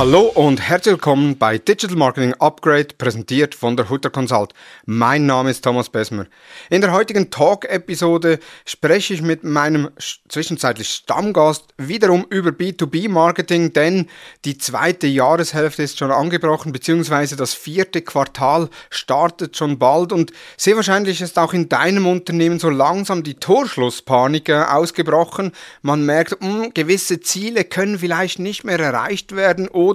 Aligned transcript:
Hallo 0.00 0.32
und 0.34 0.62
herzlich 0.62 0.94
willkommen 0.94 1.36
bei 1.36 1.58
Digital 1.58 1.94
Marketing 1.94 2.32
Upgrade, 2.38 2.88
präsentiert 2.96 3.54
von 3.54 3.76
der 3.76 3.90
Hutter 3.90 4.08
Consult. 4.08 4.54
Mein 4.86 5.26
Name 5.26 5.50
ist 5.50 5.60
Thomas 5.62 5.90
Besmer. 5.90 6.24
In 6.70 6.80
der 6.80 6.92
heutigen 6.92 7.30
Talk-Episode 7.30 8.38
spreche 8.64 9.12
ich 9.12 9.20
mit 9.20 9.44
meinem 9.44 9.90
zwischenzeitlich 10.26 10.88
Stammgast 10.88 11.74
wiederum 11.76 12.24
über 12.30 12.48
B2B-Marketing, 12.48 13.74
denn 13.74 14.06
die 14.46 14.56
zweite 14.56 15.06
Jahreshälfte 15.06 15.82
ist 15.82 15.98
schon 15.98 16.12
angebrochen, 16.12 16.72
beziehungsweise 16.72 17.36
das 17.36 17.52
vierte 17.52 18.00
Quartal 18.00 18.70
startet 18.88 19.58
schon 19.58 19.78
bald 19.78 20.14
und 20.14 20.32
sehr 20.56 20.76
wahrscheinlich 20.76 21.20
ist 21.20 21.38
auch 21.38 21.52
in 21.52 21.68
deinem 21.68 22.06
Unternehmen 22.06 22.58
so 22.58 22.70
langsam 22.70 23.22
die 23.22 23.34
Torschlusspanik 23.34 24.48
äh, 24.48 24.62
ausgebrochen. 24.62 25.52
Man 25.82 26.06
merkt, 26.06 26.40
mh, 26.40 26.48
hm, 26.48 26.72
gewisse 26.72 27.20
Ziele 27.20 27.64
können 27.64 27.98
vielleicht 27.98 28.38
nicht 28.38 28.64
mehr 28.64 28.80
erreicht 28.80 29.36
werden 29.36 29.68
oder 29.68 29.89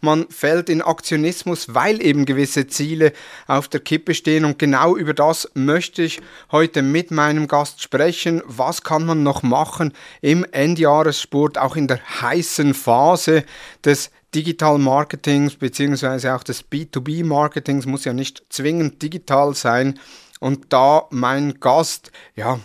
man 0.00 0.26
fällt 0.30 0.68
in 0.68 0.80
Aktionismus, 0.80 1.74
weil 1.74 2.00
eben 2.02 2.24
gewisse 2.24 2.66
Ziele 2.66 3.12
auf 3.46 3.68
der 3.68 3.80
Kippe 3.80 4.14
stehen. 4.14 4.44
Und 4.44 4.58
genau 4.58 4.96
über 4.96 5.12
das 5.12 5.50
möchte 5.54 6.02
ich 6.02 6.20
heute 6.50 6.82
mit 6.82 7.10
meinem 7.10 7.48
Gast 7.48 7.82
sprechen. 7.82 8.42
Was 8.46 8.82
kann 8.82 9.04
man 9.04 9.22
noch 9.22 9.42
machen 9.42 9.92
im 10.22 10.44
Endjahressport, 10.44 11.58
auch 11.58 11.76
in 11.76 11.88
der 11.88 12.00
heißen 12.22 12.74
Phase 12.74 13.44
des 13.84 14.10
Digital 14.34 14.78
Marketings 14.78 15.54
beziehungsweise 15.54 16.34
auch 16.34 16.42
des 16.42 16.64
B2B 16.68 17.24
Marketings 17.24 17.86
muss 17.86 18.04
ja 18.04 18.12
nicht 18.12 18.42
zwingend 18.48 19.00
digital 19.00 19.54
sein. 19.54 19.98
Und 20.40 20.72
da 20.72 21.06
mein 21.10 21.60
Gast, 21.60 22.10
ja, 22.34 22.58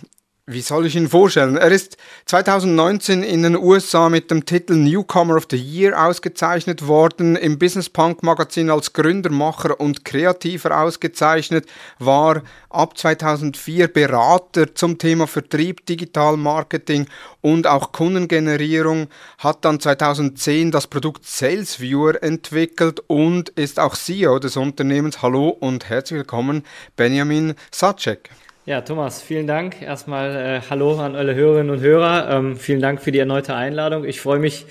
wie 0.52 0.62
soll 0.62 0.88
ich 0.88 0.96
ihn 0.96 1.08
vorstellen? 1.08 1.58
Er 1.58 1.72
ist 1.72 1.98
2019 2.26 3.22
in 3.22 3.44
den 3.44 3.56
USA 3.56 4.10
mit 4.10 4.32
dem 4.32 4.46
Titel 4.46 4.74
Newcomer 4.74 5.36
of 5.36 5.46
the 5.52 5.58
Year 5.58 6.04
ausgezeichnet 6.04 6.88
worden, 6.88 7.36
im 7.36 7.60
Business 7.60 7.88
Punk 7.88 8.24
Magazin 8.24 8.72
als 8.72 8.94
Gründermacher 8.94 9.80
und 9.80 10.06
Kreativer 10.06 10.82
ausgezeichnet, 10.82 11.68
war 12.00 12.42
ab 12.72 12.98
2004 12.98 13.90
Berater 13.90 14.74
zum 14.74 14.98
Thema 14.98 15.28
Vertrieb, 15.28 15.86
Digital 15.86 16.36
Marketing 16.36 17.06
und 17.42 17.68
auch 17.68 17.92
Kundengenerierung, 17.92 19.08
hat 19.38 19.64
dann 19.66 19.80
2010 19.80 20.72
das 20.72 20.88
Produkt 20.88 21.28
Sales 21.28 21.80
Viewer 21.80 22.24
entwickelt 22.24 23.04
und 23.06 23.50
ist 23.50 23.80
auch 23.80 23.96
CEO 23.96 24.40
des 24.40 24.58
Unternehmens. 24.58 25.22
Hallo 25.22 25.50
und 25.50 25.90
herzlich 25.90 26.18
willkommen, 26.18 26.64
Benjamin 26.96 27.54
Sacek. 27.72 28.32
Ja, 28.70 28.82
Thomas, 28.82 29.20
vielen 29.20 29.48
Dank. 29.48 29.82
Erstmal 29.82 30.36
äh, 30.36 30.62
Hallo 30.70 31.00
an 31.00 31.16
alle 31.16 31.34
Hörerinnen 31.34 31.72
und 31.72 31.82
Hörer. 31.82 32.30
Ähm, 32.30 32.56
vielen 32.56 32.82
Dank 32.82 33.02
für 33.02 33.12
die 33.12 33.18
erneute 33.18 33.56
Einladung. 33.56 34.04
Ich 34.04 34.22
freue 34.22 34.38
mich, 34.38 34.68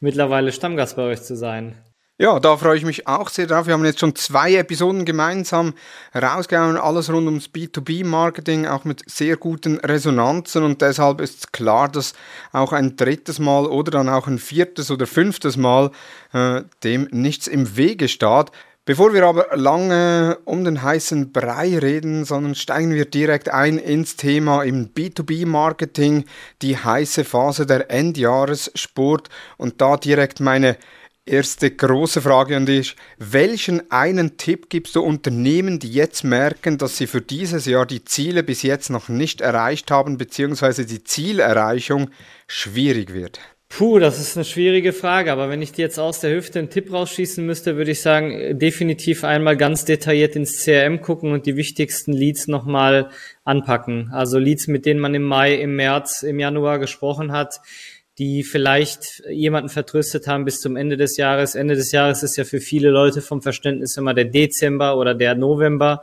mittlerweile 0.00 0.52
Stammgast 0.52 0.96
bei 0.96 1.02
euch 1.02 1.20
zu 1.20 1.36
sein. 1.36 1.74
Ja, 2.16 2.40
da 2.40 2.56
freue 2.56 2.78
ich 2.78 2.84
mich 2.86 3.06
auch 3.06 3.28
sehr 3.28 3.46
drauf. 3.46 3.66
Wir 3.66 3.74
haben 3.74 3.84
jetzt 3.84 4.00
schon 4.00 4.14
zwei 4.14 4.54
Episoden 4.54 5.04
gemeinsam 5.04 5.74
rausgehauen, 6.14 6.78
alles 6.78 7.12
rund 7.12 7.26
ums 7.26 7.50
B2B-Marketing, 7.50 8.66
auch 8.66 8.84
mit 8.84 9.02
sehr 9.06 9.36
guten 9.36 9.78
Resonanzen 9.80 10.62
und 10.62 10.80
deshalb 10.80 11.20
ist 11.20 11.52
klar, 11.52 11.90
dass 11.90 12.14
auch 12.52 12.72
ein 12.72 12.96
drittes 12.96 13.38
Mal 13.38 13.66
oder 13.66 13.90
dann 13.90 14.08
auch 14.08 14.28
ein 14.28 14.38
viertes 14.38 14.90
oder 14.90 15.06
fünftes 15.06 15.58
Mal 15.58 15.90
äh, 16.32 16.62
dem 16.84 17.06
nichts 17.10 17.48
im 17.48 17.76
Wege 17.76 18.08
steht. 18.08 18.46
Bevor 18.84 19.14
wir 19.14 19.24
aber 19.24 19.56
lange 19.56 20.38
um 20.44 20.64
den 20.64 20.82
heißen 20.82 21.30
Brei 21.30 21.78
reden, 21.78 22.24
sondern 22.24 22.56
steigen 22.56 22.92
wir 22.92 23.04
direkt 23.04 23.48
ein 23.48 23.78
ins 23.78 24.16
Thema 24.16 24.64
im 24.64 24.88
B2B-Marketing, 24.92 26.24
die 26.62 26.76
heiße 26.76 27.22
Phase 27.22 27.64
der 27.64 27.92
Endjahressport 27.92 29.28
und 29.56 29.80
da 29.80 29.96
direkt 29.96 30.40
meine 30.40 30.76
erste 31.24 31.70
große 31.70 32.22
Frage 32.22 32.56
an 32.56 32.66
dich. 32.66 32.96
Welchen 33.18 33.88
einen 33.92 34.36
Tipp 34.36 34.68
gibst 34.68 34.96
du 34.96 35.02
Unternehmen, 35.02 35.78
die 35.78 35.92
jetzt 35.92 36.24
merken, 36.24 36.76
dass 36.76 36.96
sie 36.96 37.06
für 37.06 37.20
dieses 37.20 37.66
Jahr 37.66 37.86
die 37.86 38.04
Ziele 38.04 38.42
bis 38.42 38.62
jetzt 38.62 38.90
noch 38.90 39.08
nicht 39.08 39.40
erreicht 39.42 39.92
haben, 39.92 40.18
beziehungsweise 40.18 40.86
die 40.86 41.04
Zielerreichung 41.04 42.10
schwierig 42.48 43.14
wird? 43.14 43.38
Puh, 43.74 43.98
das 43.98 44.20
ist 44.20 44.36
eine 44.36 44.44
schwierige 44.44 44.92
Frage, 44.92 45.32
aber 45.32 45.48
wenn 45.48 45.62
ich 45.62 45.72
dir 45.72 45.80
jetzt 45.80 45.98
aus 45.98 46.20
der 46.20 46.34
Hüfte 46.34 46.58
einen 46.58 46.68
Tipp 46.68 46.92
rausschießen 46.92 47.44
müsste, 47.44 47.78
würde 47.78 47.92
ich 47.92 48.02
sagen, 48.02 48.58
definitiv 48.58 49.24
einmal 49.24 49.56
ganz 49.56 49.86
detailliert 49.86 50.36
ins 50.36 50.62
CRM 50.62 51.00
gucken 51.00 51.32
und 51.32 51.46
die 51.46 51.56
wichtigsten 51.56 52.12
Leads 52.12 52.48
nochmal 52.48 53.08
anpacken. 53.44 54.10
Also 54.12 54.38
Leads, 54.38 54.66
mit 54.66 54.84
denen 54.84 55.00
man 55.00 55.14
im 55.14 55.22
Mai, 55.22 55.54
im 55.54 55.74
März, 55.74 56.22
im 56.22 56.38
Januar 56.38 56.80
gesprochen 56.80 57.32
hat, 57.32 57.60
die 58.18 58.42
vielleicht 58.42 59.22
jemanden 59.30 59.70
vertröstet 59.70 60.26
haben 60.26 60.44
bis 60.44 60.60
zum 60.60 60.76
Ende 60.76 60.98
des 60.98 61.16
Jahres. 61.16 61.54
Ende 61.54 61.74
des 61.74 61.92
Jahres 61.92 62.22
ist 62.22 62.36
ja 62.36 62.44
für 62.44 62.60
viele 62.60 62.90
Leute 62.90 63.22
vom 63.22 63.40
Verständnis 63.40 63.96
immer 63.96 64.12
der 64.12 64.26
Dezember 64.26 64.98
oder 64.98 65.14
der 65.14 65.34
November. 65.34 66.02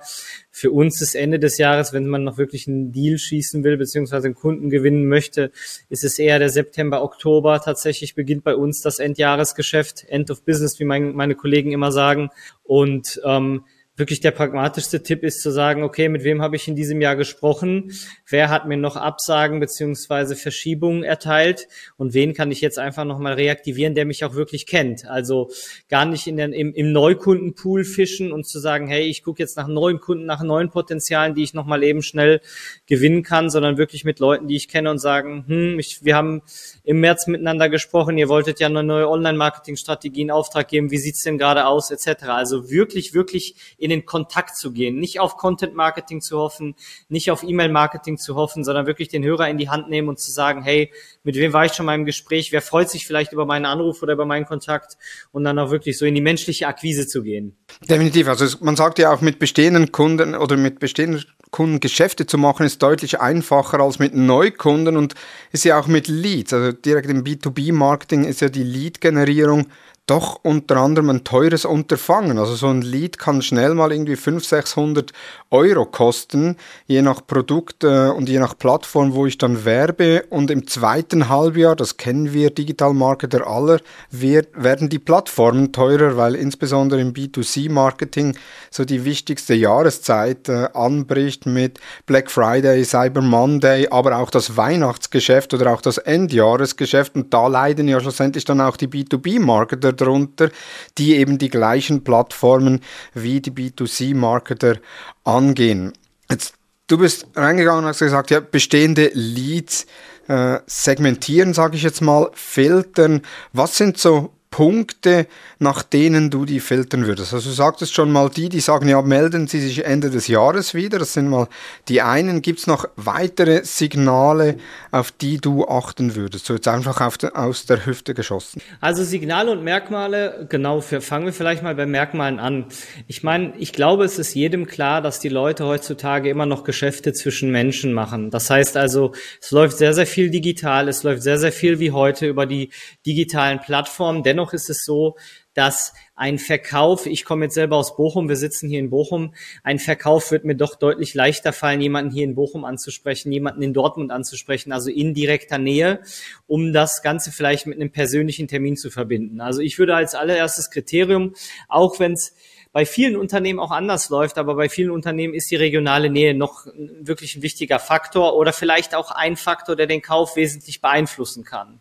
Für 0.51 0.71
uns 0.71 1.01
ist 1.01 1.15
Ende 1.15 1.39
des 1.39 1.57
Jahres, 1.57 1.93
wenn 1.93 2.07
man 2.07 2.23
noch 2.23 2.37
wirklich 2.37 2.67
einen 2.67 2.91
Deal 2.91 3.17
schießen 3.17 3.63
will, 3.63 3.77
beziehungsweise 3.77 4.27
einen 4.27 4.35
Kunden 4.35 4.69
gewinnen 4.69 5.07
möchte, 5.07 5.51
ist 5.89 6.03
es 6.03 6.17
eher 6.17 6.39
der 6.39 6.49
September, 6.49 7.03
Oktober. 7.03 7.61
Tatsächlich 7.61 8.15
beginnt 8.15 8.43
bei 8.43 8.55
uns 8.55 8.81
das 8.81 8.99
Endjahresgeschäft, 8.99 10.05
End 10.07 10.31
of 10.31 10.43
Business, 10.43 10.79
wie 10.79 10.85
mein, 10.85 11.13
meine 11.13 11.35
Kollegen 11.35 11.71
immer 11.71 11.91
sagen. 11.91 12.29
Und 12.63 13.21
ähm, 13.23 13.65
wirklich 13.99 14.21
der 14.21 14.31
pragmatischste 14.31 15.03
Tipp 15.03 15.23
ist 15.23 15.41
zu 15.41 15.51
sagen, 15.51 15.83
okay, 15.83 16.09
mit 16.09 16.23
wem 16.23 16.41
habe 16.41 16.55
ich 16.55 16.67
in 16.67 16.75
diesem 16.75 17.01
Jahr 17.01 17.15
gesprochen? 17.15 17.91
Wer 18.27 18.49
hat 18.49 18.67
mir 18.67 18.77
noch 18.77 18.95
Absagen 18.95 19.59
beziehungsweise 19.59 20.35
Verschiebungen 20.35 21.03
erteilt? 21.03 21.67
Und 21.97 22.13
wen 22.13 22.33
kann 22.33 22.51
ich 22.51 22.61
jetzt 22.61 22.79
einfach 22.79 23.03
nochmal 23.03 23.33
reaktivieren, 23.33 23.95
der 23.95 24.05
mich 24.05 24.23
auch 24.23 24.33
wirklich 24.33 24.65
kennt? 24.65 25.05
Also 25.05 25.51
gar 25.89 26.05
nicht 26.05 26.27
in 26.27 26.37
den, 26.37 26.53
im, 26.53 26.73
im 26.73 26.91
Neukundenpool 26.91 27.83
fischen 27.83 28.31
und 28.31 28.47
zu 28.47 28.59
sagen, 28.59 28.87
hey, 28.87 29.03
ich 29.03 29.21
gucke 29.23 29.43
jetzt 29.43 29.57
nach 29.57 29.67
neuen 29.67 29.99
Kunden, 29.99 30.25
nach 30.25 30.41
neuen 30.41 30.69
Potenzialen, 30.69 31.35
die 31.35 31.43
ich 31.43 31.53
nochmal 31.53 31.83
eben 31.83 32.01
schnell 32.01 32.41
gewinnen 32.87 33.23
kann, 33.23 33.49
sondern 33.49 33.77
wirklich 33.77 34.05
mit 34.05 34.19
Leuten, 34.19 34.47
die 34.47 34.55
ich 34.55 34.69
kenne 34.69 34.89
und 34.89 34.99
sagen, 34.99 35.43
hm, 35.47 35.77
ich, 35.77 36.03
wir 36.03 36.15
haben 36.15 36.41
im 36.83 37.01
März 37.01 37.27
miteinander 37.27 37.69
gesprochen, 37.69 38.17
ihr 38.17 38.29
wolltet 38.29 38.59
ja 38.61 38.67
eine 38.67 38.83
neue 38.83 39.09
Online-Marketing-Strategie 39.09 40.21
in 40.21 40.31
Auftrag 40.31 40.69
geben, 40.69 40.89
wie 40.89 40.97
sieht's 40.97 41.23
denn 41.23 41.37
gerade 41.37 41.65
aus, 41.65 41.91
etc. 41.91 42.23
Also 42.29 42.69
wirklich, 42.69 43.13
wirklich 43.13 43.55
in 43.77 43.88
in 43.89 43.99
den 43.99 44.05
Kontakt 44.05 44.55
zu 44.55 44.71
gehen, 44.71 44.99
nicht 44.99 45.19
auf 45.19 45.35
Content 45.35 45.75
Marketing 45.75 46.21
zu 46.21 46.37
hoffen, 46.37 46.75
nicht 47.09 47.31
auf 47.31 47.43
E-Mail 47.43 47.69
Marketing 47.69 48.17
zu 48.17 48.35
hoffen, 48.35 48.63
sondern 48.63 48.85
wirklich 48.85 49.09
den 49.09 49.23
Hörer 49.23 49.49
in 49.49 49.57
die 49.57 49.69
Hand 49.69 49.89
nehmen 49.89 50.09
und 50.09 50.19
zu 50.19 50.31
sagen, 50.31 50.61
hey, 50.61 50.91
mit 51.23 51.35
wem 51.35 51.53
war 51.53 51.65
ich 51.65 51.73
schon 51.73 51.85
mal 51.85 51.95
im 51.95 52.05
Gespräch, 52.05 52.51
wer 52.51 52.61
freut 52.61 52.89
sich 52.89 53.07
vielleicht 53.07 53.33
über 53.33 53.45
meinen 53.45 53.65
Anruf 53.65 54.01
oder 54.03 54.13
über 54.13 54.25
meinen 54.25 54.45
Kontakt? 54.45 54.97
Und 55.31 55.43
dann 55.43 55.57
auch 55.57 55.71
wirklich 55.71 55.97
so 55.97 56.05
in 56.05 56.15
die 56.15 56.21
menschliche 56.21 56.67
Akquise 56.67 57.07
zu 57.07 57.23
gehen. 57.23 57.57
Definitiv, 57.89 58.27
also 58.27 58.57
man 58.61 58.75
sagt 58.75 58.99
ja 58.99 59.11
auch 59.11 59.21
mit 59.21 59.39
bestehenden 59.39 59.91
Kunden 59.91 60.35
oder 60.35 60.55
mit 60.55 60.79
bestehenden 60.79 61.25
Kunden 61.51 61.79
Geschäfte 61.79 62.27
zu 62.27 62.37
machen, 62.37 62.65
ist 62.65 62.81
deutlich 62.83 63.19
einfacher 63.19 63.79
als 63.79 63.97
mit 63.97 64.13
Neukunden 64.13 64.97
und 64.97 65.15
ist 65.51 65.65
ja 65.65 65.79
auch 65.79 65.87
mit 65.87 66.07
Leads, 66.07 66.53
also 66.53 66.71
direkt 66.71 67.09
im 67.09 67.23
B2B-Marketing 67.23 68.25
ist 68.25 68.41
ja 68.41 68.49
die 68.49 68.63
Lead-Generierung 68.63 69.67
doch 70.09 70.39
unter 70.43 70.77
anderem 70.77 71.09
ein 71.09 71.23
teures 71.23 71.65
Unterfangen. 71.65 72.39
Also 72.39 72.55
so 72.55 72.67
ein 72.67 72.81
Lead 72.81 73.19
kann 73.19 73.41
schnell 73.41 73.75
mal 73.75 73.91
irgendwie 73.91 74.15
500, 74.15 74.43
600 74.65 75.11
Euro 75.51 75.85
kosten, 75.85 76.57
je 76.87 77.01
nach 77.01 77.25
Produkt 77.25 77.83
äh, 77.83 78.09
und 78.09 78.29
je 78.29 78.39
nach 78.39 78.57
Plattform, 78.57 79.13
wo 79.13 79.25
ich 79.25 79.37
dann 79.37 79.65
werbe. 79.65 80.23
Und 80.29 80.49
im 80.51 80.67
zweiten 80.67 81.29
Halbjahr, 81.29 81.75
das 81.75 81.97
kennen 81.97 82.33
wir 82.33 82.49
Digital 82.49 82.93
Marketer 82.93 83.45
aller, 83.47 83.79
werden 84.11 84.89
die 84.89 84.99
Plattformen 84.99 85.71
teurer, 85.71 86.17
weil 86.17 86.35
insbesondere 86.35 87.01
im 87.01 87.13
B2C-Marketing 87.13 88.35
so 88.71 88.85
die 88.85 89.05
wichtigste 89.05 89.53
Jahreszeit 89.53 90.49
äh, 90.49 90.69
anbricht 90.73 91.45
mit 91.45 91.79
Black 92.05 92.31
Friday, 92.31 92.83
Cyber 92.83 93.21
Monday, 93.21 93.87
aber 93.89 94.17
auch 94.17 94.31
das 94.31 94.57
Weihnachtsgeschäft 94.57 95.53
oder 95.53 95.71
auch 95.71 95.81
das 95.81 95.97
Endjahresgeschäft. 95.97 97.15
Und 97.15 97.33
da 97.33 97.47
leiden 97.47 97.87
ja 97.87 97.99
schlussendlich 97.99 98.45
dann 98.45 98.61
auch 98.61 98.77
die 98.77 98.87
B2B-Marketer 98.87 99.98
darunter, 99.99 100.49
die 100.97 101.15
eben 101.15 101.37
die 101.37 101.49
gleichen 101.49 102.03
Plattformen 102.03 102.81
wie 103.13 103.41
die 103.41 103.51
B2C-Marketer 103.51 104.77
angehen. 105.23 105.93
Jetzt, 106.29 106.53
du 106.87 106.97
bist 106.97 107.27
reingegangen 107.35 107.83
und 107.83 107.89
hast 107.89 107.99
gesagt, 107.99 108.31
ja, 108.31 108.39
bestehende 108.39 109.11
Leads 109.13 109.85
äh, 110.27 110.59
segmentieren, 110.65 111.53
sage 111.53 111.75
ich 111.75 111.83
jetzt 111.83 112.01
mal, 112.01 112.29
filtern. 112.33 113.21
Was 113.53 113.77
sind 113.77 113.97
so 113.97 114.31
Punkte, 114.51 115.27
nach 115.59 115.83
denen 115.83 116.29
du 116.29 116.45
die 116.45 116.59
filtern 116.59 117.05
würdest? 117.05 117.33
Also 117.33 117.49
du 117.49 117.55
sagtest 117.55 117.93
schon 117.93 118.11
mal 118.11 118.29
die, 118.29 118.49
die 118.49 118.59
sagen, 118.59 118.89
ja, 118.89 119.01
melden 119.01 119.47
Sie 119.47 119.59
sich 119.59 119.85
Ende 119.85 120.09
des 120.09 120.27
Jahres 120.27 120.73
wieder. 120.73 120.99
Das 120.99 121.13
sind 121.13 121.29
mal 121.29 121.47
die 121.87 122.01
einen. 122.01 122.41
Gibt 122.41 122.59
es 122.59 122.67
noch 122.67 122.85
weitere 122.95 123.63
Signale, 123.63 124.57
auf 124.91 125.11
die 125.11 125.37
du 125.37 125.67
achten 125.67 126.15
würdest? 126.15 126.45
So 126.45 126.55
jetzt 126.55 126.67
einfach 126.67 127.01
auf 127.01 127.17
aus 127.33 127.65
der 127.65 127.85
Hüfte 127.85 128.13
geschossen. 128.13 128.61
Also 128.81 129.03
Signale 129.03 129.51
und 129.51 129.63
Merkmale, 129.63 130.47
genau, 130.49 130.81
für, 130.81 131.01
fangen 131.01 131.25
wir 131.25 131.33
vielleicht 131.33 131.63
mal 131.63 131.75
bei 131.75 131.85
Merkmalen 131.85 132.39
an. 132.39 132.65
Ich 133.07 133.23
meine, 133.23 133.53
ich 133.57 133.73
glaube, 133.73 134.05
es 134.05 134.19
ist 134.19 134.33
jedem 134.35 134.65
klar, 134.65 135.01
dass 135.01 135.19
die 135.19 135.29
Leute 135.29 135.65
heutzutage 135.65 136.29
immer 136.29 136.45
noch 136.45 136.63
Geschäfte 136.63 137.13
zwischen 137.13 137.51
Menschen 137.51 137.93
machen. 137.93 138.31
Das 138.31 138.49
heißt 138.49 138.77
also, 138.77 139.13
es 139.41 139.51
läuft 139.51 139.77
sehr, 139.77 139.93
sehr 139.93 140.07
viel 140.07 140.29
digital, 140.29 140.87
es 140.87 141.03
läuft 141.03 141.21
sehr, 141.21 141.37
sehr 141.37 141.51
viel 141.51 141.79
wie 141.79 141.91
heute 141.91 142.27
über 142.27 142.45
die 142.45 142.71
digitalen 143.05 143.59
Plattformen. 143.59 144.23
Dennoch 144.23 144.38
ist 144.53 144.69
es 144.69 144.83
so, 144.83 145.17
dass 145.53 145.93
ein 146.15 146.39
Verkauf, 146.39 147.05
ich 147.05 147.25
komme 147.25 147.45
jetzt 147.45 147.55
selber 147.55 147.75
aus 147.75 147.97
Bochum, 147.97 148.29
wir 148.29 148.35
sitzen 148.35 148.69
hier 148.69 148.79
in 148.79 148.89
Bochum, 148.89 149.33
ein 149.63 149.79
Verkauf 149.79 150.31
wird 150.31 150.45
mir 150.45 150.55
doch 150.55 150.75
deutlich 150.75 151.13
leichter 151.13 151.51
fallen, 151.51 151.81
jemanden 151.81 152.11
hier 152.11 152.23
in 152.23 152.35
Bochum 152.35 152.63
anzusprechen, 152.63 153.31
jemanden 153.31 153.61
in 153.61 153.73
Dortmund 153.73 154.11
anzusprechen, 154.11 154.71
also 154.71 154.89
in 154.89 155.13
direkter 155.13 155.57
Nähe, 155.57 156.01
um 156.47 156.71
das 156.71 157.01
Ganze 157.01 157.31
vielleicht 157.31 157.67
mit 157.67 157.75
einem 157.75 157.91
persönlichen 157.91 158.47
Termin 158.47 158.77
zu 158.77 158.89
verbinden. 158.89 159.41
Also 159.41 159.61
ich 159.61 159.77
würde 159.79 159.95
als 159.95 160.15
allererstes 160.15 160.69
Kriterium, 160.71 161.33
auch 161.67 161.99
wenn 161.99 162.13
es 162.13 162.33
bei 162.71 162.85
vielen 162.85 163.15
Unternehmen 163.15 163.59
auch 163.59 163.71
anders 163.71 164.09
läuft, 164.09 164.37
aber 164.37 164.53
bei 164.53 164.69
vielen 164.69 164.91
Unternehmen 164.91 165.33
ist 165.33 165.49
die 165.49 165.55
regionale 165.55 166.11
Nähe 166.11 166.35
noch 166.35 166.67
wirklich 167.01 167.35
ein 167.35 167.41
wichtiger 167.41 167.79
Faktor 167.79 168.35
oder 168.35 168.53
vielleicht 168.53 168.93
auch 168.93 169.09
ein 169.09 169.37
Faktor, 169.37 169.75
der 169.75 169.87
den 169.87 170.03
Kauf 170.03 170.35
wesentlich 170.35 170.79
beeinflussen 170.79 171.43
kann. 171.43 171.79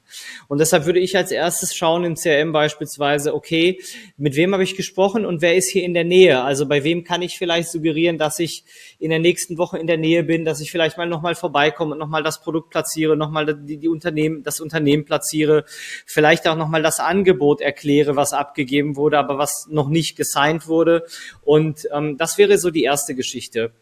Und 0.49 0.59
deshalb 0.59 0.87
würde 0.87 0.99
ich 0.99 1.15
als 1.15 1.31
erstes 1.31 1.77
schauen 1.77 2.05
im 2.05 2.15
CRM 2.15 2.53
beispielsweise, 2.53 3.35
okay, 3.35 3.81
mit 4.17 4.35
wem 4.35 4.55
habe 4.55 4.63
ich 4.63 4.77
gesprochen 4.77 5.27
und 5.27 5.43
wer 5.43 5.57
ist 5.57 5.69
hier 5.69 5.85
in 5.85 5.93
der 5.93 6.05
Nähe? 6.05 6.43
Also 6.43 6.67
bei 6.67 6.83
wem 6.85 7.05
kann 7.05 7.21
ich 7.21 7.37
vielleicht 7.37 7.69
suggerieren, 7.69 8.17
dass 8.17 8.39
ich 8.39 8.65
in 8.99 9.11
der 9.11 9.19
nächsten 9.19 9.59
Woche 9.59 9.79
in 9.79 9.87
der 9.87 9.99
Nähe 9.99 10.25
bin, 10.25 10.47
dass 10.47 10.63
ich 10.63 10.71
vielleicht 10.71 10.97
mal 10.97 11.07
nochmal 11.07 11.35
vorbeikomme 11.35 11.93
und 11.93 11.99
nochmal 11.99 12.23
das 12.23 12.41
Produkt 12.41 12.71
platziere, 12.71 13.15
nochmal 13.15 13.55
die, 13.55 13.77
die 13.77 13.89
Unternehmen, 13.89 14.43
das 14.43 14.59
Unternehmen 14.59 15.05
platziere, 15.05 15.67
vielleicht 16.07 16.49
auch 16.49 16.57
nochmal 16.57 16.83
das 16.83 16.99
Angebot 16.99 17.61
erkläre, 17.61 18.17
was 18.17 18.33
abgegeben 18.33 18.97
wurde, 18.97 19.19
aber 19.19 19.37
was 19.37 19.67
noch 19.69 19.89
nicht 19.89 20.17
gesigned 20.17 20.67
wurde 20.67 20.78
wurde. 20.79 21.05
Und 21.45 21.89
ähm, 21.93 22.17
das 22.17 22.39
wäre 22.39 22.57
so 22.59 22.71
die 22.71 22.85
erste 22.85 23.15
Geschichte. 23.15 23.73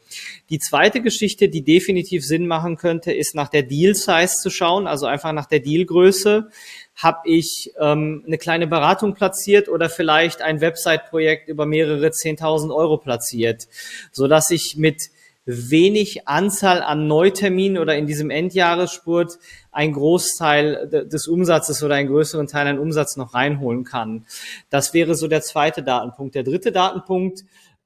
Die 0.49 0.59
zweite 0.59 1.03
Geschichte, 1.03 1.49
die 1.49 1.63
definitiv 1.63 2.25
Sinn 2.25 2.47
machen 2.47 2.77
könnte, 2.77 3.13
ist 3.13 3.35
nach 3.35 3.49
der 3.49 3.63
Deal-Size 3.63 4.35
zu 4.41 4.51
schauen, 4.51 4.87
also 4.87 5.07
einfach 5.07 5.33
nach 5.33 5.47
der 5.47 5.61
Dealgröße. 5.61 6.49
Habe 6.97 7.19
ich 7.29 7.73
ähm, 7.79 8.25
eine 8.27 8.39
kleine 8.39 8.67
Beratung 8.67 9.13
platziert 9.13 9.69
oder 9.69 9.91
vielleicht 9.91 10.41
ein 10.41 10.63
Website-Projekt 10.63 11.49
über 11.49 11.67
mehrere 11.67 12.09
10.000 12.09 12.75
Euro 12.75 12.97
platziert, 12.97 13.69
so 14.13 14.29
dass 14.29 14.51
ich 14.51 14.77
mit 14.77 15.11
wenig 15.47 16.27
Anzahl 16.27 16.83
an 16.83 17.07
Neuterminen 17.07 17.79
oder 17.79 17.97
in 17.97 18.07
diesem 18.07 18.31
Endjahresspurt 18.31 19.39
ein 19.71 19.93
Großteil 19.93 20.89
des 20.89 21.29
Umsatzes 21.29 21.83
oder 21.83 21.95
einen 21.95 22.09
größeren 22.09 22.49
Teil 22.49 22.67
an 22.67 22.79
Umsatz 22.81 23.17
noch 23.17 23.33
reinholen 23.33 23.85
kann. 23.85 24.27
Das 24.71 24.93
wäre 24.93 25.15
so 25.15 25.29
der 25.29 25.43
zweite 25.43 25.85
Datenpunkt. 25.85 26.35
Der 26.35 26.43
dritte 26.43 26.73
Datenpunkt, 26.73 27.45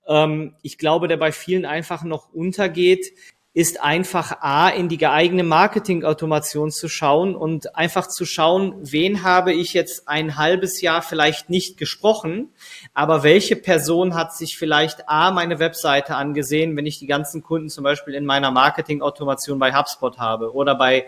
ähm, 0.08 0.54
ich 0.62 0.78
glaube, 0.78 1.06
der 1.06 1.18
bei 1.18 1.32
vielen 1.32 1.66
einfach 1.66 2.02
noch 2.02 2.32
untergeht, 2.32 3.12
ist 3.52 3.80
einfach 3.80 4.42
A, 4.42 4.68
in 4.68 4.88
die 4.88 5.04
eigene 5.04 5.42
Marketing-Automation 5.42 6.70
zu 6.70 6.88
schauen 6.88 7.34
und 7.34 7.74
einfach 7.74 8.06
zu 8.06 8.24
schauen, 8.24 8.74
wen 8.80 9.24
habe 9.24 9.52
ich 9.52 9.72
jetzt 9.74 10.06
ein 10.06 10.36
halbes 10.36 10.80
Jahr 10.80 11.02
vielleicht 11.02 11.50
nicht 11.50 11.76
gesprochen, 11.76 12.50
aber 12.94 13.24
welche 13.24 13.56
Person 13.56 14.14
hat 14.14 14.36
sich 14.36 14.56
vielleicht 14.56 15.08
A, 15.08 15.32
meine 15.32 15.58
Webseite 15.58 16.14
angesehen, 16.14 16.76
wenn 16.76 16.86
ich 16.86 17.00
die 17.00 17.08
ganzen 17.08 17.42
Kunden 17.42 17.70
zum 17.70 17.82
Beispiel 17.82 18.14
in 18.14 18.24
meiner 18.24 18.52
Marketing-Automation 18.52 19.58
bei 19.58 19.74
HubSpot 19.74 20.18
habe 20.18 20.54
oder 20.54 20.76
bei, 20.76 21.06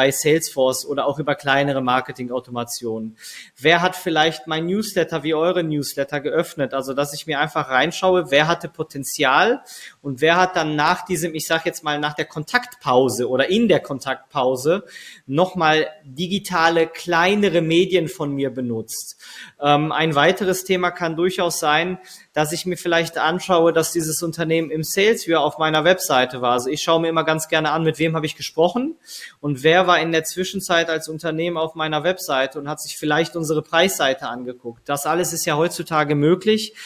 bei 0.00 0.10
Salesforce 0.10 0.86
oder 0.86 1.04
auch 1.04 1.18
über 1.18 1.34
kleinere 1.34 1.82
Marketing-Automationen. 1.82 3.18
Wer 3.58 3.82
hat 3.82 3.94
vielleicht 3.94 4.46
mein 4.46 4.64
Newsletter 4.64 5.24
wie 5.24 5.34
eure 5.34 5.62
Newsletter 5.62 6.20
geöffnet? 6.20 6.72
Also, 6.72 6.94
dass 6.94 7.12
ich 7.12 7.26
mir 7.26 7.38
einfach 7.38 7.68
reinschaue, 7.68 8.30
wer 8.30 8.48
hatte 8.48 8.70
Potenzial 8.70 9.60
und 10.00 10.22
wer 10.22 10.38
hat 10.38 10.56
dann 10.56 10.74
nach 10.74 11.04
diesem, 11.04 11.34
ich 11.34 11.46
sage 11.46 11.64
jetzt 11.66 11.84
mal 11.84 11.98
nach 11.98 12.14
der 12.14 12.24
Kontaktpause 12.24 13.28
oder 13.28 13.50
in 13.50 13.68
der 13.68 13.80
Kontaktpause 13.80 14.84
nochmal 15.26 15.86
digitale 16.02 16.86
kleinere 16.86 17.60
Medien 17.60 18.08
von 18.08 18.32
mir 18.32 18.48
benutzt. 18.48 19.20
Ähm, 19.60 19.92
ein 19.92 20.14
weiteres 20.14 20.64
Thema 20.64 20.92
kann 20.92 21.14
durchaus 21.14 21.60
sein, 21.60 21.98
dass 22.32 22.52
ich 22.52 22.64
mir 22.64 22.78
vielleicht 22.78 23.18
anschaue, 23.18 23.74
dass 23.74 23.92
dieses 23.92 24.22
Unternehmen 24.22 24.70
im 24.70 24.82
Sales 24.82 25.26
Viewer 25.26 25.40
auf 25.40 25.58
meiner 25.58 25.84
Webseite 25.84 26.40
war. 26.40 26.52
Also 26.52 26.70
ich 26.70 26.80
schaue 26.80 27.00
mir 27.00 27.08
immer 27.08 27.24
ganz 27.24 27.48
gerne 27.48 27.72
an, 27.72 27.82
mit 27.82 27.98
wem 27.98 28.16
habe 28.16 28.24
ich 28.24 28.34
gesprochen 28.34 28.96
und 29.40 29.62
wer 29.62 29.86
war 29.90 30.00
in 30.00 30.12
der 30.12 30.22
Zwischenzeit 30.22 30.88
als 30.88 31.08
Unternehmen 31.08 31.56
auf 31.56 31.74
meiner 31.74 32.04
Webseite 32.04 32.60
und 32.60 32.68
hat 32.68 32.80
sich 32.80 32.96
vielleicht 32.96 33.34
unsere 33.34 33.60
Preisseite 33.60 34.28
angeguckt. 34.28 34.88
Das 34.88 35.04
alles 35.04 35.32
ist 35.32 35.46
ja 35.46 35.56
heutzutage 35.56 36.14
möglich. 36.14 36.76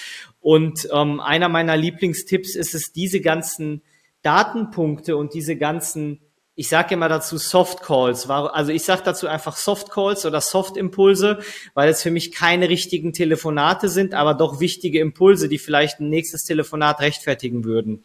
Und 0.40 0.88
ähm, 0.90 1.20
einer 1.20 1.50
meiner 1.50 1.76
Lieblingstipps 1.76 2.56
ist 2.56 2.74
es, 2.74 2.92
diese 2.92 3.20
ganzen 3.20 3.82
Datenpunkte 4.22 5.18
und 5.18 5.34
diese 5.34 5.56
ganzen 5.56 6.20
ich 6.56 6.68
sage 6.68 6.94
immer 6.94 7.08
dazu 7.08 7.36
Soft 7.36 7.82
Calls. 7.82 8.30
Also 8.30 8.70
ich 8.70 8.84
sage 8.84 9.02
dazu 9.04 9.26
einfach 9.26 9.56
Soft 9.56 9.90
Calls 9.90 10.24
oder 10.24 10.40
Soft 10.40 10.76
Impulse, 10.76 11.40
weil 11.74 11.88
es 11.88 12.02
für 12.02 12.12
mich 12.12 12.30
keine 12.30 12.68
richtigen 12.68 13.12
Telefonate 13.12 13.88
sind, 13.88 14.14
aber 14.14 14.34
doch 14.34 14.60
wichtige 14.60 15.00
Impulse, 15.00 15.48
die 15.48 15.58
vielleicht 15.58 15.98
ein 15.98 16.10
nächstes 16.10 16.44
Telefonat 16.44 17.00
rechtfertigen 17.00 17.64
würden. 17.64 18.04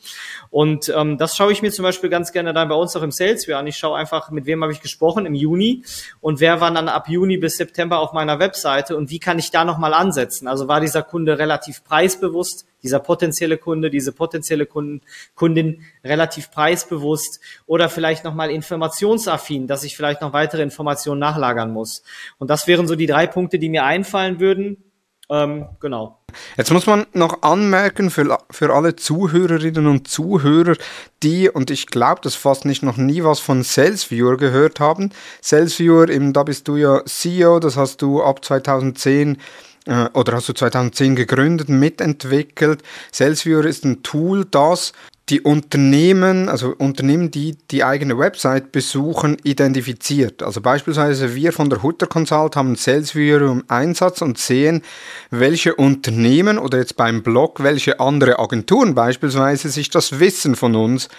Und 0.49 0.91
ähm, 0.95 1.19
das 1.19 1.37
schaue 1.37 1.51
ich 1.51 1.61
mir 1.61 1.71
zum 1.71 1.83
Beispiel 1.83 2.09
ganz 2.09 2.31
gerne 2.31 2.53
dann 2.53 2.69
bei 2.69 2.75
uns 2.75 2.95
auch 2.95 3.03
im 3.03 3.11
Sales 3.11 3.47
an. 3.49 3.67
Ich 3.67 3.77
schaue 3.77 3.97
einfach, 3.97 4.31
mit 4.31 4.45
wem 4.47 4.63
habe 4.63 4.73
ich 4.73 4.81
gesprochen 4.81 5.25
im 5.25 5.35
Juni 5.35 5.83
und 6.19 6.39
wer 6.39 6.59
war 6.59 6.71
dann 6.71 6.89
ab 6.89 7.07
Juni 7.07 7.37
bis 7.37 7.57
September 7.57 7.99
auf 7.99 8.13
meiner 8.13 8.39
Webseite 8.39 8.97
und 8.97 9.11
wie 9.11 9.19
kann 9.19 9.37
ich 9.37 9.51
da 9.51 9.63
nochmal 9.63 9.93
ansetzen? 9.93 10.47
Also 10.47 10.67
war 10.67 10.81
dieser 10.81 11.03
Kunde 11.03 11.37
relativ 11.37 11.83
preisbewusst? 11.83 12.68
Dieser 12.83 12.99
potenzielle 12.99 13.57
Kunde, 13.57 13.89
diese 13.89 14.11
potenzielle 14.11 14.65
Kunden, 14.65 15.01
Kundin 15.35 15.83
relativ 16.03 16.51
preisbewusst 16.51 17.39
oder 17.65 17.89
vielleicht 17.89 18.23
nochmal 18.23 18.51
informationsaffin, 18.51 19.67
dass 19.67 19.83
ich 19.83 19.95
vielleicht 19.95 20.21
noch 20.21 20.33
weitere 20.33 20.61
Informationen 20.61 21.19
nachlagern 21.19 21.71
muss. 21.71 22.03
Und 22.37 22.49
das 22.49 22.67
wären 22.67 22.87
so 22.87 22.95
die 22.95 23.07
drei 23.07 23.27
Punkte, 23.27 23.59
die 23.59 23.69
mir 23.69 23.85
einfallen 23.85 24.39
würden. 24.39 24.83
Ähm, 25.31 25.67
genau. 25.79 26.19
Jetzt 26.57 26.71
muss 26.71 26.87
man 26.87 27.05
noch 27.13 27.43
anmerken 27.43 28.09
für, 28.09 28.39
für 28.49 28.73
alle 28.73 28.95
Zuhörerinnen 28.95 29.85
und 29.85 30.07
Zuhörer, 30.07 30.75
die, 31.21 31.49
und 31.49 31.69
ich 31.69 31.85
glaube, 31.87 32.21
dass 32.21 32.33
fast 32.33 32.65
nicht 32.65 32.81
noch 32.81 32.97
nie 32.97 33.23
was 33.23 33.39
von 33.39 33.63
SalesViewer 33.63 34.37
gehört 34.37 34.79
haben. 34.79 35.11
SalesViewer, 35.41 36.07
da 36.07 36.43
bist 36.43 36.67
du 36.67 36.77
ja 36.77 37.03
CEO, 37.05 37.59
das 37.59 37.77
hast 37.77 38.01
du 38.01 38.23
ab 38.23 38.43
2010 38.43 39.37
äh, 39.85 40.09
oder 40.13 40.33
hast 40.33 40.49
du 40.49 40.53
2010 40.53 41.15
gegründet, 41.15 41.69
mitentwickelt. 41.69 42.83
Salesviewer 43.11 43.65
ist 43.65 43.85
ein 43.85 44.03
Tool, 44.03 44.45
das 44.45 44.93
die 45.29 45.41
Unternehmen, 45.41 46.49
also 46.49 46.73
Unternehmen, 46.77 47.29
die 47.29 47.55
die 47.69 47.83
eigene 47.83 48.17
Website 48.17 48.71
besuchen, 48.71 49.37
identifiziert. 49.43 50.41
Also 50.41 50.59
beispielsweise 50.59 51.35
wir 51.35 51.53
von 51.53 51.69
der 51.69 51.83
Hutter 51.83 52.07
Consult 52.07 52.55
haben 52.55 52.75
Salesviewer 52.75 53.41
im 53.51 53.63
Einsatz 53.67 54.23
und 54.23 54.39
sehen, 54.39 54.81
welche 55.29 55.75
Unternehmen 55.75 56.57
oder 56.57 56.79
jetzt 56.79 56.95
beim 56.95 57.21
Blog, 57.21 57.61
welche 57.61 57.99
andere 57.99 58.39
Agenturen 58.39 58.95
beispielsweise 58.95 59.69
sich 59.69 59.91
das 59.91 60.19
Wissen 60.19 60.55
von 60.55 60.75
uns 60.75 61.09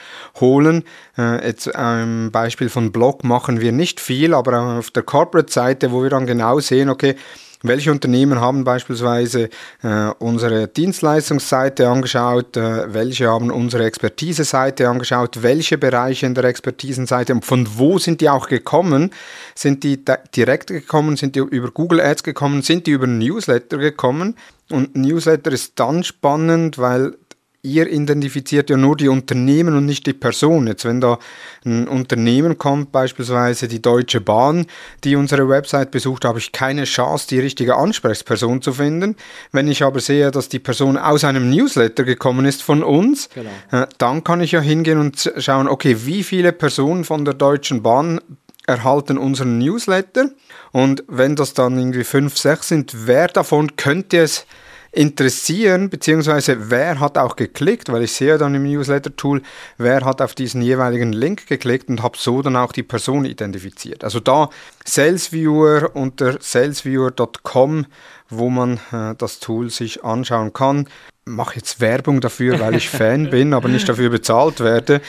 holen. 0.40 0.83
Äh, 1.17 1.47
jetzt 1.47 1.75
ein 1.75 2.33
Beispiel 2.33 2.69
von 2.69 2.90
Blog 2.90 3.23
machen 3.23 3.61
wir 3.61 3.71
nicht 3.71 4.00
viel, 4.00 4.35
aber 4.35 4.79
auf 4.79 4.90
der 4.90 5.05
Corporate-Seite, 5.05 5.93
wo 5.93 6.02
wir 6.02 6.11
dann 6.11 6.26
genau 6.26 6.59
sehen, 6.59 6.88
okay, 6.90 7.14
welche 7.62 7.90
Unternehmen 7.90 8.40
haben 8.40 8.64
beispielsweise 8.64 9.50
äh, 9.83 10.11
unsere 10.19 10.69
Dienstleistungsseite 10.69 11.88
angeschaut, 11.88 12.57
äh, 12.57 12.93
welche 12.93 13.29
haben 13.29 13.50
unsere 13.50 13.85
Expertise-Seite 13.85 14.88
angeschaut, 14.88 15.43
welche 15.43 15.76
Bereiche 15.76 16.26
in 16.26 16.35
der 16.35 16.45
Expertisenseite 16.45 17.35
und 17.35 17.45
von 17.45 17.67
wo 17.76 17.99
sind 17.99 18.21
die 18.21 18.31
auch 18.31 18.49
gekommen? 18.49 19.11
Sind 19.55 19.85
die 19.85 20.02
direkt 20.35 20.69
gekommen, 20.69 21.17
sind 21.17 21.37
die 21.37 21.40
über 21.40 21.71
Google 21.71 22.00
Ads 22.00 22.23
gekommen, 22.23 22.62
sind 22.62 22.87
die 22.87 22.93
über 22.93 23.07
Newsletter 23.07 23.79
gekommen? 23.79 24.37
Und 24.71 24.97
Newsletter 24.97 25.50
ist 25.50 25.73
dann 25.76 26.05
spannend, 26.05 26.79
weil 26.79 27.17
ihr 27.62 27.90
identifiziert 27.90 28.71
ja 28.71 28.76
nur 28.76 28.97
die 28.97 29.09
Unternehmen 29.09 29.76
und 29.76 29.85
nicht 29.85 30.07
die 30.07 30.12
Person. 30.12 30.67
Jetzt, 30.67 30.85
wenn 30.85 31.00
da 31.00 31.19
ein 31.64 31.88
Unternehmen 31.88 32.57
kommt, 32.57 32.90
beispielsweise 32.90 33.69
die 33.69 33.83
Deutsche 33.83 34.21
Bahn, 34.21 34.67
die 35.05 35.17
unsere 35.17 35.49
Website 35.49 35.90
besucht, 35.90 36.25
habe 36.25 36.38
ich 36.38 36.52
keine 36.52 36.85
Chance, 36.85 37.26
die 37.29 37.38
richtige 37.38 37.76
Ansprechperson 37.76 38.62
zu 38.62 38.73
finden. 38.73 39.17
Wenn 39.52 39.69
ich 39.69 39.83
aber 39.83 40.00
sehe, 40.00 40.31
dass 40.31 40.49
die 40.49 40.59
Person 40.59 40.97
aus 40.97 41.25
einem 41.25 41.50
Newsletter 41.50 42.05
gekommen 42.05 42.47
ist 42.47 42.62
von 42.62 42.83
uns, 42.83 43.29
genau. 43.35 43.50
Äh, 43.71 43.87
dann 43.99 44.25
kann 44.25 44.40
ich 44.40 44.52
ja 44.52 44.61
hingehen 44.61 44.99
und 44.99 45.33
schauen, 45.37 45.69
okay, 45.69 45.97
wie 46.05 46.23
viele 46.23 46.52
Personen 46.52 47.05
von 47.05 47.25
der 47.25 47.35
Deutschen 47.35 47.83
Bahn 47.83 48.21
erhalten 48.67 49.19
unseren 49.19 49.59
Newsletter 49.59 50.31
und 50.73 51.02
wenn 51.09 51.37
das 51.37 51.55
dann 51.55 51.79
irgendwie 51.79 52.05
fünf, 52.05 52.38
sechs 52.38 52.69
sind, 52.69 53.07
wer 53.07 53.29
davon 53.29 53.76
könnte 53.76 54.19
es 54.19 54.47
interessieren, 54.92 55.88
beziehungsweise 55.88 56.70
wer 56.70 56.99
hat 56.99 57.16
auch 57.16 57.37
geklickt, 57.37 57.92
weil 57.92 58.02
ich 58.02 58.12
sehe 58.12 58.38
dann 58.38 58.54
im 58.54 58.64
Newsletter-Tool, 58.64 59.42
wer 59.78 60.04
hat 60.04 60.20
auf 60.20 60.35
diesen 60.35 60.62
jeweiligen 60.62 61.12
Link 61.12 61.47
geklickt 61.47 61.88
und 61.88 62.02
habe 62.02 62.18
so 62.18 62.42
dann 62.42 62.56
auch 62.56 62.73
die 62.73 62.82
Person 62.82 63.25
identifiziert. 63.25 64.02
Also 64.02 64.18
da 64.18 64.50
SalesViewer 64.85 65.90
unter 65.94 66.38
salesviewer.com, 66.40 67.87
wo 68.30 68.50
man 68.50 68.80
äh, 68.92 69.14
das 69.16 69.38
Tool 69.38 69.70
sich 69.70 70.04
anschauen 70.04 70.52
kann. 70.52 70.88
Mache 71.25 71.56
jetzt 71.56 71.80
Werbung 71.80 72.20
dafür, 72.20 72.59
weil 72.59 72.75
ich 72.75 72.88
Fan 72.88 73.30
bin, 73.30 73.54
aber 73.54 73.68
nicht 73.68 73.88
dafür 73.88 74.11
bezahlt 74.11 74.59
werde. 74.59 75.00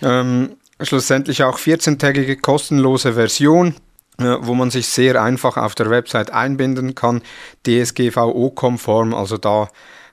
Ähm, 0.00 0.56
schlussendlich 0.80 1.42
auch 1.42 1.58
14-tägige 1.58 2.40
kostenlose 2.40 3.14
Version 3.14 3.74
wo 4.18 4.54
man 4.54 4.70
sich 4.70 4.86
sehr 4.86 5.22
einfach 5.22 5.56
auf 5.56 5.74
der 5.74 5.90
Website 5.90 6.32
einbinden 6.32 6.94
kann, 6.94 7.22
DSGVO-konform, 7.66 9.14
also 9.14 9.36
da 9.36 9.68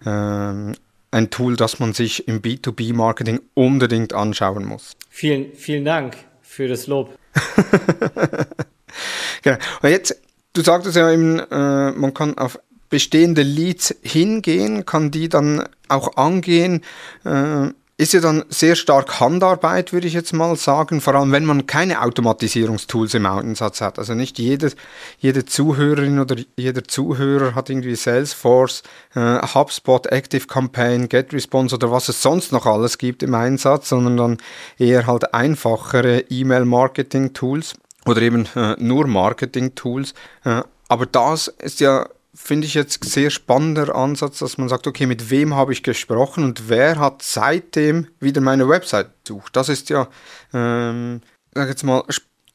äh, 0.05 0.73
ein 1.11 1.29
Tool, 1.29 1.55
das 1.55 1.79
man 1.79 1.93
sich 1.93 2.27
im 2.27 2.41
B2B-Marketing 2.41 3.41
unbedingt 3.53 4.13
anschauen 4.13 4.65
muss. 4.65 4.93
Vielen, 5.09 5.53
vielen 5.55 5.85
Dank 5.85 6.17
für 6.41 6.67
das 6.67 6.87
Lob. 6.87 7.17
genau. 9.41 9.57
Und 9.81 9.89
jetzt, 9.89 10.19
du 10.53 10.61
sagtest 10.61 10.95
ja 10.95 11.11
eben, 11.11 11.39
äh, 11.39 11.91
man 11.91 12.13
kann 12.13 12.37
auf 12.37 12.59
bestehende 12.89 13.41
Leads 13.41 13.95
hingehen, 14.03 14.85
kann 14.85 15.11
die 15.11 15.29
dann 15.29 15.67
auch 15.87 16.17
angehen. 16.17 16.83
Äh, 17.25 17.69
ist 17.95 18.13
ja 18.13 18.21
dann 18.21 18.43
sehr 18.49 18.75
stark 18.75 19.19
Handarbeit, 19.19 19.93
würde 19.93 20.07
ich 20.07 20.13
jetzt 20.13 20.33
mal 20.33 20.55
sagen, 20.55 20.99
vor 20.99 21.13
allem 21.13 21.31
wenn 21.31 21.45
man 21.45 21.67
keine 21.67 22.01
Automatisierungstools 22.01 23.13
im 23.13 23.27
Einsatz 23.27 23.81
hat. 23.81 23.99
Also 23.99 24.15
nicht 24.15 24.39
jede, 24.39 24.71
jede 25.19 25.45
Zuhörerin 25.45 26.19
oder 26.19 26.35
jeder 26.57 26.83
Zuhörer 26.83 27.53
hat 27.53 27.69
irgendwie 27.69 27.95
Salesforce, 27.95 28.81
äh, 29.13 29.39
HubSpot, 29.53 30.07
Active 30.07 30.47
Campaign, 30.47 31.07
GetResponse 31.07 31.75
oder 31.75 31.91
was 31.91 32.09
es 32.09 32.21
sonst 32.21 32.51
noch 32.51 32.65
alles 32.65 32.97
gibt 32.97 33.21
im 33.21 33.35
Einsatz, 33.35 33.89
sondern 33.89 34.17
dann 34.17 34.37
eher 34.79 35.05
halt 35.05 35.33
einfachere 35.35 36.21
E-Mail-Marketing-Tools 36.29 37.75
oder 38.07 38.21
eben 38.23 38.47
äh, 38.55 38.75
nur 38.79 39.05
Marketing-Tools. 39.05 40.15
Äh, 40.45 40.63
aber 40.87 41.05
das 41.05 41.47
ist 41.47 41.79
ja 41.79 42.07
finde 42.33 42.65
ich 42.67 42.73
jetzt 42.73 43.03
sehr 43.03 43.29
spannender 43.29 43.95
Ansatz, 43.95 44.39
dass 44.39 44.57
man 44.57 44.69
sagt, 44.69 44.87
okay, 44.87 45.05
mit 45.05 45.29
wem 45.29 45.55
habe 45.55 45.71
ich 45.73 45.83
gesprochen 45.83 46.43
und 46.43 46.67
wer 46.69 46.99
hat 46.99 47.21
seitdem 47.21 48.07
wieder 48.19 48.41
meine 48.41 48.67
Website 48.67 49.23
besucht. 49.23 49.55
Das 49.55 49.69
ist 49.69 49.89
ja, 49.89 50.07
ähm, 50.53 51.21
sag 51.53 51.69
jetzt 51.69 51.83
mal, 51.83 52.03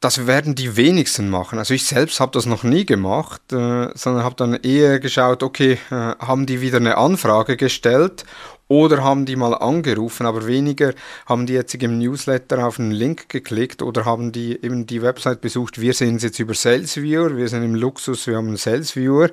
das 0.01 0.27
werden 0.27 0.55
die 0.55 0.77
wenigsten 0.77 1.29
machen. 1.29 1.59
Also 1.59 1.73
ich 1.73 1.85
selbst 1.85 2.19
habe 2.19 2.31
das 2.31 2.45
noch 2.45 2.63
nie 2.63 2.85
gemacht, 2.85 3.41
äh, 3.51 3.89
sondern 3.95 4.23
habe 4.23 4.35
dann 4.35 4.53
eher 4.55 4.99
geschaut, 4.99 5.43
okay, 5.43 5.77
äh, 5.91 5.95
haben 5.95 6.45
die 6.45 6.61
wieder 6.61 6.77
eine 6.77 6.97
Anfrage 6.97 7.57
gestellt 7.57 8.25
oder 8.69 9.03
haben 9.03 9.25
die 9.25 9.35
mal 9.35 9.53
angerufen, 9.53 10.25
aber 10.25 10.47
weniger 10.47 10.93
haben 11.25 11.45
die 11.45 11.53
jetzt 11.53 11.73
im 11.73 11.97
Newsletter 11.97 12.65
auf 12.65 12.79
einen 12.79 12.91
Link 12.91 13.27
geklickt 13.27 13.81
oder 13.81 14.05
haben 14.05 14.31
die 14.31 14.63
eben 14.63 14.85
die 14.85 15.01
Website 15.01 15.41
besucht. 15.41 15.81
Wir 15.81 15.93
sehen 15.93 16.15
es 16.15 16.23
jetzt 16.23 16.39
über 16.39 16.53
SalesViewer, 16.53 17.35
wir 17.35 17.49
sind 17.49 17.63
im 17.63 17.75
Luxus, 17.75 18.27
wir 18.27 18.37
haben 18.37 18.47
einen 18.47 18.57
SalesViewer, 18.57 19.25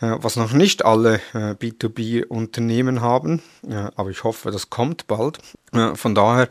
äh, 0.00 0.16
was 0.18 0.36
noch 0.36 0.52
nicht 0.52 0.84
alle 0.84 1.20
äh, 1.32 1.54
B2B-Unternehmen 1.54 3.00
haben, 3.00 3.42
äh, 3.68 3.88
aber 3.96 4.10
ich 4.10 4.22
hoffe, 4.24 4.50
das 4.50 4.70
kommt 4.70 5.06
bald. 5.08 5.38
Von 5.94 6.14
daher 6.14 6.50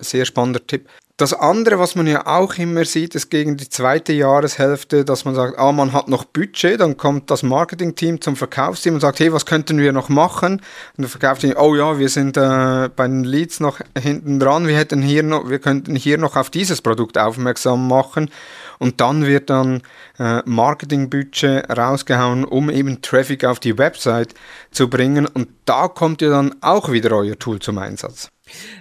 sehr 0.00 0.24
spannender 0.24 0.66
Tipp. 0.66 0.88
Das 1.18 1.32
andere, 1.32 1.78
was 1.78 1.94
man 1.94 2.06
ja 2.06 2.26
auch 2.26 2.56
immer 2.56 2.84
sieht, 2.84 3.14
ist 3.14 3.30
gegen 3.30 3.56
die 3.56 3.70
zweite 3.70 4.12
Jahreshälfte, 4.12 5.02
dass 5.02 5.24
man 5.24 5.34
sagt, 5.34 5.58
ah, 5.58 5.72
man 5.72 5.94
hat 5.94 6.08
noch 6.08 6.26
Budget, 6.26 6.78
dann 6.78 6.98
kommt 6.98 7.30
das 7.30 7.42
Marketingteam 7.42 8.20
zum 8.20 8.36
Verkaufsteam 8.36 8.92
und 8.92 9.00
sagt, 9.00 9.20
hey, 9.20 9.32
was 9.32 9.46
könnten 9.46 9.78
wir 9.78 9.94
noch 9.94 10.10
machen? 10.10 10.60
Und 10.96 11.02
der 11.02 11.08
Verkaufsteam, 11.08 11.54
oh 11.56 11.74
ja, 11.74 11.98
wir 11.98 12.10
sind 12.10 12.36
äh, 12.36 12.90
bei 12.94 13.06
den 13.06 13.24
Leads 13.24 13.60
noch 13.60 13.80
hinten 13.98 14.38
dran, 14.38 14.66
wir 14.66 14.76
hätten 14.76 15.00
hier 15.00 15.22
noch, 15.22 15.48
wir 15.48 15.58
könnten 15.58 15.96
hier 15.96 16.18
noch 16.18 16.36
auf 16.36 16.50
dieses 16.50 16.82
Produkt 16.82 17.16
aufmerksam 17.16 17.88
machen. 17.88 18.30
Und 18.78 19.00
dann 19.00 19.24
wird 19.24 19.48
dann 19.48 19.80
äh, 20.18 20.42
Marketingbudget 20.44 21.70
rausgehauen, 21.74 22.44
um 22.44 22.68
eben 22.68 23.00
Traffic 23.00 23.46
auf 23.46 23.58
die 23.58 23.78
Website 23.78 24.34
zu 24.70 24.90
bringen. 24.90 25.24
Und 25.24 25.48
da 25.64 25.88
kommt 25.88 26.20
ja 26.20 26.28
dann 26.28 26.56
auch 26.60 26.92
wieder 26.92 27.12
euer 27.12 27.38
Tool 27.38 27.58
zum 27.58 27.78
Einsatz. 27.78 28.28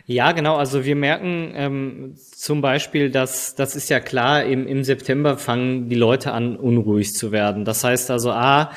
Ja, 0.05 0.31
genau. 0.33 0.55
Also 0.57 0.85
wir 0.85 0.95
merken 0.95 1.51
ähm, 1.55 2.15
zum 2.15 2.61
Beispiel, 2.61 3.09
dass 3.09 3.55
das 3.55 3.75
ist 3.75 3.89
ja 3.89 3.99
klar, 3.99 4.43
im, 4.43 4.67
im 4.67 4.83
September 4.83 5.39
fangen 5.39 5.89
die 5.89 5.95
Leute 5.95 6.31
an, 6.31 6.55
unruhig 6.55 7.15
zu 7.15 7.31
werden. 7.31 7.65
Das 7.65 7.83
heißt 7.83 8.11
also, 8.11 8.29
A, 8.29 8.71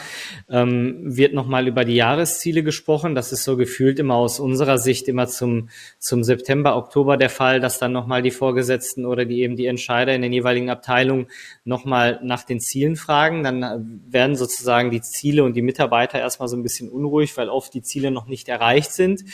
ähm, 0.49 1.01
wird 1.03 1.35
nochmal 1.35 1.69
über 1.69 1.85
die 1.85 1.95
Jahresziele 1.95 2.63
gesprochen. 2.63 3.15
Das 3.15 3.33
ist 3.33 3.45
so 3.45 3.59
gefühlt 3.59 3.99
immer 3.99 4.15
aus 4.15 4.41
unserer 4.41 4.79
Sicht 4.79 5.07
immer 5.09 5.27
zum, 5.27 5.69
zum 5.99 6.25
September, 6.25 6.77
Oktober 6.77 7.19
der 7.19 7.29
Fall, 7.29 7.61
dass 7.61 7.79
dann 7.79 7.93
nochmal 7.93 8.23
die 8.23 8.31
Vorgesetzten 8.31 9.05
oder 9.05 9.27
die 9.27 9.43
eben 9.43 9.57
die 9.57 9.67
Entscheider 9.67 10.15
in 10.15 10.23
den 10.23 10.33
jeweiligen 10.33 10.71
Abteilungen 10.71 11.27
nochmal 11.65 12.21
nach 12.23 12.45
den 12.45 12.61
Zielen 12.61 12.97
fragen. 12.97 13.43
Dann 13.43 13.63
äh, 13.63 13.79
werden 14.11 14.35
sozusagen 14.35 14.91
die 14.91 15.03
Ziele 15.03 15.45
und 15.45 15.55
die 15.55 15.63
Mitarbeiter 15.63 16.19
erstmal 16.19 16.49
so 16.49 16.57
ein 16.57 16.63
bisschen 16.63 16.89
unruhig, 16.89 17.37
weil 17.37 17.51
oft 17.51 17.75
die 17.75 17.83
Ziele 17.83 18.11
noch 18.11 18.27
nicht 18.29 18.49
erreicht 18.49 18.93
sind. 18.93 19.25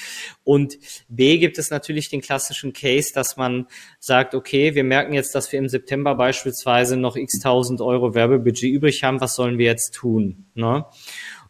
Und 0.42 0.78
B, 1.08 1.43
gibt 1.44 1.58
es 1.58 1.68
natürlich 1.68 2.08
den 2.08 2.22
klassischen 2.22 2.72
Case, 2.72 3.12
dass 3.12 3.36
man 3.36 3.66
sagt, 3.98 4.34
okay, 4.34 4.74
wir 4.74 4.82
merken 4.82 5.12
jetzt, 5.12 5.34
dass 5.34 5.52
wir 5.52 5.58
im 5.58 5.68
September 5.68 6.14
beispielsweise 6.14 6.96
noch 6.96 7.16
x 7.16 7.38
tausend 7.38 7.82
Euro 7.82 8.14
Werbebudget 8.14 8.72
übrig 8.72 9.04
haben, 9.04 9.20
was 9.20 9.34
sollen 9.34 9.58
wir 9.58 9.66
jetzt 9.66 9.92
tun? 9.92 10.46
Ne? 10.54 10.86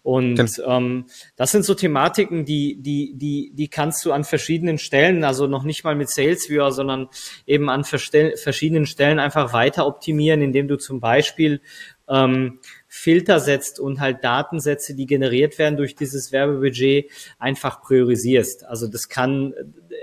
Und 0.03 0.61
ähm, 0.67 1.07
das 1.37 1.53
sind 1.53 1.65
so 1.65 1.75
Thematiken, 1.75 2.45
die, 2.45 2.83
die, 2.83 3.15
die, 3.15 3.53
die 3.55 3.69
kannst 3.69 4.05
du 4.05 4.13
an 4.13 4.25
verschiedenen 4.25 4.79
Stellen, 4.79 5.23
also 5.23 5.47
noch 5.47 5.63
nicht 5.63 5.85
mal 5.85 5.95
mit 5.95 6.11
SalesViewer, 6.11 6.73
sondern 6.73 7.09
eben 7.47 7.71
an 7.71 7.85
verschiedenen 7.85 8.85
Stellen 8.87 9.21
einfach 9.21 9.53
weiter 9.53 9.87
optimieren, 9.87 10.43
indem 10.43 10.67
du 10.67 10.77
zum 10.77 10.99
Beispiel 10.99 11.63
ähm, 12.07 12.59
Filter 12.87 13.41
setzt 13.41 13.81
und 13.81 14.01
halt 14.01 14.23
Datensätze, 14.23 14.95
die 14.95 15.07
generiert 15.07 15.59
werden 15.59 15.77
durch 15.77 15.95
dieses 15.95 16.33
Werbebudget, 16.33 17.11
einfach 17.39 17.81
priorisierst. 17.83 18.67
Also 18.67 18.87
das 18.87 19.09
kann 19.09 19.55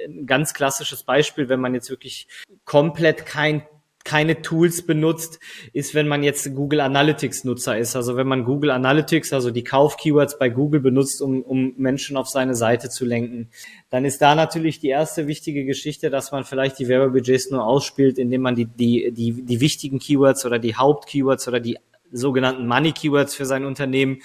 ein 0.06 0.26
ganz 0.26 0.54
klassisches 0.54 1.04
Beispiel, 1.04 1.50
wenn 1.50 1.60
man 1.60 1.74
jetzt 1.74 1.90
wirklich 1.90 2.28
komplett 2.66 3.26
kein 3.26 3.64
keine 4.04 4.42
Tools 4.42 4.86
benutzt, 4.86 5.40
ist, 5.74 5.94
wenn 5.94 6.08
man 6.08 6.24
jetzt 6.24 6.54
Google 6.56 6.82
Analytics 6.82 7.44
Nutzer 7.44 7.78
ist. 7.78 7.96
Also 7.96 8.16
wenn 8.16 8.28
man 8.28 8.46
Google 8.46 8.72
Analytics, 8.72 9.34
also 9.34 9.52
die 9.52 9.64
Kauf-Keywords 9.64 10.40
bei 10.40 10.50
Google 10.50 10.80
benutzt, 10.80 11.22
um, 11.22 11.42
um 11.44 11.74
Menschen 11.78 12.18
auf 12.18 12.28
seine 12.28 12.56
Seite 12.56 12.90
zu 12.90 13.06
lenken, 13.06 13.50
dann 13.90 14.06
ist 14.06 14.22
da 14.22 14.36
natürlich 14.36 14.80
die 14.80 14.90
erste 14.90 15.28
wichtige 15.28 15.66
Geschichte, 15.66 16.10
dass 16.10 16.32
man 16.32 16.44
vielleicht 16.44 16.80
die 16.80 16.88
Werbebudgets 16.88 17.52
nur 17.52 17.66
ausspielt, 17.66 18.18
indem 18.18 18.42
man 18.42 18.56
die, 18.56 18.66
die, 18.66 19.12
die, 19.12 19.44
die 19.44 19.62
wichtigen 19.62 20.00
Keywords 20.00 20.46
oder 20.46 20.60
die 20.60 20.76
Haupt-Keywords 20.76 21.48
oder 21.48 21.60
die 21.60 21.78
sogenannten 22.12 22.68
Money 22.68 22.92
Keywords 22.92 23.36
für 23.36 23.46
sein 23.46 23.66
Unternehmen 23.66 24.22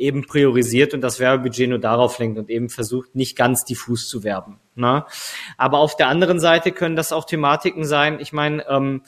eben 0.00 0.26
priorisiert 0.26 0.94
und 0.94 1.02
das 1.02 1.20
Werbebudget 1.20 1.68
nur 1.68 1.78
darauf 1.78 2.18
lenkt 2.18 2.38
und 2.38 2.50
eben 2.50 2.70
versucht, 2.70 3.14
nicht 3.14 3.36
ganz 3.36 3.64
diffus 3.64 4.08
zu 4.08 4.24
werben. 4.24 4.58
Ne? 4.74 5.04
Aber 5.58 5.78
auf 5.78 5.96
der 5.96 6.08
anderen 6.08 6.40
Seite 6.40 6.72
können 6.72 6.96
das 6.96 7.12
auch 7.12 7.24
Thematiken 7.24 7.84
sein. 7.84 8.18
Ich 8.18 8.32
meine, 8.32 8.66
ähm, 8.68 9.02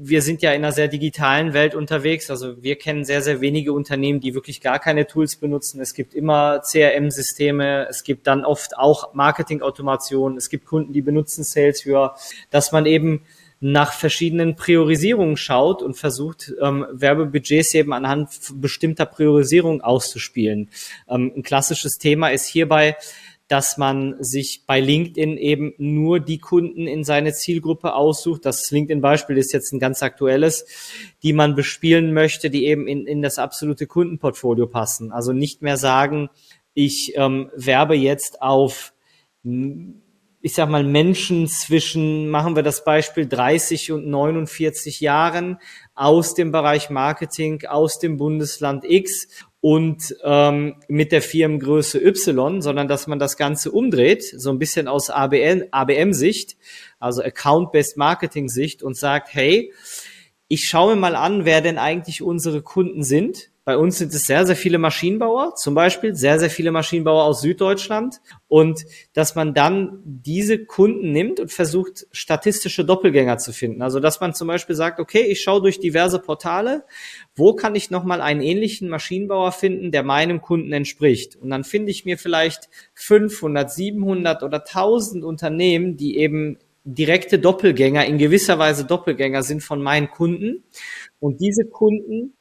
wir 0.00 0.22
sind 0.22 0.42
ja 0.42 0.52
in 0.52 0.62
einer 0.62 0.72
sehr 0.72 0.86
digitalen 0.86 1.54
Welt 1.54 1.74
unterwegs. 1.74 2.30
Also 2.30 2.62
wir 2.62 2.76
kennen 2.76 3.04
sehr, 3.04 3.20
sehr 3.20 3.40
wenige 3.40 3.72
Unternehmen, 3.72 4.20
die 4.20 4.32
wirklich 4.32 4.60
gar 4.60 4.78
keine 4.78 5.06
Tools 5.08 5.36
benutzen. 5.36 5.80
Es 5.80 5.92
gibt 5.92 6.14
immer 6.14 6.60
CRM-Systeme. 6.60 7.88
Es 7.88 8.04
gibt 8.04 8.28
dann 8.28 8.44
oft 8.44 8.78
auch 8.78 9.14
Marketing-Automation. 9.14 10.36
Es 10.36 10.50
gibt 10.50 10.66
Kunden, 10.66 10.92
die 10.92 11.02
benutzen 11.02 11.42
Sales 11.42 11.82
für, 11.82 12.14
dass 12.50 12.70
man 12.70 12.86
eben 12.86 13.22
nach 13.60 13.92
verschiedenen 13.92 14.54
Priorisierungen 14.54 15.36
schaut 15.36 15.82
und 15.82 15.94
versucht, 15.94 16.52
ähm, 16.60 16.86
Werbebudgets 16.92 17.74
eben 17.74 17.92
anhand 17.92 18.28
bestimmter 18.54 19.06
Priorisierung 19.06 19.80
auszuspielen. 19.80 20.70
Ähm, 21.08 21.32
ein 21.36 21.42
klassisches 21.42 21.98
Thema 21.98 22.28
ist 22.28 22.46
hierbei, 22.46 22.96
dass 23.48 23.78
man 23.78 24.14
sich 24.20 24.64
bei 24.66 24.78
LinkedIn 24.78 25.38
eben 25.38 25.72
nur 25.78 26.20
die 26.20 26.38
Kunden 26.38 26.86
in 26.86 27.02
seine 27.02 27.32
Zielgruppe 27.32 27.94
aussucht. 27.94 28.44
Das 28.44 28.70
LinkedIn-Beispiel 28.70 29.38
ist 29.38 29.54
jetzt 29.54 29.72
ein 29.72 29.78
ganz 29.78 30.02
aktuelles, 30.02 30.66
die 31.22 31.32
man 31.32 31.54
bespielen 31.54 32.12
möchte, 32.12 32.50
die 32.50 32.66
eben 32.66 32.86
in, 32.86 33.06
in 33.06 33.22
das 33.22 33.38
absolute 33.38 33.86
Kundenportfolio 33.86 34.66
passen. 34.66 35.12
Also 35.12 35.32
nicht 35.32 35.62
mehr 35.62 35.78
sagen, 35.78 36.28
ich 36.74 37.14
ähm, 37.16 37.50
werbe 37.56 37.94
jetzt 37.94 38.42
auf 38.42 38.92
ich 40.40 40.54
sag 40.54 40.68
mal, 40.68 40.84
Menschen 40.84 41.48
zwischen, 41.48 42.28
machen 42.28 42.54
wir 42.54 42.62
das 42.62 42.84
Beispiel, 42.84 43.26
30 43.26 43.90
und 43.92 44.06
49 44.06 45.00
Jahren 45.00 45.58
aus 45.94 46.34
dem 46.34 46.52
Bereich 46.52 46.90
Marketing, 46.90 47.64
aus 47.66 47.98
dem 47.98 48.16
Bundesland 48.18 48.84
X 48.84 49.28
und 49.60 50.14
ähm, 50.22 50.76
mit 50.86 51.10
der 51.10 51.22
Firmengröße 51.22 51.98
Y, 51.98 52.62
sondern 52.62 52.86
dass 52.86 53.08
man 53.08 53.18
das 53.18 53.36
Ganze 53.36 53.72
umdreht, 53.72 54.22
so 54.22 54.50
ein 54.50 54.60
bisschen 54.60 54.86
aus 54.86 55.10
ABM-Sicht, 55.10 56.56
also 57.00 57.22
Account-Based 57.22 57.96
Marketing-Sicht 57.96 58.84
und 58.84 58.96
sagt, 58.96 59.34
hey, 59.34 59.72
ich 60.46 60.68
schaue 60.68 60.94
mir 60.94 61.00
mal 61.00 61.16
an, 61.16 61.44
wer 61.44 61.60
denn 61.60 61.78
eigentlich 61.78 62.22
unsere 62.22 62.62
Kunden 62.62 63.02
sind 63.02 63.50
bei 63.68 63.76
uns 63.76 63.98
sind 63.98 64.14
es 64.14 64.26
sehr, 64.26 64.46
sehr 64.46 64.56
viele 64.56 64.78
Maschinenbauer, 64.78 65.54
zum 65.54 65.74
Beispiel 65.74 66.14
sehr, 66.14 66.38
sehr 66.38 66.48
viele 66.48 66.70
Maschinenbauer 66.70 67.24
aus 67.24 67.42
Süddeutschland. 67.42 68.22
Und 68.46 68.86
dass 69.12 69.34
man 69.34 69.52
dann 69.52 70.00
diese 70.06 70.64
Kunden 70.64 71.12
nimmt 71.12 71.38
und 71.38 71.52
versucht, 71.52 72.06
statistische 72.10 72.86
Doppelgänger 72.86 73.36
zu 73.36 73.52
finden. 73.52 73.82
Also 73.82 74.00
dass 74.00 74.22
man 74.22 74.32
zum 74.32 74.48
Beispiel 74.48 74.74
sagt, 74.74 75.00
okay, 75.00 75.20
ich 75.20 75.42
schaue 75.42 75.60
durch 75.60 75.80
diverse 75.80 76.18
Portale, 76.18 76.86
wo 77.36 77.52
kann 77.52 77.74
ich 77.74 77.90
nochmal 77.90 78.22
einen 78.22 78.40
ähnlichen 78.40 78.88
Maschinenbauer 78.88 79.52
finden, 79.52 79.92
der 79.92 80.02
meinem 80.02 80.40
Kunden 80.40 80.72
entspricht. 80.72 81.36
Und 81.36 81.50
dann 81.50 81.62
finde 81.62 81.90
ich 81.90 82.06
mir 82.06 82.16
vielleicht 82.16 82.70
500, 82.94 83.70
700 83.70 84.44
oder 84.44 84.64
1000 84.64 85.24
Unternehmen, 85.24 85.98
die 85.98 86.16
eben 86.16 86.56
direkte 86.84 87.38
Doppelgänger, 87.38 88.06
in 88.06 88.16
gewisser 88.16 88.58
Weise 88.58 88.86
Doppelgänger 88.86 89.42
sind 89.42 89.62
von 89.62 89.82
meinen 89.82 90.08
Kunden. 90.08 90.64
Und 91.20 91.42
diese 91.42 91.66
Kunden 91.66 92.32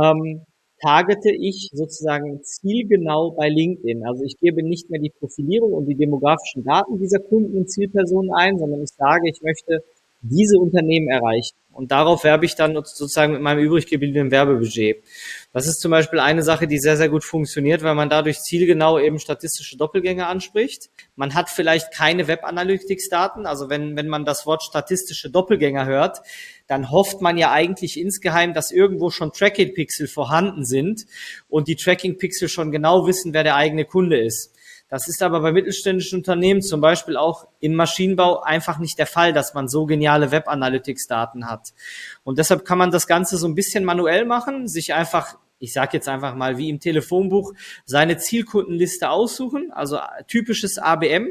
ähm, 0.00 0.46
targete 0.80 1.30
ich 1.30 1.70
sozusagen 1.72 2.42
zielgenau 2.42 3.32
bei 3.32 3.48
LinkedIn. 3.48 4.06
Also 4.06 4.24
ich 4.24 4.36
gebe 4.38 4.62
nicht 4.62 4.90
mehr 4.90 5.00
die 5.00 5.12
Profilierung 5.18 5.72
und 5.72 5.86
die 5.86 5.96
demografischen 5.96 6.64
Daten 6.64 6.98
dieser 6.98 7.20
Kunden 7.20 7.56
und 7.56 7.70
Zielpersonen 7.70 8.32
ein, 8.34 8.58
sondern 8.58 8.82
ich 8.82 8.90
sage, 8.90 9.28
ich 9.28 9.40
möchte 9.42 9.82
diese 10.28 10.58
Unternehmen 10.58 11.08
erreichen. 11.08 11.56
Und 11.76 11.92
darauf 11.92 12.24
werbe 12.24 12.46
ich 12.46 12.54
dann 12.54 12.74
sozusagen 12.74 13.34
mit 13.34 13.42
meinem 13.42 13.58
übrig 13.58 13.86
gebliebenen 13.86 14.30
Werbebudget. 14.30 15.04
Das 15.52 15.66
ist 15.66 15.80
zum 15.80 15.90
Beispiel 15.90 16.20
eine 16.20 16.42
Sache, 16.42 16.66
die 16.66 16.78
sehr, 16.78 16.96
sehr 16.96 17.10
gut 17.10 17.22
funktioniert, 17.22 17.82
weil 17.82 17.94
man 17.94 18.08
dadurch 18.08 18.38
zielgenau 18.40 18.98
eben 18.98 19.18
statistische 19.18 19.76
Doppelgänge 19.76 20.26
anspricht. 20.26 20.88
Man 21.16 21.34
hat 21.34 21.50
vielleicht 21.50 21.92
keine 21.92 22.28
Web 22.28 22.44
Analytics 22.44 23.10
Daten. 23.10 23.44
Also 23.44 23.68
wenn, 23.68 23.94
wenn 23.94 24.08
man 24.08 24.24
das 24.24 24.46
Wort 24.46 24.62
statistische 24.62 25.28
Doppelgänger 25.28 25.84
hört, 25.84 26.20
dann 26.66 26.90
hofft 26.90 27.20
man 27.20 27.36
ja 27.36 27.52
eigentlich 27.52 28.00
insgeheim, 28.00 28.54
dass 28.54 28.70
irgendwo 28.70 29.10
schon 29.10 29.32
Tracking 29.32 29.74
Pixel 29.74 30.08
vorhanden 30.08 30.64
sind 30.64 31.04
und 31.46 31.68
die 31.68 31.76
Tracking 31.76 32.16
Pixel 32.16 32.48
schon 32.48 32.72
genau 32.72 33.06
wissen, 33.06 33.34
wer 33.34 33.44
der 33.44 33.56
eigene 33.56 33.84
Kunde 33.84 34.18
ist. 34.18 34.55
Das 34.88 35.08
ist 35.08 35.22
aber 35.22 35.40
bei 35.40 35.52
mittelständischen 35.52 36.20
Unternehmen, 36.20 36.62
zum 36.62 36.80
Beispiel 36.80 37.16
auch 37.16 37.48
im 37.60 37.74
Maschinenbau, 37.74 38.42
einfach 38.42 38.78
nicht 38.78 38.98
der 38.98 39.06
Fall, 39.06 39.32
dass 39.32 39.54
man 39.54 39.68
so 39.68 39.86
geniale 39.86 40.30
Web 40.30 40.48
Analytics 40.48 41.08
Daten 41.08 41.48
hat. 41.48 41.72
Und 42.22 42.38
deshalb 42.38 42.64
kann 42.64 42.78
man 42.78 42.90
das 42.90 43.06
Ganze 43.06 43.36
so 43.36 43.48
ein 43.48 43.54
bisschen 43.54 43.84
manuell 43.84 44.24
machen, 44.24 44.68
sich 44.68 44.94
einfach 44.94 45.36
ich 45.58 45.72
sage 45.72 45.90
jetzt 45.94 46.08
einfach 46.08 46.34
mal 46.34 46.58
wie 46.58 46.68
im 46.68 46.80
Telefonbuch, 46.80 47.54
seine 47.84 48.18
Zielkundenliste 48.18 49.08
aussuchen, 49.08 49.72
also 49.72 49.98
typisches 50.28 50.78
ABM 50.78 51.28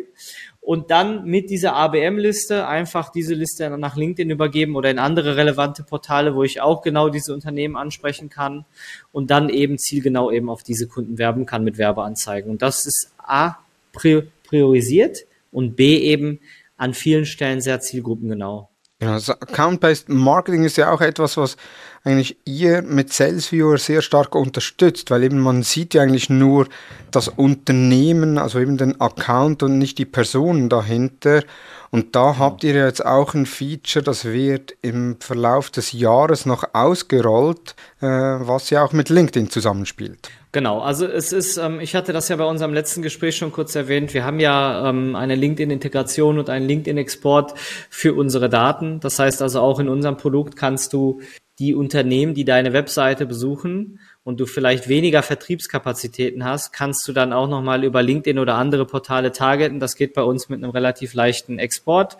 und 0.65 0.89
dann 0.89 1.25
mit 1.25 1.51
dieser 1.51 1.75
ABM-Liste 1.75 2.67
einfach 2.67 3.11
diese 3.11 3.35
Liste 3.35 3.69
nach 3.77 3.95
LinkedIn 3.95 4.31
übergeben 4.31 4.75
oder 4.75 4.89
in 4.89 4.97
andere 4.97 5.37
relevante 5.37 5.83
Portale, 5.83 6.33
wo 6.33 6.41
ich 6.41 6.59
auch 6.59 6.81
genau 6.81 7.09
diese 7.09 7.35
Unternehmen 7.35 7.75
ansprechen 7.75 8.29
kann 8.29 8.65
und 9.11 9.29
dann 9.29 9.49
eben 9.49 9.77
zielgenau 9.77 10.31
eben 10.31 10.49
auf 10.49 10.63
diese 10.63 10.87
Kunden 10.87 11.19
werben 11.19 11.45
kann 11.45 11.63
mit 11.63 11.77
Werbeanzeigen. 11.77 12.49
Und 12.49 12.63
das 12.63 12.87
ist 12.87 13.11
A 13.19 13.57
priorisiert 13.93 15.19
und 15.51 15.75
B 15.75 15.99
eben 15.99 16.39
an 16.77 16.95
vielen 16.95 17.27
Stellen 17.27 17.61
sehr 17.61 17.79
zielgruppengenau. 17.79 18.67
Ja, 18.99 19.13
also 19.13 19.33
Account-Based 19.33 20.09
Marketing 20.09 20.63
ist 20.63 20.77
ja 20.77 20.89
auch 20.91 21.01
etwas, 21.01 21.37
was 21.37 21.57
eigentlich 22.05 22.37
ihr 22.45 22.83
mit 22.83 23.11
SalesViewer 23.11 23.77
sehr 23.79 24.01
stark 24.01 24.35
unterstützt, 24.35 25.09
weil 25.09 25.23
eben 25.23 25.39
man 25.39 25.63
sieht 25.63 25.95
ja 25.95 26.03
eigentlich 26.03 26.29
nur 26.29 26.67
das 27.11 27.27
Unternehmen, 27.27 28.37
also 28.37 28.59
eben 28.59 28.77
den 28.77 29.01
Account 29.01 29.63
und 29.63 29.79
nicht 29.79 29.97
die 29.97 30.05
Personen 30.05 30.69
dahinter. 30.69 31.41
Und 31.89 32.15
da 32.15 32.37
habt 32.37 32.63
ihr 32.63 32.73
jetzt 32.73 33.05
auch 33.05 33.33
ein 33.33 33.45
Feature, 33.45 34.03
das 34.03 34.25
wird 34.25 34.75
im 34.81 35.17
Verlauf 35.19 35.71
des 35.71 35.93
Jahres 35.93 36.45
noch 36.45 36.63
ausgerollt, 36.73 37.75
äh, 38.01 38.05
was 38.05 38.69
ja 38.69 38.83
auch 38.83 38.93
mit 38.93 39.09
LinkedIn 39.09 39.49
zusammenspielt. 39.49 40.29
Genau, 40.51 40.81
also 40.81 41.05
es 41.07 41.33
ist, 41.33 41.57
ähm, 41.57 41.79
ich 41.79 41.95
hatte 41.95 42.13
das 42.13 42.29
ja 42.29 42.35
bei 42.35 42.45
unserem 42.45 42.73
letzten 42.73 43.01
Gespräch 43.01 43.37
schon 43.37 43.51
kurz 43.51 43.75
erwähnt, 43.75 44.13
wir 44.13 44.25
haben 44.25 44.39
ja 44.39 44.89
ähm, 44.89 45.15
eine 45.15 45.35
LinkedIn-Integration 45.35 46.37
und 46.37 46.49
einen 46.49 46.67
LinkedIn-Export 46.67 47.55
für 47.89 48.13
unsere 48.13 48.49
Daten. 48.49 48.99
Das 48.99 49.17
heißt 49.17 49.41
also 49.41 49.61
auch 49.61 49.79
in 49.79 49.89
unserem 49.89 50.17
Produkt 50.17 50.55
kannst 50.55 50.93
du 50.93 51.19
die 51.59 51.73
Unternehmen, 51.73 52.33
die 52.33 52.43
deine 52.43 52.73
Webseite 52.73 53.25
besuchen 53.25 53.99
und 54.25 54.39
du 54.39 54.45
vielleicht 54.45 54.89
weniger 54.89 55.23
Vertriebskapazitäten 55.23 56.43
hast, 56.43 56.73
kannst 56.73 57.07
du 57.07 57.13
dann 57.13 57.31
auch 57.31 57.47
nochmal 57.47 57.83
über 57.85 58.03
LinkedIn 58.03 58.39
oder 58.39 58.55
andere 58.55 58.85
Portale 58.85 59.31
targeten. 59.31 59.79
Das 59.79 59.95
geht 59.95 60.13
bei 60.13 60.23
uns 60.23 60.49
mit 60.49 60.61
einem 60.61 60.71
relativ 60.71 61.13
leichten 61.13 61.57
Export. 61.57 62.17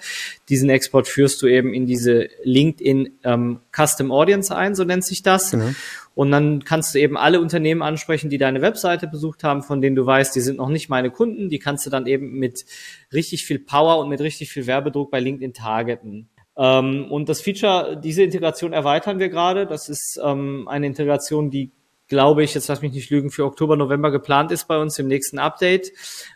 Diesen 0.48 0.70
Export 0.70 1.08
führst 1.08 1.42
du 1.42 1.48
eben 1.48 1.74
in 1.74 1.86
diese 1.86 2.30
LinkedIn 2.44 3.18
ähm, 3.24 3.60
Custom 3.76 4.12
Audience 4.12 4.56
ein, 4.56 4.74
so 4.74 4.86
nennt 4.86 5.04
sich 5.04 5.22
das. 5.22 5.52
Genau. 5.52 5.72
Und 6.14 6.32
dann 6.32 6.64
kannst 6.64 6.96
du 6.96 7.00
eben 7.00 7.18
alle 7.18 7.42
Unternehmen 7.42 7.82
ansprechen, 7.82 8.30
die 8.30 8.38
deine 8.38 8.62
Webseite 8.62 9.06
besucht 9.06 9.44
haben, 9.44 9.64
von 9.64 9.82
denen 9.82 9.98
du 9.98 10.06
weißt, 10.06 10.34
die 10.34 10.40
sind 10.40 10.58
noch 10.58 10.70
nicht 10.70 10.88
meine 10.88 11.12
Kunden. 11.12 11.50
Die 11.50 11.60
kannst 11.60 11.86
du 11.86 11.90
dann 11.90 12.08
eben 12.08 12.40
mit 12.40 12.66
richtig 13.12 13.46
viel 13.46 13.60
Power 13.60 14.00
und 14.00 14.08
mit 14.08 14.22
richtig 14.22 14.50
viel 14.50 14.66
Werbedruck 14.66 15.12
bei 15.12 15.20
LinkedIn 15.20 15.54
targeten. 15.54 16.30
Ähm, 16.58 17.12
und 17.12 17.30
das 17.30 17.42
Feature, 17.42 18.00
diese 18.02 18.24
Integration 18.24 18.74
erweitern 18.74 19.20
wir 19.20 19.30
gerade. 19.30 19.66
Das 19.66 19.90
ist 19.90 20.20
ähm, 20.24 20.68
eine 20.68 20.88
Integration, 20.88 21.50
die 21.50 21.72
glaube 22.08 22.44
ich, 22.44 22.54
jetzt 22.54 22.68
lass 22.68 22.82
mich 22.82 22.94
nicht 22.94 23.10
lügen, 23.10 23.32
für 23.32 23.46
Oktober, 23.46 23.76
November 23.76 24.12
geplant 24.12 24.52
ist 24.52 24.68
bei 24.68 24.78
uns 24.78 25.00
im 25.00 25.08
nächsten 25.08 25.40
Update. 25.40 25.92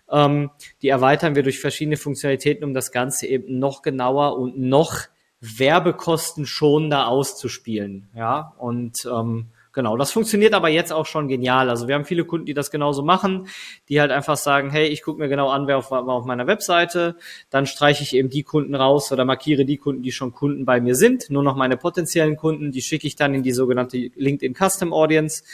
Ähm, 0.10 0.49
die 0.82 0.89
erweitern 0.89 1.36
wir 1.36 1.43
durch 1.43 1.60
verschiedene 1.60 1.97
Funktionalitäten, 1.97 2.63
um 2.63 2.73
das 2.73 2.91
Ganze 2.91 3.27
eben 3.27 3.60
noch 3.60 3.82
genauer 3.82 4.38
und 4.38 4.58
noch 4.58 5.01
werbekostenschonender 5.41 7.08
auszuspielen. 7.08 8.10
Ja, 8.15 8.53
und 8.58 9.05
ähm, 9.05 9.47
Genau, 9.79 9.95
das 9.95 10.11
funktioniert 10.11 10.53
aber 10.53 10.67
jetzt 10.67 10.91
auch 10.91 11.05
schon 11.05 11.29
genial. 11.29 11.69
Also 11.69 11.87
wir 11.87 11.95
haben 11.95 12.03
viele 12.03 12.25
Kunden, 12.25 12.45
die 12.45 12.53
das 12.53 12.69
genauso 12.69 13.01
machen, 13.01 13.47
die 13.87 14.01
halt 14.01 14.11
einfach 14.11 14.35
sagen, 14.35 14.71
hey, 14.71 14.87
ich 14.87 15.03
gucke 15.03 15.21
mir 15.21 15.29
genau 15.29 15.47
an, 15.47 15.67
wer 15.67 15.77
auf, 15.77 15.89
war 15.89 16.05
auf 16.05 16.25
meiner 16.25 16.47
Webseite, 16.47 17.15
dann 17.49 17.65
streiche 17.65 18.03
ich 18.03 18.13
eben 18.13 18.29
die 18.29 18.43
Kunden 18.43 18.75
raus 18.75 19.09
oder 19.13 19.23
markiere 19.23 19.63
die 19.63 19.77
Kunden, 19.77 20.01
die 20.01 20.11
schon 20.11 20.33
Kunden 20.33 20.65
bei 20.65 20.81
mir 20.81 20.95
sind, 20.95 21.29
nur 21.29 21.43
noch 21.43 21.55
meine 21.55 21.77
potenziellen 21.77 22.35
Kunden, 22.35 22.73
die 22.73 22.81
schicke 22.81 23.07
ich 23.07 23.15
dann 23.15 23.33
in 23.33 23.41
die 23.41 23.53
sogenannte 23.53 24.11
LinkedIn 24.17 24.53
Custom 24.53 24.91
Audience 24.91 25.45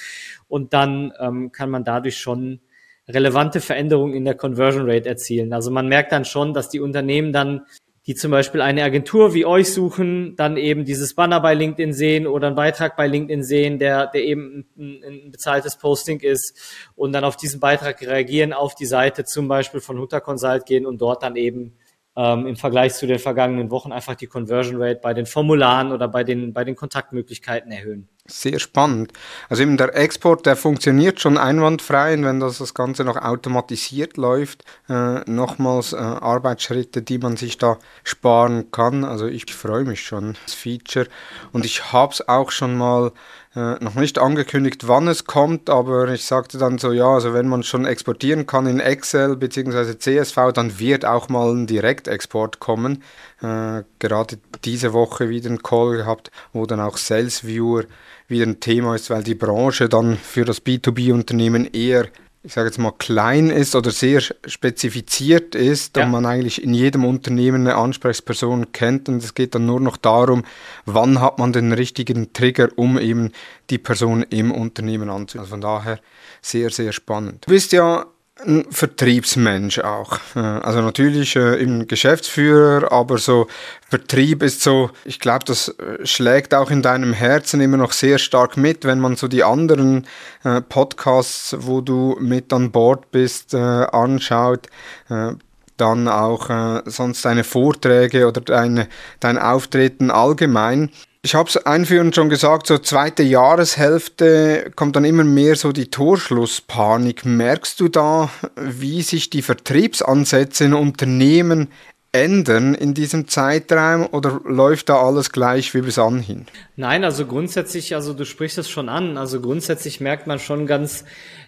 und 0.48 0.74
dann 0.74 1.14
ähm, 1.20 1.52
kann 1.52 1.70
man 1.70 1.84
dadurch 1.84 2.18
schon 2.18 2.62
relevante 3.08 3.62
Veränderungen 3.62 4.16
in 4.16 4.26
der 4.26 4.34
Conversion 4.34 4.90
Rate 4.90 5.08
erzielen. 5.08 5.54
Also 5.54 5.70
man 5.70 5.88
merkt 5.88 6.12
dann 6.12 6.26
schon, 6.26 6.56
dass 6.56 6.70
die 6.70 6.80
Unternehmen 6.80 7.32
dann 7.32 7.62
die 8.08 8.14
zum 8.14 8.30
Beispiel 8.30 8.62
eine 8.62 8.84
Agentur 8.84 9.34
wie 9.34 9.46
euch 9.46 9.74
suchen, 9.74 10.36
dann 10.36 10.58
eben 10.58 10.86
dieses 10.86 11.16
Banner 11.16 11.40
bei 11.40 11.56
LinkedIn 11.56 11.92
sehen 11.92 12.28
oder 12.28 12.48
einen 12.48 12.56
Beitrag 12.56 12.96
bei 12.96 13.08
LinkedIn 13.08 13.44
sehen, 13.44 13.80
der, 13.80 14.08
der 14.08 14.24
eben 14.24 14.68
ein, 14.78 15.04
ein 15.04 15.32
bezahltes 15.32 15.78
Posting 15.78 16.20
ist 16.20 16.56
und 16.96 17.14
dann 17.14 17.24
auf 17.24 17.36
diesen 17.36 17.60
Beitrag 17.60 18.02
reagieren, 18.02 18.54
auf 18.54 18.76
die 18.76 18.86
Seite 18.86 19.26
zum 19.26 19.48
Beispiel 19.48 19.80
von 19.82 19.98
Hutter 19.98 20.22
Consult 20.22 20.66
gehen 20.66 20.86
und 20.86 21.02
dort 21.02 21.24
dann 21.24 21.36
eben 21.36 21.78
ähm, 22.16 22.46
im 22.46 22.56
Vergleich 22.56 22.94
zu 22.94 23.08
den 23.08 23.20
vergangenen 23.20 23.72
Wochen 23.72 23.92
einfach 23.92 24.16
die 24.16 24.28
Conversion 24.28 24.82
Rate 24.82 25.00
bei 25.02 25.14
den 25.14 25.26
Formularen 25.26 25.92
oder 25.92 26.08
bei 26.08 26.24
den, 26.24 26.54
bei 26.54 26.64
den 26.64 26.76
Kontaktmöglichkeiten 26.76 27.72
erhöhen. 27.72 28.08
Sehr 28.28 28.58
spannend. 28.58 29.14
Also 29.50 29.62
eben 29.62 29.78
der 29.78 29.96
Export, 29.96 30.48
der 30.48 30.56
funktioniert 30.56 31.20
schon 31.20 31.38
einwandfrei 31.38 32.16
und 32.16 32.26
wenn 32.26 32.40
das, 32.40 32.58
das 32.58 32.74
Ganze 32.74 33.04
noch 33.04 33.18
automatisiert 33.18 34.18
läuft, 34.18 34.64
äh, 34.90 35.20
nochmals 35.30 35.94
äh, 35.94 35.98
Arbeitsschritte, 35.98 37.04
die 37.04 37.20
man 37.20 37.38
sich 37.38 37.60
da 37.60 37.78
sparen 38.04 38.72
kann. 38.72 39.04
Also 39.04 39.28
ich 39.28 39.54
freue 39.54 39.84
mich 39.84 40.02
schon, 40.02 40.36
das 40.44 40.56
Feature. 40.56 41.08
Und 41.52 41.66
ich 41.66 41.94
habe 41.94 42.14
es 42.14 42.28
auch 42.28 42.50
schon 42.50 42.76
mal 42.76 43.12
äh, 43.56 43.76
noch 43.82 43.96
nicht 43.96 44.20
angekündigt, 44.20 44.88
wann 44.88 45.08
es 45.08 45.26
kommt, 45.26 45.70
aber 45.70 46.10
ich 46.10 46.26
sagte 46.26 46.58
dann 46.58 46.78
so, 46.78 46.92
ja, 46.92 47.08
also 47.08 47.34
wenn 47.34 47.48
man 47.48 47.64
schon 47.64 47.86
exportieren 47.86 48.46
kann 48.46 48.68
in 48.68 48.80
Excel 48.80 49.38
bzw. 49.38 49.98
CSV, 49.98 50.52
dann 50.54 50.78
wird 50.78 51.06
auch 51.06 51.30
mal 51.30 51.52
ein 51.54 51.66
Direktexport 51.66 52.60
kommen. 52.60 53.04
Äh, 53.42 53.84
gerade 54.00 54.40
diese 54.66 54.92
Woche 54.94 55.30
wieder 55.30 55.50
einen 55.50 55.64
Call 55.64 55.96
gehabt, 55.96 56.32
wo 56.52 56.66
dann 56.66 56.82
auch 56.82 56.98
Sales 56.98 57.46
Viewer 57.46 57.84
wieder 58.28 58.46
ein 58.46 58.60
Thema 58.60 58.96
ist, 58.96 59.10
weil 59.10 59.24
die 59.24 59.36
Branche 59.36 59.90
dann 59.90 60.18
für 60.18 60.46
das 60.46 60.64
B2B-Unternehmen 60.66 61.66
eher 61.72 62.08
ich 62.46 62.54
sage 62.54 62.68
jetzt 62.68 62.78
mal, 62.78 62.92
klein 62.92 63.50
ist 63.50 63.76
oder 63.76 63.90
sehr 63.90 64.22
spezifiziert 64.22 65.56
ist 65.56 65.98
ja. 65.98 66.06
und 66.06 66.12
man 66.12 66.28
eigentlich 66.28 66.64
in 66.64 66.76
jedem 66.76 67.04
Unternehmen 67.04 67.62
eine 67.62 67.76
Ansprechperson 67.76 68.72
kennt 68.72 69.10
und 69.10 69.24
es 69.24 69.34
geht 69.34 69.56
dann 69.56 69.66
nur 69.66 69.80
noch 69.80 69.98
darum, 69.98 70.44
wann 70.86 71.20
hat 71.22 71.40
man 71.40 71.54
den 71.54 71.74
richtigen 71.74 72.34
Trigger, 72.34 72.70
um 72.76 73.00
eben 73.00 73.32
die 73.72 73.80
Person 73.80 74.22
im 74.30 74.52
Unternehmen 74.52 75.10
anzunehmen. 75.10 75.42
Also 75.42 75.50
von 75.50 75.62
daher 75.62 76.00
sehr, 76.42 76.70
sehr 76.70 76.92
spannend. 76.92 77.46
Du 77.48 77.52
bist 77.52 77.72
ja 77.72 78.06
ein 78.44 78.66
Vertriebsmensch 78.70 79.80
auch. 79.80 80.20
Äh, 80.36 80.40
also 80.40 80.82
natürlich 80.82 81.36
äh, 81.36 81.56
im 81.62 81.88
Geschäftsführer, 81.88 82.92
aber 82.92 83.18
so 83.18 83.48
Vertrieb 83.90 84.44
ist 84.44 84.62
so, 84.62 84.92
ich 85.06 85.20
glaube, 85.20 85.46
das 85.46 85.70
äh, 85.70 86.06
schlägt 86.06 86.54
auch 86.54 86.70
in 86.70 86.82
deinem 86.82 87.14
Herzen 87.14 87.62
immer 87.62 87.78
noch 87.78 87.94
sehr 87.94 88.18
stark 88.18 88.58
mit, 88.58 88.84
wenn 88.84 89.00
man 89.00 89.16
so 89.16 89.28
die 89.28 89.44
anderen 89.44 90.06
äh, 90.44 90.62
Podcasts, 90.62 91.56
wo 91.60 91.82
du 91.82 92.18
mit 92.20 92.52
an 92.52 92.72
Bord 92.72 93.12
bist, 93.12 93.54
äh, 93.54 93.58
anschaut. 93.58 94.68
Äh, 95.10 95.34
dann 95.78 96.08
auch 96.08 96.80
sonst 96.86 97.26
deine 97.26 97.44
Vorträge 97.44 98.30
oder 98.30 98.40
deine, 98.40 98.88
dein 99.20 99.38
Auftreten 99.38 100.10
allgemein. 100.10 100.90
Ich 101.26 101.34
habe 101.34 101.50
es 101.50 101.58
einführend 101.58 102.14
schon 102.14 102.30
gesagt, 102.30 102.68
so 102.68 102.78
zweite 102.78 103.24
Jahreshälfte 103.24 104.72
kommt 104.76 104.96
dann 104.96 105.06
immer 105.06 105.24
mehr 105.24 105.56
so 105.56 105.72
die 105.72 105.90
Torschlusspanik. 105.90 107.26
Merkst 107.26 107.80
du 107.80 107.88
da, 107.88 108.30
wie 108.56 109.02
sich 109.02 109.32
die 109.32 109.42
Vertriebsansätze 109.42 110.66
in 110.66 110.76
Unternehmen 110.76 111.70
ändern 112.12 112.76
in 112.76 112.94
diesem 112.94 113.28
Zeitraum 113.28 114.06
oder 114.12 114.40
läuft 114.46 114.90
da 114.90 115.02
alles 115.02 115.32
gleich 115.32 115.74
wie 115.74 115.82
bis 115.82 115.98
anhin? 115.98 116.46
Nein, 116.76 117.04
also 117.04 117.26
grundsätzlich, 117.26 117.96
also 117.96 118.14
du 118.14 118.24
sprichst 118.24 118.60
es 118.60 118.70
schon 118.70 118.88
an, 118.88 119.18
also 119.18 119.42
grundsätzlich 119.42 120.00
merkt 120.00 120.28
man 120.28 120.38
schon 120.38 120.68
ganz 120.68 121.06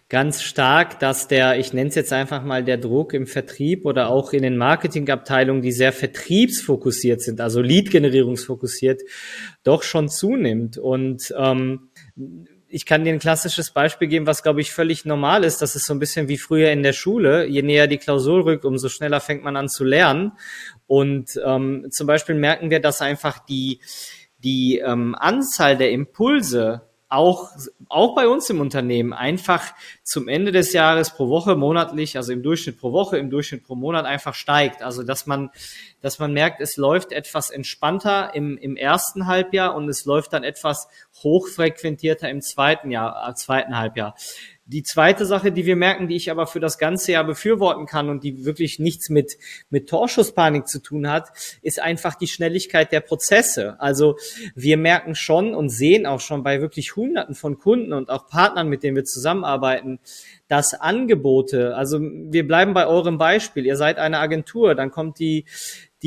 ganz 0.09 0.41
stark, 0.41 0.99
dass 0.99 1.27
der, 1.27 1.59
ich 1.59 1.73
nenne 1.73 1.89
es 1.89 1.95
jetzt 1.95 2.13
einfach 2.13 2.43
mal 2.43 2.63
der 2.63 2.77
Druck 2.77 3.13
im 3.13 3.27
Vertrieb 3.27 3.85
oder 3.85 4.09
auch 4.09 4.31
in 4.31 4.41
den 4.41 4.55
Marketingabteilungen, 4.55 5.61
die 5.61 5.73
sehr 5.73 5.91
vertriebsfokussiert 5.91 7.21
sind, 7.21 7.41
also 7.41 7.61
Lead-Generierungsfokussiert, 7.61 9.01
doch 9.63 9.83
schon 9.83 10.07
zunimmt. 10.07 10.77
Und 10.77 11.33
ähm, 11.37 11.89
ich 12.69 12.85
kann 12.85 13.03
dir 13.03 13.13
ein 13.13 13.19
klassisches 13.19 13.71
Beispiel 13.71 14.07
geben, 14.07 14.27
was 14.27 14.43
glaube 14.43 14.61
ich 14.61 14.71
völlig 14.71 15.03
normal 15.03 15.43
ist. 15.43 15.61
Das 15.61 15.75
ist 15.75 15.85
so 15.85 15.93
ein 15.93 15.99
bisschen 15.99 16.29
wie 16.29 16.37
früher 16.37 16.71
in 16.71 16.83
der 16.83 16.93
Schule. 16.93 17.45
Je 17.45 17.61
näher 17.61 17.87
die 17.87 17.97
Klausur 17.97 18.45
rückt, 18.45 18.65
umso 18.65 18.87
schneller 18.89 19.19
fängt 19.19 19.43
man 19.43 19.57
an 19.57 19.67
zu 19.67 19.83
lernen. 19.83 20.33
Und 20.85 21.39
ähm, 21.45 21.87
zum 21.91 22.07
Beispiel 22.07 22.35
merken 22.35 22.69
wir, 22.69 22.79
dass 22.79 23.01
einfach 23.01 23.39
die 23.39 23.81
die 24.43 24.77
ähm, 24.77 25.15
Anzahl 25.15 25.77
der 25.77 25.91
Impulse 25.91 26.86
auch, 27.09 27.51
auch 27.87 28.15
bei 28.15 28.27
uns 28.27 28.49
im 28.49 28.59
Unternehmen 28.59 29.13
einfach 29.13 29.73
zum 30.03 30.27
Ende 30.27 30.51
des 30.51 30.73
Jahres 30.73 31.11
pro 31.11 31.29
Woche, 31.29 31.55
monatlich, 31.55 32.17
also 32.17 32.33
im 32.33 32.43
Durchschnitt 32.43 32.79
pro 32.79 32.91
Woche, 32.91 33.17
im 33.17 33.29
Durchschnitt 33.29 33.65
pro 33.65 33.75
Monat 33.75 34.05
einfach 34.05 34.33
steigt. 34.33 34.81
Also, 34.81 35.03
dass 35.03 35.25
man, 35.25 35.49
dass 36.01 36.19
man 36.19 36.33
merkt, 36.33 36.59
es 36.59 36.75
läuft 36.75 37.13
etwas 37.13 37.49
entspannter 37.49 38.31
im, 38.35 38.57
im 38.57 38.75
ersten 38.75 39.27
Halbjahr 39.27 39.75
und 39.75 39.87
es 39.87 40.05
läuft 40.05 40.33
dann 40.33 40.43
etwas 40.43 40.89
hochfrequentierter 41.23 42.29
im 42.29 42.41
zweiten 42.41 42.91
Jahr, 42.91 43.29
äh, 43.29 43.33
zweiten 43.35 43.77
Halbjahr. 43.77 44.15
Die 44.69 44.83
zweite 44.83 45.25
Sache, 45.25 45.53
die 45.53 45.65
wir 45.65 45.77
merken, 45.77 46.09
die 46.09 46.17
ich 46.17 46.29
aber 46.29 46.45
für 46.45 46.59
das 46.59 46.77
ganze 46.77 47.13
Jahr 47.13 47.23
befürworten 47.23 47.85
kann 47.85 48.09
und 48.09 48.25
die 48.25 48.43
wirklich 48.43 48.79
nichts 48.79 49.09
mit, 49.09 49.37
mit 49.69 49.87
Torschusspanik 49.87 50.67
zu 50.67 50.79
tun 50.79 51.09
hat, 51.09 51.29
ist 51.61 51.81
einfach 51.81 52.15
die 52.15 52.27
Schnelligkeit 52.27 52.91
der 52.91 52.99
Prozesse. 52.99 53.79
Also 53.79 54.17
wir 54.55 54.75
merken 54.75 55.15
schon 55.15 55.55
und 55.55 55.69
sehen 55.69 56.05
auch 56.05 56.19
schon 56.19 56.43
bei 56.43 56.59
wirklich 56.59 56.97
Hunderten 56.97 57.33
von 57.33 57.59
Kunden 57.59 57.93
und 57.93 58.09
auch 58.09 58.27
Partnern, 58.27 58.67
mit 58.67 58.83
denen 58.83 58.97
wir 58.97 59.05
zusammenarbeiten, 59.05 59.99
dass 60.49 60.73
Angebote, 60.73 61.75
also 61.75 62.01
wir 62.01 62.45
bleiben 62.45 62.73
bei 62.73 62.87
eurem 62.87 63.17
Beispiel, 63.17 63.65
ihr 63.65 63.77
seid 63.77 63.97
eine 63.97 64.19
Agentur, 64.19 64.75
dann 64.75 64.91
kommt 64.91 65.19
die, 65.19 65.45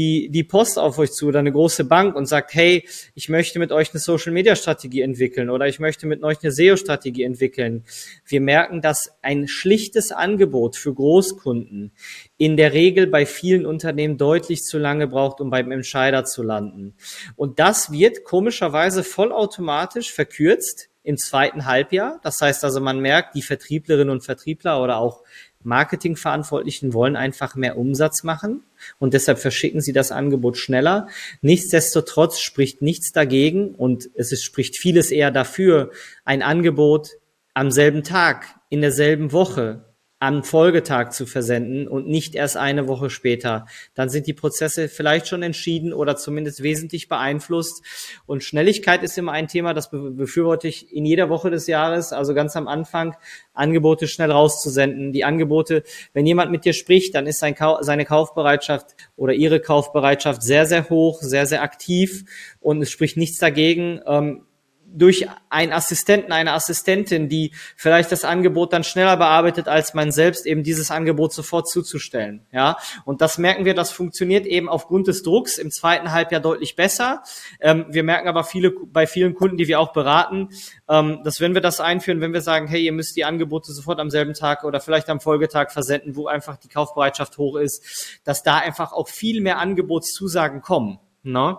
die, 0.01 0.31
die 0.31 0.45
Post 0.45 0.79
auf 0.79 0.99
euch 0.99 1.13
zu 1.13 1.29
oder 1.29 1.41
eine 1.41 1.53
große 1.53 1.85
Bank 1.85 2.17
und 2.17 2.25
sagt, 2.25 2.55
hey, 2.55 2.89
ich 3.15 3.29
möchte 3.29 3.59
mit 3.59 3.71
euch 3.71 3.93
eine 3.93 4.01
Social 4.01 4.33
Media 4.33 4.57
Strategie 4.57 5.03
entwickeln 5.03 5.51
oder 5.51 5.69
ich 5.69 5.79
möchte 5.79 6.07
mit 6.07 6.23
euch 6.23 6.39
eine 6.43 6.53
SEO 6.53 6.77
Strategie 6.77 7.23
entwickeln. 7.23 7.85
Wir 8.25 8.41
merken, 8.41 8.81
dass 8.81 9.11
ein 9.21 9.47
schlichtes 9.47 10.11
Angebot 10.11 10.77
für 10.77 10.95
Großkunden 10.95 11.93
in 12.39 12.57
der 12.57 12.73
Regel 12.73 13.09
bei 13.09 13.27
vielen 13.27 13.67
Unternehmen 13.67 14.17
deutlich 14.17 14.63
zu 14.63 14.79
lange 14.79 15.07
braucht, 15.07 15.43
um 15.43 15.51
beim 15.51 15.71
Entscheider 15.71 16.25
zu 16.25 16.43
landen. 16.43 16.95
Und 17.37 17.59
das 17.59 17.93
wird 17.93 18.25
komischerweise 18.25 19.05
vollautomatisch 19.05 20.11
verkürzt 20.13 20.89
im 21.03 21.19
zweiten 21.19 21.67
Halbjahr. 21.67 22.21
Das 22.23 22.41
heißt 22.41 22.65
also, 22.65 22.81
man 22.81 23.01
merkt, 23.01 23.35
die 23.35 23.43
Vertrieblerinnen 23.43 24.11
und 24.11 24.25
Vertriebler 24.25 24.83
oder 24.83 24.97
auch 24.97 25.23
Marketingverantwortlichen 25.63 26.95
wollen 26.95 27.17
einfach 27.17 27.55
mehr 27.55 27.77
Umsatz 27.77 28.23
machen 28.23 28.63
und 28.99 29.15
deshalb 29.15 29.39
verschicken 29.39 29.81
sie 29.81 29.93
das 29.93 30.11
Angebot 30.13 30.57
schneller. 30.57 31.09
Nichtsdestotrotz 31.43 32.41
spricht 32.41 32.83
nichts 32.83 33.13
dagegen 33.13 33.75
und 33.75 34.09
es 34.15 34.33
ist, 34.33 34.45
spricht 34.45 34.77
vieles 34.77 35.11
eher 35.11 35.31
dafür, 35.31 35.91
ein 36.25 36.43
Angebot 36.43 37.11
am 37.53 37.71
selben 37.71 38.03
Tag, 38.03 38.47
in 38.71 38.81
derselben 38.81 39.33
Woche, 39.33 39.90
am 40.21 40.45
Folgetag 40.45 41.13
zu 41.13 41.25
versenden 41.25 41.89
und 41.89 42.07
nicht 42.07 42.35
erst 42.35 42.59
eine 42.59 42.87
Woche 42.87 43.09
später. 43.09 43.65
Dann 43.95 44.11
sind 44.11 44.27
die 44.27 44.35
Prozesse 44.35 44.91
vielleicht 44.91 45.27
schon 45.27 45.43
entschieden 45.43 45.95
oder 45.95 46.15
zumindest 46.15 46.63
wesentlich 46.63 47.09
beeinflusst. 47.09 47.83
Und 48.27 48.45
Schnelligkeit 48.45 49.03
ist 49.03 49.17
immer 49.17 49.33
ein 49.33 49.49
Thema, 49.49 49.73
das 49.73 49.91
befürworte 49.91 50.69
ich 50.69 50.93
in 50.93 51.07
jeder 51.07 51.31
Woche 51.31 51.51
des 51.51 51.67
Jahres, 51.67 52.13
also 52.13 52.35
ganz 52.35 52.55
am 52.55 52.69
Anfang, 52.69 53.17
Angebote 53.55 54.09
schnell 54.09 54.31
rauszusenden. 54.31 55.13
Die 55.13 55.25
Angebote, 55.25 55.85
wenn 56.13 56.27
jemand 56.27 56.51
mit 56.51 56.67
dir 56.67 56.75
spricht, 56.75 57.15
dann 57.15 57.27
ist 57.27 57.39
sein, 57.39 57.57
seine 57.81 58.05
Kaufbereitschaft 58.05 58.95
oder 59.17 59.33
ihre 59.33 59.59
Kaufbereitschaft 59.59 60.43
sehr, 60.43 60.67
sehr 60.67 60.91
hoch, 60.91 61.23
sehr, 61.23 61.47
sehr 61.47 61.63
aktiv 61.63 62.27
und 62.61 62.83
es 62.83 62.91
spricht 62.91 63.17
nichts 63.17 63.39
dagegen, 63.39 64.01
ähm, 64.07 64.45
durch 64.93 65.29
einen 65.49 65.73
Assistenten, 65.73 66.33
eine 66.33 66.53
Assistentin, 66.53 67.29
die 67.29 67.53
vielleicht 67.77 68.13
das 68.13 68.25
Angebot 68.25 68.73
dann 68.73 68.85
schneller 68.85 69.17
bearbeitet, 69.17 69.69
als 69.69 69.95
man 69.95 70.13
selbst 70.13 70.47
eben 70.47 70.63
dieses 70.63 70.91
Angebot 70.91 71.33
sofort 71.33 71.69
zuzustellen. 71.69 72.47
Ja, 72.53 72.77
und 73.05 73.21
das 73.21 73.39
merken 73.39 73.65
wir, 73.65 73.75
das 73.75 73.91
funktioniert 73.91 74.47
eben 74.47 74.69
aufgrund 74.69 75.07
des 75.07 75.23
Drucks 75.23 75.59
im 75.59 75.71
zweiten 75.71 76.13
Halbjahr 76.13 76.41
deutlich 76.41 76.77
besser. 76.77 77.23
Ähm, 77.61 77.87
wir 77.89 78.03
merken 78.03 78.29
aber 78.29 78.45
viele, 78.45 78.71
bei 78.71 79.07
vielen 79.07 79.35
Kunden, 79.35 79.57
die 79.57 79.69
wir 79.69 79.81
auch 79.81 79.93
beraten, 79.93 80.49
ähm, 80.89 81.21
dass 81.25 81.41
wenn 81.41 81.55
wir 81.55 81.61
das 81.61 81.81
einführen, 81.81 82.21
wenn 82.21 82.33
wir 82.33 82.43
sagen, 82.43 82.67
hey, 82.67 82.83
ihr 82.83 82.93
müsst 82.93 83.17
die 83.17 83.25
Angebote 83.25 83.73
sofort 83.73 84.01
am 84.01 84.11
selben 84.11 84.35
Tag 84.35 84.65
oder 84.65 84.81
vielleicht 84.81 85.09
am 85.09 85.21
Folgetag 85.21 85.71
versenden, 85.71 86.17
wo 86.17 86.27
einfach 86.27 86.57
die 86.57 86.69
Kaufbereitschaft 86.69 87.39
hoch 87.39 87.57
ist, 87.57 88.21
dass 88.25 88.43
da 88.43 88.59
einfach 88.59 88.93
auch 88.93 89.09
viel 89.09 89.41
mehr 89.41 89.59
Angebotszusagen 89.59 90.63
kommen. 90.63 90.99
Ne? 91.23 91.59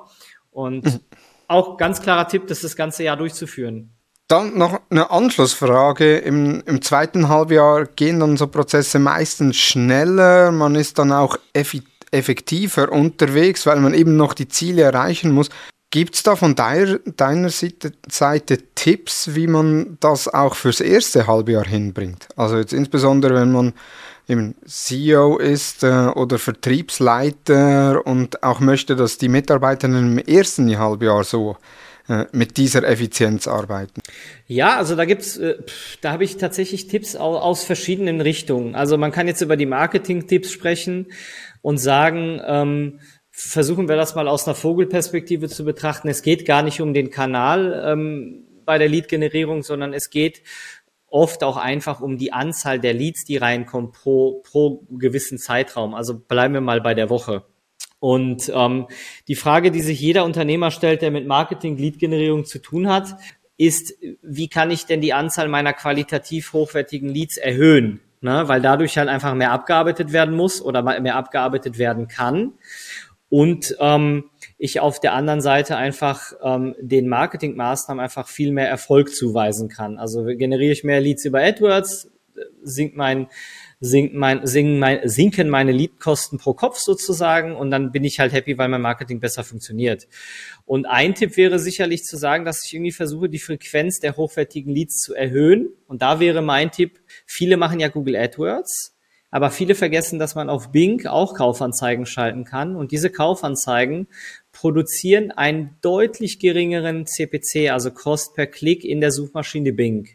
Und 0.52 0.86
mhm 0.86 1.00
auch 1.52 1.78
ganz 1.78 2.02
klarer 2.02 2.28
Tipp, 2.28 2.48
das 2.48 2.62
das 2.62 2.76
ganze 2.76 3.04
Jahr 3.04 3.18
durchzuführen. 3.18 3.96
Dann 4.28 4.58
noch 4.58 4.80
eine 4.90 5.12
Anschlussfrage. 5.12 6.18
Im, 6.18 6.64
Im 6.66 6.82
zweiten 6.82 7.28
Halbjahr 7.28 7.86
gehen 7.86 8.22
dann 8.22 8.38
so 8.38 8.48
Prozesse 8.48 8.98
meistens 8.98 9.58
schneller. 9.58 10.52
Man 10.52 10.76
ist 10.76 11.00
dann 11.00 11.12
auch 11.12 11.38
effektiver 12.12 12.92
unterwegs, 12.92 13.66
weil 13.66 13.82
man 13.82 13.94
eben 13.94 14.16
noch 14.16 14.34
die 14.34 14.48
Ziele 14.48 14.84
erreichen 14.84 15.32
muss. 15.32 15.50
Gibt 15.90 16.16
es 16.16 16.24
da 16.24 16.38
von 16.38 16.56
deiner, 16.56 17.00
deiner 17.00 17.50
Seite, 17.50 17.92
Seite, 18.08 18.60
Tipps, 18.76 19.36
wie 19.36 19.48
man 19.48 19.98
das 20.00 20.30
auch 20.30 20.56
fürs 20.56 20.80
erste 20.80 21.28
Halbjahr 21.28 21.66
hinbringt? 21.66 22.30
Also 22.38 22.58
jetzt 22.58 22.72
insbesondere, 22.72 23.36
wenn 23.36 23.52
man 23.52 23.74
eben 24.32 24.56
CEO 24.66 25.38
ist 25.38 25.84
äh, 25.84 26.08
oder 26.16 26.40
Vertriebsleiter 26.40 28.06
und 28.06 28.42
auch 28.44 28.60
möchte, 28.60 28.96
dass 28.96 29.18
die 29.18 29.30
Mitarbeiter 29.30 29.88
im 29.88 30.18
ersten 30.18 30.78
Halbjahr 30.78 31.24
so 31.24 31.58
äh, 32.08 32.26
mit 32.32 32.58
dieser 32.58 32.84
Effizienz 32.84 33.48
arbeiten? 33.48 34.02
Ja, 34.48 34.78
also 34.78 34.96
da 34.96 35.06
gibt's, 35.06 35.38
äh, 35.38 35.58
da 36.02 36.12
habe 36.12 36.24
ich 36.24 36.38
tatsächlich 36.38 36.88
Tipps 36.88 37.16
aus, 37.16 37.42
aus, 37.42 37.64
verschiedenen 37.64 38.22
Richtungen. 38.22 38.76
Also 38.76 38.98
man 38.98 39.12
kann 39.12 39.28
jetzt 39.28 39.42
über 39.42 39.56
die 39.56 39.66
Marketing-Tipps 39.66 40.52
sprechen 40.52 41.08
und 41.62 41.78
sagen, 41.78 42.42
ähm, 42.46 43.00
versuchen 43.30 43.88
wir 43.88 43.96
das 43.96 44.16
mal 44.16 44.28
aus 44.28 44.48
einer 44.48 44.56
Vogelperspektive 44.56 45.48
zu 45.48 45.64
betrachten. 45.64 46.10
Es 46.10 46.22
geht 46.22 46.46
gar 46.46 46.64
nicht 46.64 46.82
um 46.82 46.94
den 46.94 47.12
Kanal 47.12 47.84
ähm, 47.86 48.48
bei 48.66 48.78
der 48.78 48.90
Lead-Generierung, 48.90 49.64
sondern 49.64 49.94
es 49.94 50.10
geht 50.10 50.42
oft 51.12 51.44
auch 51.44 51.58
einfach 51.58 52.02
um 52.02 52.18
die 52.18 52.34
Anzahl 52.34 52.80
der 52.80 52.94
Leads, 52.94 53.26
die 53.26 53.38
reinkommen 53.38 53.92
pro, 53.92 54.42
pro 54.44 54.84
gewissen 54.90 55.38
Zeitraum. 55.38 55.94
Also 55.94 56.18
bleiben 56.18 56.54
wir 56.54 56.62
mal 56.62 56.82
bei 56.82 56.94
der 56.94 57.10
Woche. 57.10 57.44
Und 58.00 58.52
ähm, 58.56 58.88
die 59.28 59.36
Frage, 59.36 59.70
die 59.70 59.82
sich 59.82 60.02
jeder 60.02 60.26
Unternehmer 60.26 60.72
stellt, 60.72 61.04
der 61.04 61.12
mit 61.12 61.28
Marketing, 61.28 61.78
Lead-Generierung 61.78 62.46
zu 62.46 62.58
tun 62.60 62.90
hat, 62.90 63.16
ist, 63.58 63.94
wie 64.24 64.48
kann 64.48 64.72
ich 64.72 64.88
denn 64.88 65.02
die 65.02 65.14
Anzahl 65.14 65.48
meiner 65.48 65.74
qualitativ 65.74 66.54
hochwertigen 66.54 67.10
Leads 67.10 67.38
erhöhen? 67.38 68.02
Ne? 68.22 68.48
Weil 68.48 68.62
dadurch 68.62 68.98
halt 68.98 69.08
einfach 69.08 69.36
mehr 69.36 69.52
abgearbeitet 69.52 70.14
werden 70.14 70.36
muss 70.36 70.64
oder 70.64 70.82
mehr 71.00 71.16
abgearbeitet 71.16 71.78
werden 71.78 72.08
kann. 72.08 72.54
Und 73.30 73.76
ähm, 73.80 74.31
ich 74.64 74.80
auf 74.80 75.00
der 75.00 75.14
anderen 75.14 75.42
Seite 75.42 75.76
einfach 75.76 76.34
ähm, 76.44 76.76
den 76.80 77.08
Marketingmaßnahmen 77.08 78.00
einfach 78.00 78.28
viel 78.28 78.52
mehr 78.52 78.70
Erfolg 78.70 79.12
zuweisen 79.12 79.70
kann. 79.70 79.98
Also 79.98 80.24
generiere 80.24 80.72
ich 80.72 80.84
mehr 80.84 81.02
Leads 81.02 81.26
über 81.26 81.42
AdWords, 81.42 82.12
sinkt 82.62 82.96
mein, 82.96 83.28
sinkt 83.80 84.14
mein, 84.14 84.46
sinken, 84.46 84.78
mein, 84.78 85.00
sinken 85.10 85.50
meine 85.50 85.72
Leadkosten 85.72 86.38
pro 86.38 86.54
Kopf 86.54 86.78
sozusagen 86.78 87.56
und 87.56 87.72
dann 87.72 87.92
bin 87.92 88.04
ich 88.04 88.20
halt 88.20 88.34
happy, 88.34 88.56
weil 88.60 88.70
mein 88.70 88.82
Marketing 88.82 89.20
besser 89.20 89.44
funktioniert. 89.44 90.08
Und 90.68 90.86
ein 90.86 91.16
Tipp 91.16 91.38
wäre 91.38 91.58
sicherlich 91.58 92.04
zu 92.04 92.16
sagen, 92.16 92.46
dass 92.46 92.64
ich 92.64 92.76
irgendwie 92.76 92.92
versuche, 92.92 93.30
die 93.30 93.40
Frequenz 93.40 94.00
der 94.00 94.16
hochwertigen 94.16 94.72
Leads 94.72 95.00
zu 95.02 95.16
erhöhen. 95.16 95.70
Und 95.88 96.04
da 96.04 96.20
wäre 96.20 96.44
mein 96.44 96.70
Tipp, 96.70 97.00
viele 97.26 97.58
machen 97.58 97.80
ja 97.80 97.88
Google 97.88 98.16
AdWords 98.16 98.96
aber 99.32 99.50
viele 99.50 99.76
vergessen, 99.76 100.20
dass 100.20 100.36
man 100.36 100.50
auf 100.50 100.72
Bing 100.72 101.08
auch 101.08 101.34
Kaufanzeigen 101.34 102.06
schalten 102.06 102.44
kann. 102.44 102.76
Und 102.76 102.92
diese 102.92 103.10
Kaufanzeigen 103.10 104.08
produzieren 104.52 105.32
einen 105.32 105.78
deutlich 105.82 106.40
geringeren 106.40 107.06
CPC, 107.06 107.72
also 107.72 107.92
Cost 107.92 108.36
per 108.36 108.48
Klick 108.48 108.84
in 108.84 109.02
der 109.02 109.12
Suchmaschine 109.12 109.74
Bing. 109.74 110.10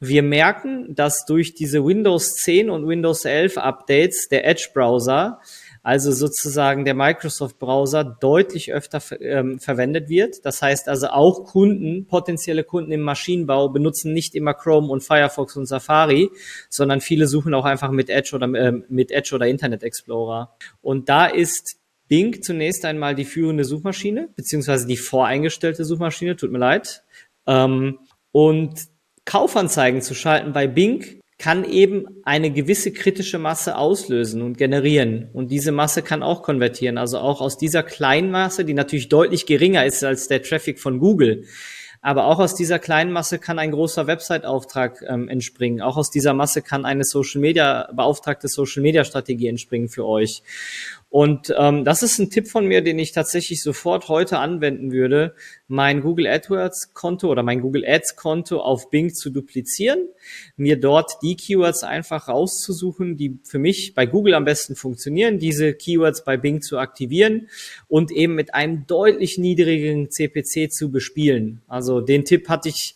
Wir 0.00 0.22
merken, 0.22 0.94
dass 0.94 1.24
durch 1.26 1.54
diese 1.54 1.84
Windows 1.84 2.34
10 2.36 2.70
und 2.70 2.86
Windows 2.86 3.24
11 3.24 3.58
Updates 3.58 4.28
der 4.28 4.46
Edge 4.46 4.68
Browser 4.72 5.40
also 5.82 6.12
sozusagen 6.12 6.84
der 6.84 6.94
Microsoft-Browser 6.94 8.04
deutlich 8.04 8.72
öfter 8.72 9.02
ähm, 9.20 9.58
verwendet 9.58 10.08
wird. 10.08 10.44
Das 10.44 10.62
heißt 10.62 10.88
also 10.88 11.08
auch 11.08 11.44
Kunden, 11.44 12.06
potenzielle 12.06 12.62
Kunden 12.62 12.92
im 12.92 13.00
Maschinenbau 13.00 13.68
benutzen 13.68 14.12
nicht 14.12 14.36
immer 14.36 14.54
Chrome 14.54 14.88
und 14.88 15.02
Firefox 15.02 15.56
und 15.56 15.66
Safari, 15.66 16.30
sondern 16.70 17.00
viele 17.00 17.26
suchen 17.26 17.52
auch 17.52 17.64
einfach 17.64 17.90
mit 17.90 18.10
Edge 18.10 18.36
oder 18.36 18.46
äh, 18.54 18.72
mit 18.88 19.10
Edge 19.10 19.34
oder 19.34 19.48
Internet 19.48 19.82
Explorer. 19.82 20.54
Und 20.82 21.08
da 21.08 21.26
ist 21.26 21.81
Bing 22.12 22.42
zunächst 22.42 22.84
einmal 22.84 23.14
die 23.14 23.24
führende 23.24 23.64
Suchmaschine, 23.64 24.28
beziehungsweise 24.36 24.86
die 24.86 24.98
voreingestellte 24.98 25.86
Suchmaschine, 25.86 26.36
tut 26.36 26.52
mir 26.52 26.58
leid. 26.58 27.04
Ähm, 27.46 28.00
und 28.32 28.74
Kaufanzeigen 29.24 30.02
zu 30.02 30.14
schalten 30.14 30.52
bei 30.52 30.66
Bing 30.66 31.22
kann 31.38 31.64
eben 31.64 32.04
eine 32.24 32.50
gewisse 32.50 32.92
kritische 32.92 33.38
Masse 33.38 33.78
auslösen 33.78 34.42
und 34.42 34.58
generieren. 34.58 35.30
Und 35.32 35.50
diese 35.50 35.72
Masse 35.72 36.02
kann 36.02 36.22
auch 36.22 36.42
konvertieren. 36.42 36.98
Also 36.98 37.16
auch 37.16 37.40
aus 37.40 37.56
dieser 37.56 37.82
kleinen 37.82 38.30
Masse, 38.30 38.66
die 38.66 38.74
natürlich 38.74 39.08
deutlich 39.08 39.46
geringer 39.46 39.86
ist 39.86 40.04
als 40.04 40.28
der 40.28 40.42
Traffic 40.42 40.80
von 40.80 40.98
Google, 40.98 41.46
aber 42.04 42.26
auch 42.26 42.40
aus 42.40 42.56
dieser 42.56 42.80
kleinen 42.80 43.12
Masse 43.12 43.38
kann 43.38 43.60
ein 43.60 43.70
großer 43.70 44.08
Website-Auftrag 44.08 45.04
ähm, 45.08 45.28
entspringen. 45.28 45.80
Auch 45.80 45.96
aus 45.96 46.10
dieser 46.10 46.34
Masse 46.34 46.60
kann 46.60 46.84
eine 46.84 47.04
Social 47.04 47.40
Media, 47.40 47.88
beauftragte 47.94 48.48
Social 48.48 48.82
Media 48.82 49.04
Strategie 49.04 49.46
entspringen 49.46 49.88
für 49.88 50.04
euch. 50.04 50.42
Und 51.12 51.52
ähm, 51.58 51.84
das 51.84 52.02
ist 52.02 52.18
ein 52.18 52.30
Tipp 52.30 52.48
von 52.48 52.66
mir, 52.66 52.80
den 52.80 52.98
ich 52.98 53.12
tatsächlich 53.12 53.62
sofort 53.62 54.08
heute 54.08 54.38
anwenden 54.38 54.92
würde, 54.92 55.34
mein 55.68 56.00
Google 56.00 56.26
AdWords 56.26 56.94
Konto 56.94 57.28
oder 57.28 57.42
mein 57.42 57.60
Google 57.60 57.84
Ads 57.86 58.16
Konto 58.16 58.60
auf 58.60 58.88
Bing 58.88 59.12
zu 59.12 59.28
duplizieren, 59.28 60.08
mir 60.56 60.80
dort 60.80 61.12
die 61.22 61.36
Keywords 61.36 61.82
einfach 61.82 62.28
rauszusuchen, 62.28 63.18
die 63.18 63.38
für 63.44 63.58
mich 63.58 63.94
bei 63.94 64.06
Google 64.06 64.32
am 64.32 64.46
besten 64.46 64.74
funktionieren, 64.74 65.38
diese 65.38 65.74
Keywords 65.74 66.24
bei 66.24 66.38
Bing 66.38 66.62
zu 66.62 66.78
aktivieren 66.78 67.50
und 67.88 68.10
eben 68.10 68.34
mit 68.34 68.54
einem 68.54 68.86
deutlich 68.86 69.36
niedrigeren 69.36 70.10
CPC 70.10 70.72
zu 70.72 70.90
bespielen. 70.90 71.60
Also 71.68 72.00
den 72.00 72.24
Tipp 72.24 72.48
hatte 72.48 72.70
ich 72.70 72.94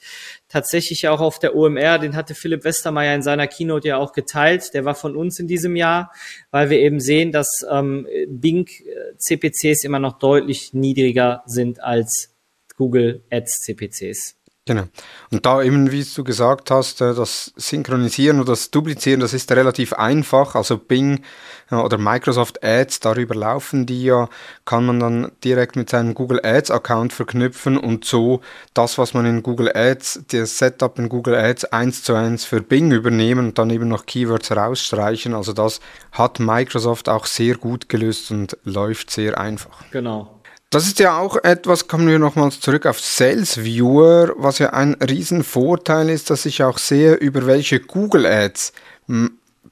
tatsächlich 0.56 1.06
auch 1.06 1.20
auf 1.20 1.38
der 1.38 1.54
OMR, 1.54 1.98
den 1.98 2.16
hatte 2.16 2.34
Philipp 2.34 2.64
Westermeier 2.64 3.14
in 3.14 3.20
seiner 3.20 3.46
Keynote 3.46 3.88
ja 3.88 3.98
auch 3.98 4.14
geteilt, 4.14 4.72
der 4.72 4.86
war 4.86 4.94
von 4.94 5.14
uns 5.14 5.38
in 5.38 5.46
diesem 5.46 5.76
Jahr, 5.76 6.10
weil 6.50 6.70
wir 6.70 6.78
eben 6.78 6.98
sehen, 6.98 7.30
dass 7.30 7.66
ähm, 7.70 8.08
Bing 8.26 8.66
äh, 8.66 9.84
immer 9.84 9.98
noch 9.98 10.18
deutlich 10.18 10.72
niedriger 10.72 11.42
sind 11.44 11.82
als 11.82 12.34
Google 12.78 13.22
Ads 13.30 13.64
CPCs. 13.64 14.35
Genau. 14.68 14.82
Und 15.30 15.46
da 15.46 15.62
eben, 15.62 15.92
wie 15.92 16.04
du 16.04 16.24
gesagt 16.24 16.72
hast, 16.72 17.00
äh, 17.00 17.14
das 17.14 17.52
Synchronisieren 17.54 18.40
oder 18.40 18.52
das 18.52 18.72
Duplizieren, 18.72 19.20
das 19.20 19.32
ist 19.32 19.50
relativ 19.52 19.92
einfach. 19.92 20.56
Also 20.56 20.76
Bing 20.76 21.22
äh, 21.70 21.76
oder 21.76 21.98
Microsoft 21.98 22.64
Ads, 22.64 22.98
darüber 22.98 23.36
laufen 23.36 23.86
die 23.86 24.02
ja, 24.02 24.28
kann 24.64 24.84
man 24.84 24.98
dann 24.98 25.30
direkt 25.44 25.76
mit 25.76 25.88
seinem 25.88 26.14
Google 26.14 26.44
Ads 26.44 26.72
Account 26.72 27.12
verknüpfen 27.12 27.78
und 27.78 28.04
so 28.04 28.40
das, 28.74 28.98
was 28.98 29.14
man 29.14 29.24
in 29.24 29.44
Google 29.44 29.70
Ads, 29.72 30.24
das 30.32 30.58
Setup 30.58 30.98
in 30.98 31.08
Google 31.08 31.36
Ads 31.36 31.66
eins 31.66 32.02
zu 32.02 32.14
eins 32.14 32.44
für 32.44 32.60
Bing 32.60 32.90
übernehmen 32.90 33.46
und 33.46 33.58
dann 33.58 33.70
eben 33.70 33.86
noch 33.86 34.04
Keywords 34.04 34.50
rausstreichen. 34.50 35.32
Also 35.32 35.52
das 35.52 35.78
hat 36.10 36.40
Microsoft 36.40 37.08
auch 37.08 37.26
sehr 37.26 37.54
gut 37.54 37.88
gelöst 37.88 38.32
und 38.32 38.58
läuft 38.64 39.12
sehr 39.12 39.38
einfach. 39.38 39.84
Genau. 39.92 40.35
Das 40.76 40.86
ist 40.86 40.98
ja 40.98 41.18
auch 41.18 41.42
etwas, 41.42 41.88
kommen 41.88 42.06
wir 42.06 42.18
nochmals 42.18 42.60
zurück 42.60 42.84
auf 42.84 43.00
Sales 43.00 43.64
Viewer, 43.64 44.34
was 44.36 44.58
ja 44.58 44.74
ein 44.74 44.92
Riesenvorteil 44.92 46.10
ist, 46.10 46.28
dass 46.28 46.44
ich 46.44 46.62
auch 46.62 46.76
sehe, 46.76 47.14
über 47.14 47.46
welche 47.46 47.80
Google 47.80 48.26
Ads 48.26 48.74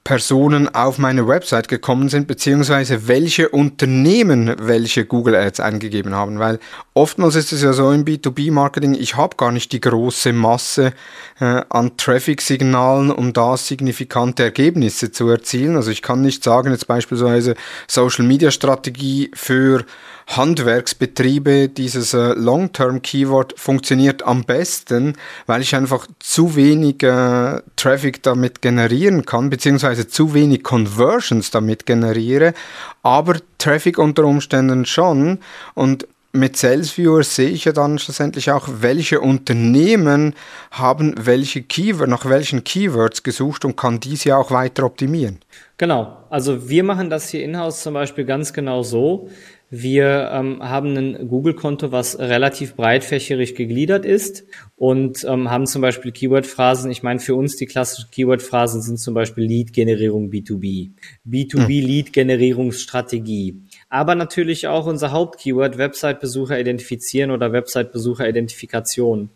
Personen 0.03 0.75
auf 0.75 0.97
meine 0.97 1.29
Website 1.29 1.69
gekommen 1.69 2.09
sind, 2.09 2.27
beziehungsweise 2.27 3.07
welche 3.07 3.51
Unternehmen 3.51 4.55
welche 4.61 5.05
Google 5.05 5.35
Ads 5.35 5.61
eingegeben 5.61 6.15
haben, 6.15 6.39
weil 6.39 6.59
oftmals 6.95 7.37
ist 7.37 7.53
es 7.53 7.63
ja 7.63 7.75
so 7.75 7.91
im 7.91 8.07
B2B-Marketing, 8.07 8.95
ich 8.95 9.17
habe 9.17 9.37
gar 9.37 9.53
nicht 9.53 9.73
die 9.73 9.81
große 9.81 10.33
Masse 10.33 10.95
äh, 11.39 11.63
an 11.69 11.99
Traffic-Signalen, 11.99 13.11
um 13.11 13.35
da 13.35 13.59
signifikante 13.59 14.43
Ergebnisse 14.43 15.11
zu 15.11 15.29
erzielen. 15.29 15.77
Also 15.77 15.91
ich 15.91 16.01
kann 16.01 16.23
nicht 16.23 16.45
sagen, 16.45 16.71
jetzt 16.71 16.87
beispielsweise 16.87 17.57
Social-Media-Strategie 17.89 19.31
für 19.35 19.85
Handwerksbetriebe, 20.27 21.69
dieses 21.69 22.15
äh, 22.15 22.35
Long-Term-Keyword 22.35 23.55
funktioniert 23.59 24.23
am 24.23 24.45
besten, 24.45 25.17
weil 25.47 25.63
ich 25.63 25.75
einfach 25.75 26.07
zu 26.19 26.57
wenig 26.57 27.03
äh, 27.03 27.61
Traffic 27.77 28.23
damit 28.23 28.63
generieren 28.63 29.27
kann, 29.27 29.51
beziehungsweise 29.51 30.09
zu 30.09 30.35
wenig 30.35 30.63
Conversions 30.63 31.51
damit 31.51 31.87
generiere, 31.87 32.55
aber 33.03 33.37
Traffic 33.59 33.99
unter 33.99 34.25
Umständen 34.25 34.87
schon 34.87 35.39
und 35.75 36.07
mit 36.35 36.57
SalesViewer 36.57 37.23
sehe 37.23 37.51
ich 37.51 37.65
ja 37.65 37.73
dann 37.73 37.99
schlussendlich 37.99 38.51
auch, 38.51 38.69
welche 38.81 39.21
Unternehmen 39.21 40.35
haben 40.73 41.15
welche 41.17 41.63
Keyword, 41.63 42.09
nach 42.09 42.29
welchen 42.29 42.65
Keywords 42.65 43.23
gesucht 43.23 43.65
und 43.65 43.77
kann 43.77 44.01
diese 44.01 44.37
auch 44.37 44.51
weiter 44.51 44.85
optimieren. 44.85 45.39
Genau. 45.79 46.17
Also 46.31 46.69
wir 46.69 46.83
machen 46.83 47.09
das 47.09 47.29
hier 47.29 47.45
in-house 47.45 47.83
zum 47.83 47.95
Beispiel 47.95 48.25
ganz 48.25 48.53
genau 48.53 48.83
so. 48.83 49.31
Wir 49.77 50.31
ähm, 50.33 50.63
haben 50.63 50.97
ein 50.97 51.27
Google-Konto, 51.27 51.91
was 51.91 52.21
relativ 52.21 52.77
breitfächerig 52.77 53.57
gegliedert 53.57 54.05
ist 54.05 54.45
und 54.77 55.25
ähm, 55.25 55.51
haben 55.51 55.67
zum 55.67 55.83
Beispiel 55.83 56.13
Keyword-Phrasen. 56.13 56.93
Ich 56.93 57.03
meine, 57.03 57.19
für 57.19 57.35
uns 57.35 57.57
die 57.57 57.67
klassischen 57.67 58.09
Keyword-Phrasen 58.13 58.83
sind 58.83 59.01
zum 59.01 59.15
Beispiel 59.15 59.43
Lead-Generierung 59.43 60.31
B2B, 60.31 60.93
B2B-Lead-Generierungsstrategie, 61.27 63.64
aber 63.89 64.15
natürlich 64.15 64.67
auch 64.67 64.87
unser 64.87 65.13
Hauptkeyword 65.13 65.79
Website-Besucher 65.79 66.59
identifizieren 66.59 67.31
oder 67.31 67.53
Website-Besucher-Identifikation. 67.53 69.31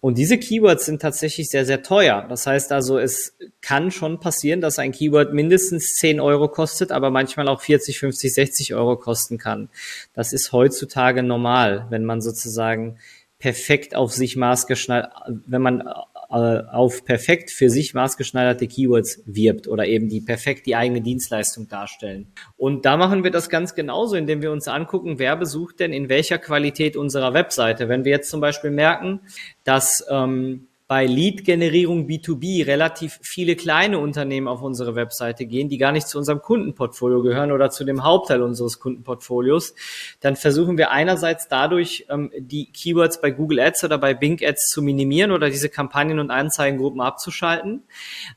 Und 0.00 0.18
diese 0.18 0.38
Keywords 0.38 0.86
sind 0.86 1.02
tatsächlich 1.02 1.48
sehr, 1.48 1.64
sehr 1.64 1.82
teuer. 1.82 2.26
Das 2.28 2.46
heißt 2.46 2.72
also, 2.72 2.98
es 2.98 3.36
kann 3.60 3.90
schon 3.90 4.20
passieren, 4.20 4.60
dass 4.60 4.78
ein 4.78 4.92
Keyword 4.92 5.34
mindestens 5.34 5.94
10 5.94 6.20
Euro 6.20 6.48
kostet, 6.48 6.92
aber 6.92 7.10
manchmal 7.10 7.48
auch 7.48 7.60
40, 7.60 7.98
50, 7.98 8.32
60 8.32 8.74
Euro 8.74 8.96
kosten 8.96 9.38
kann. 9.38 9.68
Das 10.14 10.32
ist 10.32 10.52
heutzutage 10.52 11.22
normal, 11.22 11.86
wenn 11.90 12.04
man 12.04 12.20
sozusagen 12.20 12.98
perfekt 13.38 13.94
auf 13.94 14.12
sich 14.12 14.36
maßgeschneidert, 14.36 15.12
wenn 15.46 15.62
man 15.62 15.88
auf 16.28 17.06
perfekt 17.06 17.50
für 17.50 17.70
sich 17.70 17.94
maßgeschneiderte 17.94 18.66
Keywords 18.66 19.22
wirbt 19.24 19.66
oder 19.66 19.86
eben 19.86 20.08
die 20.08 20.20
perfekt 20.20 20.66
die 20.66 20.76
eigene 20.76 21.00
Dienstleistung 21.00 21.68
darstellen. 21.68 22.26
Und 22.58 22.84
da 22.84 22.98
machen 22.98 23.24
wir 23.24 23.30
das 23.30 23.48
ganz 23.48 23.74
genauso, 23.74 24.14
indem 24.14 24.42
wir 24.42 24.52
uns 24.52 24.68
angucken, 24.68 25.18
wer 25.18 25.36
besucht 25.36 25.80
denn 25.80 25.94
in 25.94 26.10
welcher 26.10 26.38
Qualität 26.38 26.96
unserer 26.96 27.32
Webseite. 27.32 27.88
Wenn 27.88 28.04
wir 28.04 28.12
jetzt 28.12 28.28
zum 28.28 28.42
Beispiel 28.42 28.70
merken, 28.70 29.20
dass 29.64 30.06
ähm, 30.10 30.67
bei 30.88 31.04
Lead-Generierung 31.04 32.06
B2B 32.06 32.66
relativ 32.66 33.20
viele 33.22 33.56
kleine 33.56 33.98
Unternehmen 33.98 34.48
auf 34.48 34.62
unsere 34.62 34.94
Webseite 34.94 35.44
gehen, 35.44 35.68
die 35.68 35.76
gar 35.76 35.92
nicht 35.92 36.08
zu 36.08 36.16
unserem 36.16 36.40
Kundenportfolio 36.40 37.22
gehören 37.22 37.52
oder 37.52 37.68
zu 37.68 37.84
dem 37.84 38.04
Hauptteil 38.04 38.40
unseres 38.42 38.80
Kundenportfolios, 38.80 39.74
dann 40.20 40.34
versuchen 40.34 40.78
wir 40.78 40.90
einerseits 40.90 41.46
dadurch, 41.46 42.06
ähm, 42.08 42.32
die 42.38 42.72
Keywords 42.72 43.20
bei 43.20 43.30
Google 43.30 43.60
Ads 43.60 43.84
oder 43.84 43.98
bei 43.98 44.14
Bing 44.14 44.42
Ads 44.42 44.70
zu 44.70 44.80
minimieren 44.80 45.30
oder 45.30 45.50
diese 45.50 45.68
Kampagnen 45.68 46.20
und 46.20 46.30
Anzeigengruppen 46.30 47.02
abzuschalten. 47.02 47.82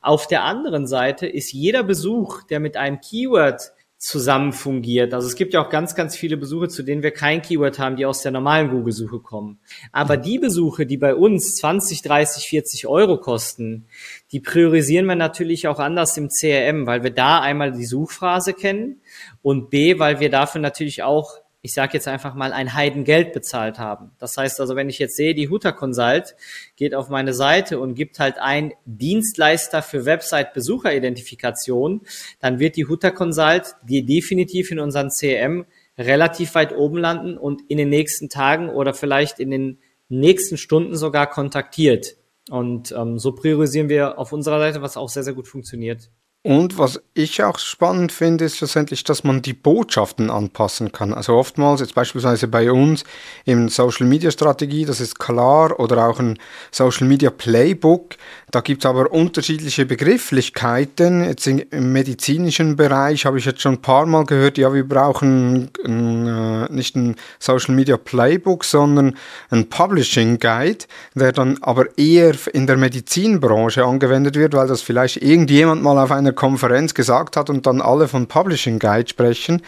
Auf 0.02 0.26
der 0.26 0.44
anderen 0.44 0.86
Seite 0.86 1.26
ist 1.26 1.52
jeder 1.52 1.82
Besuch, 1.82 2.42
der 2.42 2.60
mit 2.60 2.76
einem 2.76 3.00
Keyword 3.00 3.72
zusammen 4.02 4.52
fungiert. 4.52 5.14
Also 5.14 5.28
es 5.28 5.36
gibt 5.36 5.54
ja 5.54 5.64
auch 5.64 5.70
ganz, 5.70 5.94
ganz 5.94 6.16
viele 6.16 6.36
Besuche, 6.36 6.66
zu 6.66 6.82
denen 6.82 7.04
wir 7.04 7.12
kein 7.12 7.40
Keyword 7.40 7.78
haben, 7.78 7.94
die 7.94 8.04
aus 8.04 8.20
der 8.20 8.32
normalen 8.32 8.68
Google-Suche 8.68 9.20
kommen. 9.20 9.60
Aber 9.92 10.16
die 10.16 10.40
Besuche, 10.40 10.86
die 10.86 10.96
bei 10.96 11.14
uns 11.14 11.54
20, 11.54 12.02
30, 12.02 12.48
40 12.48 12.88
Euro 12.88 13.18
kosten, 13.18 13.86
die 14.32 14.40
priorisieren 14.40 15.06
wir 15.06 15.14
natürlich 15.14 15.68
auch 15.68 15.78
anders 15.78 16.16
im 16.16 16.30
CRM, 16.30 16.84
weil 16.84 17.04
wir 17.04 17.12
da 17.12 17.40
einmal 17.40 17.70
die 17.70 17.84
Suchphrase 17.84 18.54
kennen 18.54 19.00
und 19.40 19.70
B, 19.70 20.00
weil 20.00 20.18
wir 20.18 20.30
dafür 20.30 20.60
natürlich 20.60 21.04
auch 21.04 21.41
ich 21.64 21.72
sage 21.74 21.92
jetzt 21.94 22.08
einfach 22.08 22.34
mal, 22.34 22.52
ein 22.52 22.74
Heidengeld 22.74 23.32
bezahlt 23.32 23.78
haben. 23.78 24.10
Das 24.18 24.36
heißt 24.36 24.60
also, 24.60 24.74
wenn 24.74 24.88
ich 24.88 24.98
jetzt 24.98 25.16
sehe, 25.16 25.32
die 25.32 25.48
Huta 25.48 25.70
Consult 25.70 26.34
geht 26.74 26.92
auf 26.92 27.08
meine 27.08 27.32
Seite 27.34 27.78
und 27.78 27.94
gibt 27.94 28.18
halt 28.18 28.38
ein 28.38 28.72
Dienstleister 28.84 29.80
für 29.80 30.04
Website-Besucheridentifikation, 30.04 32.00
dann 32.40 32.58
wird 32.58 32.74
die 32.76 32.86
Huta 32.86 33.12
Consult 33.12 33.76
die 33.84 34.04
definitiv 34.04 34.72
in 34.72 34.80
unseren 34.80 35.10
CM 35.10 35.64
relativ 35.96 36.56
weit 36.56 36.74
oben 36.74 36.98
landen 36.98 37.38
und 37.38 37.62
in 37.68 37.78
den 37.78 37.90
nächsten 37.90 38.28
Tagen 38.28 38.68
oder 38.68 38.92
vielleicht 38.92 39.38
in 39.38 39.52
den 39.52 39.78
nächsten 40.08 40.56
Stunden 40.56 40.96
sogar 40.96 41.30
kontaktiert. 41.30 42.16
Und 42.50 42.90
ähm, 42.92 43.20
so 43.20 43.32
priorisieren 43.32 43.88
wir 43.88 44.18
auf 44.18 44.32
unserer 44.32 44.58
Seite, 44.58 44.82
was 44.82 44.96
auch 44.96 45.08
sehr, 45.08 45.22
sehr 45.22 45.34
gut 45.34 45.46
funktioniert. 45.46 46.10
Und 46.44 46.76
was 46.76 47.00
ich 47.14 47.40
auch 47.44 47.56
spannend 47.60 48.10
finde, 48.10 48.46
ist 48.46 48.56
schlussendlich, 48.56 49.04
dass 49.04 49.22
man 49.22 49.42
die 49.42 49.52
Botschaften 49.52 50.28
anpassen 50.28 50.90
kann. 50.90 51.14
Also 51.14 51.34
oftmals, 51.34 51.80
jetzt 51.80 51.94
beispielsweise 51.94 52.48
bei 52.48 52.72
uns 52.72 53.04
im 53.44 53.68
Social 53.68 54.08
Media 54.08 54.28
Strategie, 54.32 54.84
das 54.84 55.00
ist 55.00 55.20
klar, 55.20 55.78
oder 55.78 56.08
auch 56.08 56.18
ein 56.18 56.40
Social 56.72 57.06
Media 57.06 57.30
Playbook. 57.30 58.16
Da 58.50 58.60
gibt 58.60 58.84
es 58.84 58.90
aber 58.90 59.12
unterschiedliche 59.12 59.86
Begrifflichkeiten. 59.86 61.22
Jetzt 61.22 61.46
im 61.46 61.92
medizinischen 61.92 62.74
Bereich 62.74 63.24
habe 63.24 63.38
ich 63.38 63.44
jetzt 63.44 63.60
schon 63.60 63.74
ein 63.74 63.82
paar 63.82 64.06
Mal 64.06 64.24
gehört, 64.24 64.58
ja, 64.58 64.74
wir 64.74 64.88
brauchen 64.88 65.70
ein, 65.84 66.26
äh, 66.26 66.72
nicht 66.72 66.96
ein 66.96 67.14
Social 67.38 67.76
Media 67.76 67.96
Playbook, 67.96 68.64
sondern 68.64 69.16
ein 69.50 69.68
Publishing 69.68 70.40
Guide, 70.40 70.86
der 71.14 71.30
dann 71.30 71.58
aber 71.60 71.96
eher 71.96 72.34
in 72.52 72.66
der 72.66 72.78
Medizinbranche 72.78 73.84
angewendet 73.84 74.34
wird, 74.34 74.54
weil 74.54 74.66
das 74.66 74.82
vielleicht 74.82 75.18
irgendjemand 75.18 75.84
mal 75.84 75.98
auf 75.98 76.10
einer 76.10 76.31
einer 76.32 76.34
Konferenz 76.34 76.94
gesagt 76.94 77.36
hat 77.36 77.50
und 77.50 77.66
dann 77.66 77.80
alle 77.80 78.08
von 78.08 78.26
Publishing 78.26 78.78
Guide 78.78 79.08
sprechen. 79.08 79.62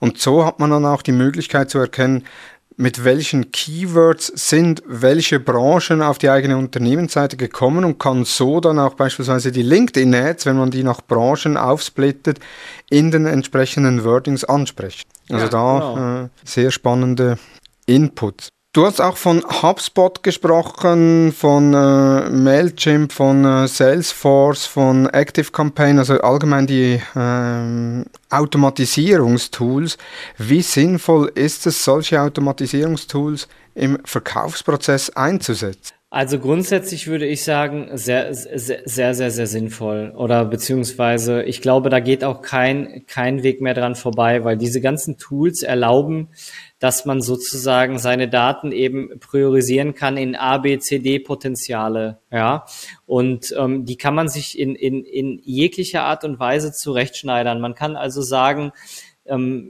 Und 0.00 0.18
so 0.18 0.44
hat 0.44 0.60
man 0.60 0.70
dann 0.70 0.86
auch 0.86 1.02
die 1.02 1.12
Möglichkeit 1.12 1.70
zu 1.70 1.78
erkennen, 1.78 2.24
mit 2.76 3.04
welchen 3.04 3.52
Keywords 3.52 4.32
sind 4.34 4.82
welche 4.86 5.38
Branchen 5.38 6.02
auf 6.02 6.18
die 6.18 6.28
eigene 6.28 6.56
Unternehmensseite 6.56 7.36
gekommen 7.36 7.84
und 7.84 8.00
kann 8.00 8.24
so 8.24 8.60
dann 8.60 8.80
auch 8.80 8.94
beispielsweise 8.94 9.52
die 9.52 9.62
LinkedIn-Ads, 9.62 10.46
wenn 10.46 10.56
man 10.56 10.72
die 10.72 10.82
nach 10.82 11.00
Branchen 11.00 11.56
aufsplittet, 11.56 12.40
in 12.90 13.12
den 13.12 13.26
entsprechenden 13.26 14.02
Wordings 14.02 14.44
ansprechen. 14.44 15.04
Also 15.30 15.44
ja, 15.44 15.50
da 15.50 15.78
genau. 15.78 16.24
äh, 16.24 16.28
sehr 16.44 16.72
spannende 16.72 17.38
Inputs. 17.86 18.48
Du 18.74 18.84
hast 18.84 19.00
auch 19.00 19.16
von 19.16 19.44
HubSpot 19.62 20.20
gesprochen, 20.24 21.30
von 21.30 21.72
äh, 21.72 22.28
Mailchimp, 22.28 23.12
von 23.12 23.44
äh, 23.44 23.68
Salesforce, 23.68 24.66
von 24.66 25.06
ActiveCampaign, 25.06 26.00
also 26.00 26.14
allgemein 26.14 26.66
die 26.66 27.00
äh, 27.14 28.04
Automatisierungstools. 28.34 29.96
Wie 30.38 30.62
sinnvoll 30.62 31.30
ist 31.36 31.68
es, 31.68 31.84
solche 31.84 32.20
Automatisierungstools 32.20 33.46
im 33.76 34.00
Verkaufsprozess 34.04 35.10
einzusetzen? 35.10 35.94
Also 36.10 36.38
grundsätzlich 36.38 37.08
würde 37.08 37.26
ich 37.26 37.42
sagen, 37.42 37.90
sehr, 37.94 38.32
sehr, 38.34 38.82
sehr, 38.84 39.14
sehr, 39.14 39.30
sehr 39.32 39.46
sinnvoll. 39.48 40.12
Oder 40.16 40.44
beziehungsweise, 40.44 41.42
ich 41.42 41.60
glaube, 41.60 41.90
da 41.90 41.98
geht 41.98 42.22
auch 42.22 42.40
kein, 42.40 43.04
kein 43.08 43.42
Weg 43.42 43.60
mehr 43.60 43.74
dran 43.74 43.96
vorbei, 43.96 44.44
weil 44.44 44.56
diese 44.56 44.80
ganzen 44.80 45.18
Tools 45.18 45.64
erlauben, 45.64 46.28
dass 46.84 47.06
man 47.06 47.22
sozusagen 47.22 47.98
seine 47.98 48.28
Daten 48.28 48.70
eben 48.70 49.18
priorisieren 49.18 49.94
kann 49.94 50.18
in 50.18 50.36
A, 50.36 50.58
B, 50.58 50.78
C, 50.78 50.98
D 50.98 51.18
Potenziale, 51.18 52.20
ja. 52.30 52.66
Und 53.06 53.54
ähm, 53.56 53.86
die 53.86 53.96
kann 53.96 54.14
man 54.14 54.28
sich 54.28 54.58
in, 54.58 54.74
in, 54.74 55.02
in 55.02 55.40
jeglicher 55.42 56.02
Art 56.02 56.24
und 56.24 56.38
Weise 56.38 56.72
zurechtschneidern. 56.72 57.58
Man 57.58 57.74
kann 57.74 57.96
also 57.96 58.20
sagen, 58.20 58.72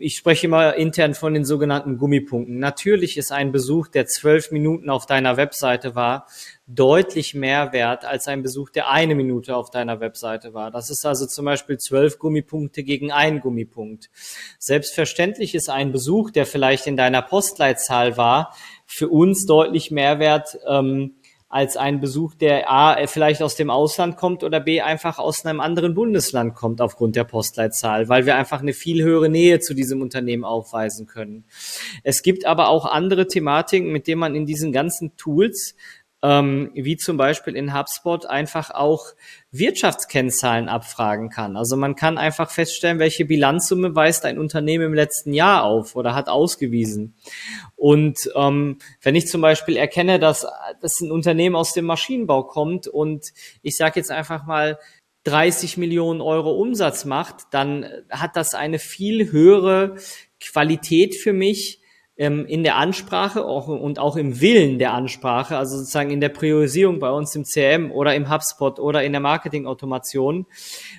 ich 0.00 0.16
spreche 0.16 0.48
immer 0.48 0.74
intern 0.74 1.14
von 1.14 1.32
den 1.32 1.44
sogenannten 1.44 1.96
Gummipunkten. 1.96 2.58
Natürlich 2.58 3.16
ist 3.16 3.30
ein 3.30 3.52
Besuch, 3.52 3.86
der 3.86 4.06
zwölf 4.06 4.50
Minuten 4.50 4.90
auf 4.90 5.06
deiner 5.06 5.36
Webseite 5.36 5.94
war, 5.94 6.26
deutlich 6.66 7.34
mehr 7.34 7.72
wert 7.72 8.04
als 8.04 8.26
ein 8.26 8.42
Besuch, 8.42 8.70
der 8.70 8.90
eine 8.90 9.14
Minute 9.14 9.54
auf 9.54 9.70
deiner 9.70 10.00
Webseite 10.00 10.54
war. 10.54 10.72
Das 10.72 10.90
ist 10.90 11.06
also 11.06 11.26
zum 11.26 11.44
Beispiel 11.44 11.78
zwölf 11.78 12.18
Gummipunkte 12.18 12.82
gegen 12.82 13.12
einen 13.12 13.40
Gummipunkt. 13.40 14.10
Selbstverständlich 14.58 15.54
ist 15.54 15.70
ein 15.70 15.92
Besuch, 15.92 16.32
der 16.32 16.46
vielleicht 16.46 16.88
in 16.88 16.96
deiner 16.96 17.22
Postleitzahl 17.22 18.16
war, 18.16 18.56
für 18.86 19.08
uns 19.08 19.46
deutlich 19.46 19.92
mehr 19.92 20.18
wert, 20.18 20.58
ähm, 20.66 21.14
als 21.54 21.76
ein 21.76 22.00
Besuch, 22.00 22.34
der 22.34 22.68
A, 22.68 23.06
vielleicht 23.06 23.40
aus 23.40 23.54
dem 23.54 23.70
Ausland 23.70 24.16
kommt 24.16 24.42
oder 24.42 24.58
B, 24.58 24.80
einfach 24.80 25.20
aus 25.20 25.46
einem 25.46 25.60
anderen 25.60 25.94
Bundesland 25.94 26.56
kommt 26.56 26.80
aufgrund 26.80 27.14
der 27.14 27.22
Postleitzahl, 27.22 28.08
weil 28.08 28.26
wir 28.26 28.34
einfach 28.34 28.60
eine 28.60 28.72
viel 28.72 29.04
höhere 29.04 29.28
Nähe 29.28 29.60
zu 29.60 29.72
diesem 29.72 30.02
Unternehmen 30.02 30.42
aufweisen 30.42 31.06
können. 31.06 31.44
Es 32.02 32.22
gibt 32.22 32.44
aber 32.44 32.70
auch 32.70 32.86
andere 32.86 33.28
Thematiken, 33.28 33.92
mit 33.92 34.08
denen 34.08 34.18
man 34.18 34.34
in 34.34 34.46
diesen 34.46 34.72
ganzen 34.72 35.16
Tools 35.16 35.76
ähm, 36.24 36.70
wie 36.72 36.96
zum 36.96 37.18
Beispiel 37.18 37.54
in 37.54 37.78
HubSpot 37.78 38.24
einfach 38.24 38.70
auch 38.70 39.08
Wirtschaftskennzahlen 39.50 40.70
abfragen 40.70 41.28
kann. 41.28 41.58
Also 41.58 41.76
man 41.76 41.96
kann 41.96 42.16
einfach 42.16 42.50
feststellen, 42.50 42.98
welche 42.98 43.26
Bilanzsumme 43.26 43.94
weist 43.94 44.24
ein 44.24 44.38
Unternehmen 44.38 44.87
im 44.87 44.94
letzten 44.94 45.34
Jahr 45.34 45.64
auf 45.64 45.96
oder 45.96 46.14
hat 46.14 46.30
ausgewiesen. 46.30 47.14
Und 47.76 48.18
ähm, 48.34 48.78
wenn 49.02 49.16
ich 49.16 49.26
zum 49.26 49.42
Beispiel 49.42 49.76
erkenne, 49.76 50.18
dass, 50.18 50.46
dass 50.80 50.98
ein 51.00 51.12
Unternehmen 51.12 51.56
aus 51.56 51.74
dem 51.74 51.84
Maschinenbau 51.84 52.44
kommt 52.44 52.88
und 52.88 53.26
ich 53.60 53.76
sage 53.76 54.00
jetzt 54.00 54.10
einfach 54.10 54.46
mal 54.46 54.78
30 55.24 55.76
Millionen 55.76 56.22
Euro 56.22 56.52
Umsatz 56.52 57.04
macht, 57.04 57.37
dann 57.50 57.87
hat 58.08 58.37
das 58.37 58.54
eine 58.54 58.78
viel 58.78 59.30
höhere 59.30 59.96
Qualität 60.40 61.16
für 61.16 61.34
mich, 61.34 61.80
ähm, 62.16 62.46
in 62.46 62.62
der 62.62 62.77
Ansprache 62.77 63.44
auch, 63.44 63.66
und 63.66 63.98
auch 63.98 64.16
im 64.16 64.40
Willen 64.40 64.79
der 64.79 64.92
Ansprache, 64.92 65.57
also 65.57 65.79
sozusagen 65.79 66.11
in 66.11 66.20
der 66.20 66.29
Priorisierung 66.29 67.00
bei 67.00 67.11
uns 67.11 67.35
im 67.35 67.44
CM 67.44 67.90
oder 67.90 68.14
im 68.14 68.31
HubSpot 68.31 68.79
oder 68.79 69.03
in 69.03 69.12
der 69.12 69.20
Marketingautomation, 69.20 70.46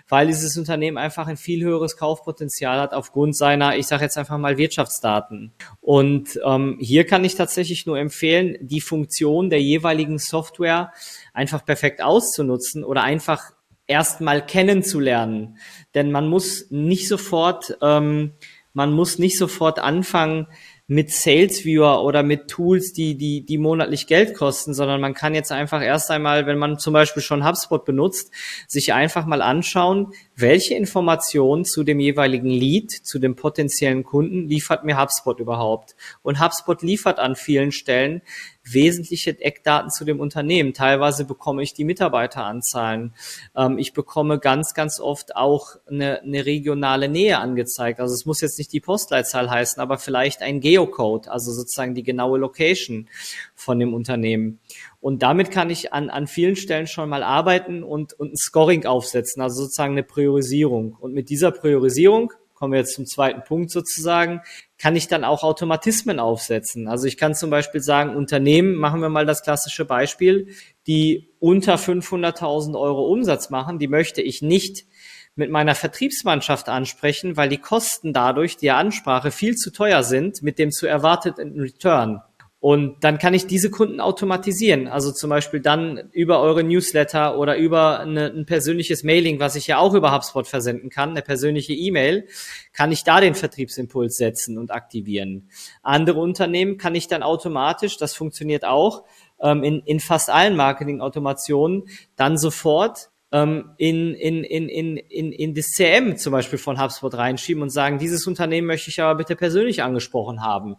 weil 0.09 0.27
dieses 0.27 0.57
Unternehmen 0.57 0.97
einfach 0.97 1.27
ein 1.27 1.37
viel 1.37 1.63
höheres 1.63 1.95
Kaufpotenzial 1.95 2.79
hat 2.79 2.93
aufgrund 2.93 3.37
seiner, 3.37 3.77
ich 3.77 3.87
sage 3.87 4.03
jetzt 4.03 4.17
einfach 4.17 4.37
mal 4.37 4.57
Wirtschaftsdaten. 4.57 5.53
Und 5.79 6.39
ähm, 6.45 6.77
hier 6.81 7.05
kann 7.05 7.23
ich 7.23 7.35
tatsächlich 7.35 7.85
nur 7.85 7.97
empfehlen, 7.97 8.57
die 8.59 8.81
Funktion 8.81 9.49
der 9.49 9.61
jeweiligen 9.61 10.19
Software 10.19 10.91
einfach 11.33 11.63
perfekt 11.63 12.03
auszunutzen 12.03 12.83
oder 12.83 13.03
einfach 13.03 13.51
erstmal 13.87 14.45
kennenzulernen. 14.45 15.57
Denn 15.93 16.11
man 16.11 16.27
muss 16.27 16.69
nicht 16.71 17.07
sofort, 17.07 17.77
ähm, 17.81 18.33
man 18.73 18.91
muss 18.91 19.19
nicht 19.19 19.37
sofort 19.37 19.79
anfangen, 19.79 20.47
mit 20.87 21.09
SalesViewer 21.09 22.03
oder 22.03 22.21
mit 22.21 22.47
Tools, 22.47 22.93
die, 22.93 23.15
die, 23.15 23.43
die 23.43 23.57
monatlich 23.57 24.05
Geld 24.05 24.35
kosten, 24.35 24.75
sondern 24.75 25.01
man 25.01 25.15
kann 25.15 25.33
jetzt 25.33 25.51
einfach 25.51 25.81
erst 25.81 26.11
einmal, 26.11 26.45
wenn 26.45 26.59
man 26.59 26.77
zum 26.77 26.93
Beispiel 26.93 27.23
schon 27.23 27.43
HubSpot 27.43 27.83
benutzt, 27.83 28.31
sich 28.67 28.93
einfach 28.93 29.25
mal 29.25 29.41
anschauen, 29.41 30.13
welche 30.35 30.75
Informationen 30.75 31.65
zu 31.65 31.83
dem 31.83 31.99
jeweiligen 31.99 32.49
Lead, 32.49 32.91
zu 32.91 33.17
dem 33.17 33.35
potenziellen 33.35 34.03
Kunden 34.03 34.47
liefert 34.47 34.83
mir 34.83 35.01
HubSpot 35.01 35.39
überhaupt. 35.39 35.95
Und 36.21 36.39
HubSpot 36.39 36.81
liefert 36.83 37.17
an 37.17 37.35
vielen 37.35 37.71
Stellen 37.71 38.21
wesentliche 38.69 39.39
Eckdaten 39.39 39.89
zu 39.91 40.05
dem 40.05 40.19
Unternehmen. 40.19 40.73
Teilweise 40.73 41.25
bekomme 41.25 41.63
ich 41.63 41.73
die 41.73 41.85
Mitarbeiteranzahlen. 41.85 43.13
Ähm, 43.55 43.77
ich 43.77 43.93
bekomme 43.93 44.39
ganz, 44.39 44.73
ganz 44.73 44.99
oft 44.99 45.35
auch 45.35 45.75
eine, 45.87 46.21
eine 46.21 46.45
regionale 46.45 47.07
Nähe 47.07 47.39
angezeigt. 47.39 47.99
Also 47.99 48.13
es 48.13 48.25
muss 48.25 48.41
jetzt 48.41 48.57
nicht 48.57 48.73
die 48.73 48.79
Postleitzahl 48.79 49.49
heißen, 49.49 49.81
aber 49.81 49.97
vielleicht 49.97 50.41
ein 50.41 50.59
Geocode, 50.59 51.27
also 51.27 51.51
sozusagen 51.51 51.95
die 51.95 52.03
genaue 52.03 52.39
Location 52.39 53.07
von 53.53 53.79
dem 53.79 53.93
Unternehmen. 53.93 54.59
Und 54.99 55.21
damit 55.21 55.51
kann 55.51 55.69
ich 55.69 55.93
an, 55.93 56.09
an 56.09 56.25
vielen 56.25 56.55
Stellen 56.55 56.87
schon 56.87 57.09
mal 57.09 57.21
arbeiten 57.21 57.83
und, 57.83 58.13
und 58.13 58.33
ein 58.33 58.37
Scoring 58.37 58.85
aufsetzen, 58.85 59.41
also 59.41 59.63
sozusagen 59.63 59.93
eine 59.93 60.03
Priorisierung. 60.03 60.97
Und 60.99 61.13
mit 61.13 61.29
dieser 61.29 61.51
Priorisierung 61.51 62.33
kommen 62.65 62.73
wir 62.73 62.79
jetzt 62.79 62.95
zum 62.95 63.05
zweiten 63.05 63.43
Punkt 63.43 63.69
sozusagen, 63.69 64.41
kann 64.79 64.95
ich 64.95 65.07
dann 65.07 65.23
auch 65.23 65.43
Automatismen 65.43 66.19
aufsetzen. 66.19 66.87
Also 66.87 67.05
ich 67.05 67.15
kann 67.15 67.35
zum 67.35 67.51
Beispiel 67.51 67.79
sagen, 67.79 68.15
Unternehmen, 68.15 68.73
machen 68.73 69.01
wir 69.01 69.09
mal 69.09 69.27
das 69.27 69.43
klassische 69.43 69.85
Beispiel, 69.85 70.47
die 70.87 71.29
unter 71.37 71.75
500.000 71.75 72.75
Euro 72.75 73.05
Umsatz 73.05 73.51
machen, 73.51 73.77
die 73.77 73.87
möchte 73.87 74.23
ich 74.23 74.41
nicht 74.41 74.87
mit 75.35 75.51
meiner 75.51 75.75
Vertriebsmannschaft 75.75 76.67
ansprechen, 76.67 77.37
weil 77.37 77.49
die 77.49 77.59
Kosten 77.59 78.13
dadurch, 78.13 78.57
die 78.57 78.71
Ansprache 78.71 79.29
viel 79.29 79.53
zu 79.53 79.71
teuer 79.71 80.01
sind 80.01 80.41
mit 80.41 80.57
dem 80.57 80.71
zu 80.71 80.87
erwarteten 80.87 81.59
Return. 81.59 82.21
Und 82.65 83.03
dann 83.03 83.19
kann 83.19 83.35
ich 83.35 83.45
diese 83.45 83.69
Kunden 83.69 83.99
automatisieren. 83.99 84.87
Also 84.87 85.11
zum 85.11 85.29
Beispiel 85.29 85.59
dann 85.59 86.09
über 86.11 86.41
eure 86.41 86.63
Newsletter 86.63 87.37
oder 87.37 87.57
über 87.57 87.99
eine, 87.99 88.31
ein 88.31 88.47
persönliches 88.47 89.03
Mailing, 89.03 89.39
was 89.39 89.55
ich 89.55 89.67
ja 89.67 89.77
auch 89.77 89.93
über 89.93 90.11
HubSpot 90.11 90.47
versenden 90.47 90.89
kann, 90.89 91.11
eine 91.11 91.21
persönliche 91.21 91.73
E-Mail, 91.73 92.27
kann 92.73 92.91
ich 92.91 93.03
da 93.03 93.21
den 93.21 93.35
Vertriebsimpuls 93.35 94.17
setzen 94.17 94.57
und 94.57 94.71
aktivieren. 94.71 95.47
Andere 95.83 96.19
Unternehmen 96.19 96.79
kann 96.79 96.95
ich 96.95 97.07
dann 97.07 97.21
automatisch, 97.21 97.97
das 97.97 98.15
funktioniert 98.15 98.65
auch, 98.65 99.03
ähm, 99.39 99.63
in, 99.63 99.81
in 99.81 99.99
fast 99.99 100.31
allen 100.31 100.55
Marketing-Automationen, 100.55 101.83
dann 102.15 102.35
sofort 102.35 103.11
ähm, 103.35 103.71
in, 103.77 104.13
in, 104.13 104.45
in, 104.45 104.69
in, 104.69 104.95
in, 104.95 105.31
in 105.33 105.53
das 105.53 105.71
CM 105.71 106.15
zum 106.15 106.31
Beispiel 106.31 106.57
von 106.57 106.81
HubSpot 106.81 107.13
reinschieben 107.13 107.61
und 107.61 107.69
sagen, 107.69 107.99
dieses 107.99 108.25
Unternehmen 108.27 108.65
möchte 108.65 108.89
ich 108.89 109.01
aber 109.01 109.15
bitte 109.15 109.35
persönlich 109.35 109.83
angesprochen 109.83 110.41
haben. 110.41 110.77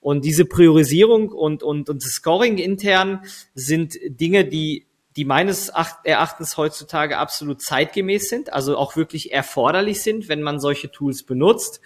Und 0.00 0.24
diese 0.24 0.46
Priorisierung 0.46 1.28
und, 1.28 1.62
und, 1.62 1.90
und 1.90 2.02
das 2.02 2.12
Scoring 2.12 2.56
intern 2.56 3.20
sind 3.54 3.98
Dinge, 4.06 4.46
die 4.46 4.86
die 5.16 5.24
meines 5.24 5.68
Erachtens 6.04 6.56
heutzutage 6.56 7.18
absolut 7.18 7.60
zeitgemäß 7.60 8.28
sind, 8.28 8.52
also 8.52 8.76
auch 8.76 8.94
wirklich 8.94 9.32
erforderlich 9.32 10.00
sind, 10.00 10.28
wenn 10.28 10.42
man 10.42 10.60
solche 10.60 10.92
Tools 10.92 11.24
benutzt. 11.24 11.80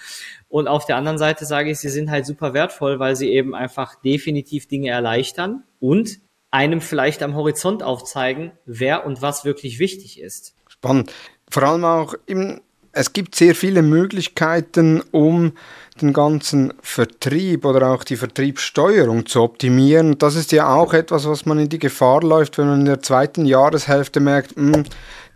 Und 0.49 0.69
auf 0.69 0.85
der 0.85 0.97
anderen 0.97 1.17
Seite 1.17 1.47
sage 1.47 1.71
ich, 1.71 1.79
sie 1.79 1.89
sind 1.89 2.11
halt 2.11 2.27
super 2.27 2.53
wertvoll, 2.53 2.99
weil 2.99 3.17
sie 3.17 3.31
eben 3.31 3.55
einfach 3.55 3.95
definitiv 4.03 4.69
Dinge 4.69 4.91
erleichtern 4.91 5.65
und 5.81 6.21
einem 6.53 6.81
vielleicht 6.81 7.23
am 7.23 7.35
Horizont 7.35 7.83
aufzeigen, 7.83 8.53
wer 8.67 9.05
und 9.05 9.21
was 9.23 9.45
wirklich 9.45 9.81
wichtig 9.81 10.21
ist. 10.21 10.55
Spannend. 10.69 11.13
Vor 11.51 11.65
allem 11.65 11.85
auch 11.85 12.15
im 12.27 12.61
es 12.93 13.13
gibt 13.13 13.35
sehr 13.35 13.55
viele 13.55 13.83
Möglichkeiten, 13.83 15.03
um 15.11 15.53
den 16.01 16.13
ganzen 16.13 16.73
Vertrieb 16.83 17.65
oder 17.65 17.91
auch 17.91 18.05
die 18.05 18.17
Vertriebssteuerung 18.17 19.27
zu 19.27 19.43
optimieren. 19.43 20.19
Das 20.19 20.37
ist 20.37 20.53
ja 20.53 20.75
auch 20.75 20.95
etwas, 20.95 21.27
was 21.27 21.47
man 21.47 21.59
in 21.59 21.69
die 21.69 21.79
Gefahr 21.79 22.23
läuft, 22.23 22.59
wenn 22.59 22.67
man 22.67 22.81
in 22.81 22.87
der 22.87 23.03
zweiten 23.03 23.45
Jahreshälfte 23.45 24.21
merkt, 24.21 24.57
mh, 24.57 24.77
hm, 24.77 24.85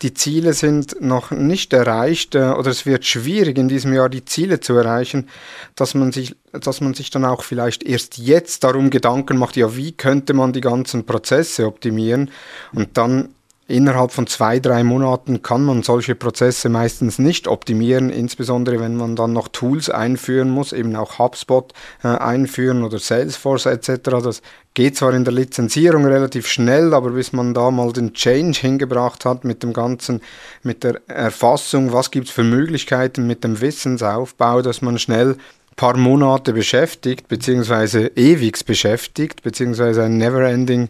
die 0.03 0.13
Ziele 0.13 0.53
sind 0.53 1.01
noch 1.01 1.31
nicht 1.31 1.73
erreicht 1.73 2.35
äh, 2.35 2.51
oder 2.51 2.71
es 2.71 2.85
wird 2.85 3.07
schwierig 3.07 3.57
in 3.57 3.69
diesem 3.69 3.95
Jahr 3.95 4.11
die 4.11 4.27
Ziele 4.27 4.61
zu 4.61 4.75
erreichen, 4.75 5.29
dass 5.75 5.95
man 5.95 6.13
sich, 6.13 6.37
dass 6.53 6.83
man 6.83 6.93
sich 6.93 7.11
dann 7.11 7.25
auch 7.25 7.43
vielleicht 7.43 7.83
erst 7.83 8.19
jetzt 8.19 8.65
darum 8.65 8.91
Gedanken 8.91 9.39
macht, 9.39 9.57
ja, 9.57 9.75
wie 9.75 9.93
könnte 9.93 10.35
man 10.35 10.53
die 10.53 10.61
ganzen 10.61 11.07
Prozesse 11.07 11.67
optimieren 11.67 12.31
und 12.75 12.99
dann 12.99 13.36
innerhalb 13.69 14.13
von 14.13 14.27
zwei, 14.27 14.61
drei 14.61 14.85
Monaten 14.85 15.43
kann 15.43 15.65
man 15.65 15.83
solche 15.83 16.15
Prozesse 16.15 16.69
meistens 16.69 17.19
nicht 17.19 17.49
optimieren, 17.49 18.11
insbesondere 18.11 18.79
wenn 18.81 18.97
man 18.97 19.17
dann 19.17 19.33
noch 19.33 19.49
Tools 19.49 19.91
einführen 19.91 20.51
muss, 20.51 20.73
eben 20.73 20.95
auch 20.95 21.19
HubSpot 21.19 21.73
äh, 22.05 22.09
einführen 22.09 22.85
oder 22.85 22.99
Salesforce 22.99 23.67
etc. 23.67 23.99
Das 24.23 24.43
geht 24.75 24.97
zwar 24.97 25.15
in 25.15 25.25
der 25.25 25.35
Lizenzierung 25.35 26.05
relativ 26.05 26.47
schnell, 26.47 26.95
aber 26.95 27.11
bis 27.11 27.33
man 27.33 27.55
da 27.55 27.71
mal 27.71 27.93
den 27.93 28.13
Change 28.15 28.61
hingebracht 28.61 29.25
hat 29.25 29.45
mit 29.45 29.63
dem 29.63 29.73
ganzen, 29.73 30.21
mit 30.63 30.85
der 30.85 31.01
Erfassung, 31.09 31.93
was 31.93 32.11
gibt 32.13 32.29
es 32.29 32.33
für 32.33 32.45
Möglichkeiten 32.45 33.27
mit 33.27 33.43
dem 33.43 33.61
Wissensaufbau, 33.61 34.63
dass 34.63 34.81
man 34.81 34.99
schnell 34.99 35.37
paar 35.77 35.97
Monate 35.99 36.55
beschäftigt, 36.55 37.29
beziehungsweise 37.29 38.11
ewig 38.17 38.65
beschäftigt, 38.65 39.43
beziehungsweise 39.43 40.05
ein 40.05 40.17
Neverending, 40.17 40.89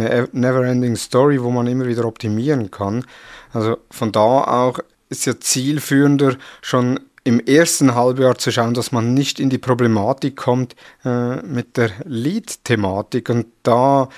eine 0.00 0.28
Neverending 0.32 0.96
Story, 0.96 1.42
wo 1.42 1.50
man 1.50 1.66
immer 1.66 1.86
wieder 1.86 2.04
optimieren 2.04 2.70
kann. 2.70 3.04
Also 3.52 3.78
von 3.90 4.12
da 4.12 4.20
auch 4.20 4.78
ist 5.08 5.26
ja 5.26 5.38
zielführender, 5.38 6.36
schon 6.62 7.00
im 7.24 7.40
ersten 7.40 7.94
Halbjahr 7.94 8.38
zu 8.38 8.50
schauen, 8.50 8.74
dass 8.74 8.92
man 8.92 9.12
nicht 9.12 9.40
in 9.40 9.50
die 9.50 9.58
Problematik 9.58 10.36
kommt 10.36 10.74
äh, 11.04 11.36
mit 11.42 11.76
der 11.76 11.90
Lead-Thematik. 12.04 13.28
Und 13.28 13.46
da, 13.62 14.08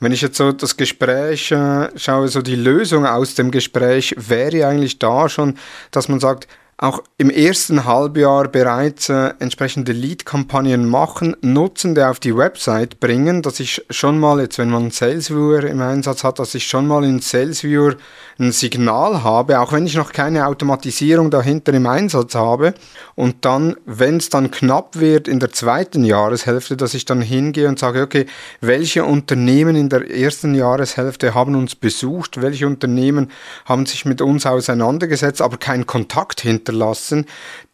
wenn 0.00 0.12
ich 0.12 0.20
jetzt 0.20 0.36
so 0.36 0.52
das 0.52 0.76
Gespräch 0.76 1.50
äh, 1.52 1.88
schaue, 1.96 2.28
so 2.28 2.42
die 2.42 2.56
Lösung 2.56 3.06
aus 3.06 3.34
dem 3.34 3.50
Gespräch 3.50 4.14
wäre 4.18 4.66
eigentlich 4.66 4.98
da 4.98 5.28
schon, 5.28 5.56
dass 5.90 6.08
man 6.08 6.20
sagt, 6.20 6.48
auch 6.82 7.02
im 7.18 7.28
ersten 7.28 7.84
Halbjahr 7.84 8.48
bereits 8.48 9.10
äh, 9.10 9.34
entsprechende 9.38 9.92
Lead-Kampagnen 9.92 10.88
machen, 10.88 11.36
Nutzende 11.42 12.08
auf 12.08 12.20
die 12.20 12.34
Website 12.34 13.00
bringen, 13.00 13.42
dass 13.42 13.60
ich 13.60 13.84
schon 13.90 14.18
mal, 14.18 14.40
jetzt 14.40 14.56
wenn 14.56 14.70
man 14.70 14.90
SalesViewer 14.90 15.64
im 15.64 15.82
Einsatz 15.82 16.24
hat, 16.24 16.38
dass 16.38 16.54
ich 16.54 16.66
schon 16.66 16.86
mal 16.86 17.04
in 17.04 17.20
SalesViewer 17.20 17.96
ein 18.40 18.52
Signal 18.52 19.22
habe, 19.22 19.60
auch 19.60 19.72
wenn 19.72 19.86
ich 19.86 19.94
noch 19.94 20.12
keine 20.12 20.46
Automatisierung 20.46 21.30
dahinter 21.30 21.74
im 21.74 21.86
Einsatz 21.86 22.34
habe. 22.34 22.74
Und 23.14 23.44
dann, 23.44 23.76
wenn 23.84 24.16
es 24.16 24.30
dann 24.30 24.50
knapp 24.50 24.98
wird 24.98 25.28
in 25.28 25.38
der 25.38 25.52
zweiten 25.52 26.04
Jahreshälfte, 26.04 26.76
dass 26.76 26.94
ich 26.94 27.04
dann 27.04 27.20
hingehe 27.20 27.68
und 27.68 27.78
sage, 27.78 28.02
okay, 28.02 28.26
welche 28.60 29.04
Unternehmen 29.04 29.76
in 29.76 29.90
der 29.90 30.10
ersten 30.10 30.54
Jahreshälfte 30.54 31.34
haben 31.34 31.54
uns 31.54 31.74
besucht, 31.74 32.40
welche 32.40 32.66
Unternehmen 32.66 33.30
haben 33.66 33.84
sich 33.84 34.06
mit 34.06 34.22
uns 34.22 34.46
auseinandergesetzt, 34.46 35.42
aber 35.42 35.58
keinen 35.58 35.86
Kontakt 35.86 36.40
hinterlassen, 36.40 37.26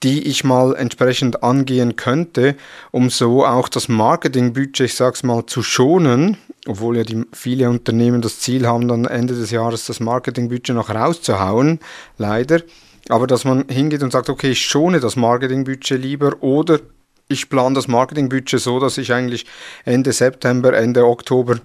die 0.03 0.27
ich 0.27 0.43
mal 0.43 0.75
entsprechend 0.75 1.43
angehen 1.45 1.97
könnte, 1.97 2.57
um 2.91 3.09
so 3.09 3.47
auch 3.47 3.69
das 3.69 3.89
Marketingbudget, 3.89 4.81
ich 4.81 4.95
sag's 4.95 5.23
mal, 5.23 5.47
zu 5.47 5.63
schonen 5.63 6.37
obwohl 6.67 6.97
ja 6.97 7.05
die, 7.05 7.25
viele 7.33 7.69
Unternehmen 7.69 8.23
das 8.23 8.41
Ziel 8.41 8.67
haben, 8.67 8.89
dann 8.89 9.05
Ende 9.05 9.35
des 9.35 9.51
Jahres 9.51 9.87
das 9.87 10.01
Marketingbudget 10.01 10.75
noch 10.75 10.91
rauszuhauen, 10.91 11.81
leider. 12.19 12.61
Aber 13.09 13.27
dass 13.27 13.45
man 13.45 13.69
hingeht 13.69 14.03
und 14.03 14.13
sagt, 14.13 14.29
okay, 14.29 14.51
ich 14.51 14.67
schone 14.67 15.01
das 15.01 15.17
Marketingbudget 15.17 16.01
lieber 16.01 16.43
oder 16.43 16.81
ich 17.29 17.49
plane 17.49 17.75
das 17.75 17.89
Marketingbudget 17.89 18.61
so, 18.61 18.81
dass 18.81 18.99
ich 18.99 19.13
eigentlich 19.13 19.47
Ende 19.85 20.13
September, 20.13 20.73
Ende 20.73 21.07
Oktober 21.07 21.59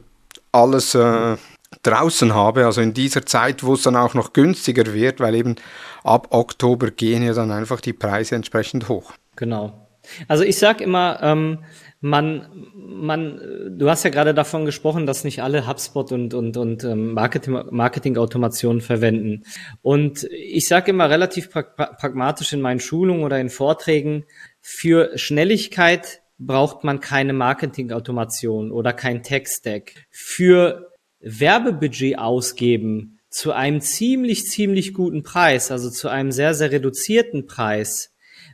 alles 0.51 0.95
äh, 0.95 1.37
draußen 1.83 2.33
habe, 2.33 2.65
also 2.65 2.81
in 2.81 2.93
dieser 2.93 3.25
Zeit, 3.25 3.63
wo 3.63 3.73
es 3.73 3.83
dann 3.83 3.95
auch 3.95 4.13
noch 4.13 4.33
günstiger 4.33 4.93
wird, 4.93 5.19
weil 5.19 5.35
eben 5.35 5.55
ab 6.03 6.27
Oktober 6.31 6.91
gehen 6.91 7.23
ja 7.23 7.33
dann 7.33 7.51
einfach 7.51 7.81
die 7.81 7.93
Preise 7.93 8.35
entsprechend 8.35 8.89
hoch. 8.89 9.13
Genau. 9.35 9.87
Also 10.27 10.43
ich 10.43 10.57
sage 10.57 10.83
immer, 10.83 11.19
ähm, 11.21 11.59
man, 12.01 12.47
man, 12.73 13.39
du 13.77 13.87
hast 13.89 14.03
ja 14.03 14.09
gerade 14.09 14.33
davon 14.33 14.65
gesprochen, 14.65 15.05
dass 15.05 15.23
nicht 15.23 15.43
alle 15.43 15.67
HubSpot 15.67 16.11
und, 16.11 16.33
und, 16.33 16.57
und 16.57 16.83
ähm, 16.83 17.13
Marketing, 17.13 17.61
Marketing-Automationen 17.69 18.81
verwenden. 18.81 19.43
Und 19.83 20.23
ich 20.23 20.67
sage 20.67 20.89
immer 20.89 21.11
relativ 21.11 21.51
pragmatisch 21.51 22.53
in 22.53 22.61
meinen 22.61 22.79
Schulungen 22.79 23.23
oder 23.23 23.39
in 23.39 23.49
Vorträgen, 23.49 24.25
für 24.59 25.15
Schnelligkeit 25.17 26.21
braucht 26.39 26.83
man 26.83 26.99
keine 26.99 27.33
Marketing-Automation 27.33 28.71
oder 28.71 28.93
kein 28.93 29.21
Tech-Stack. 29.21 29.93
Für 30.09 30.91
Werbebudget 31.19 32.17
ausgeben 32.17 33.19
zu 33.29 33.51
einem 33.51 33.79
ziemlich, 33.79 34.47
ziemlich 34.47 34.95
guten 34.95 35.21
Preis, 35.21 35.69
also 35.69 35.91
zu 35.91 36.09
einem 36.09 36.31
sehr, 36.31 36.55
sehr 36.55 36.71
reduzierten 36.71 37.45
Preis, 37.45 38.10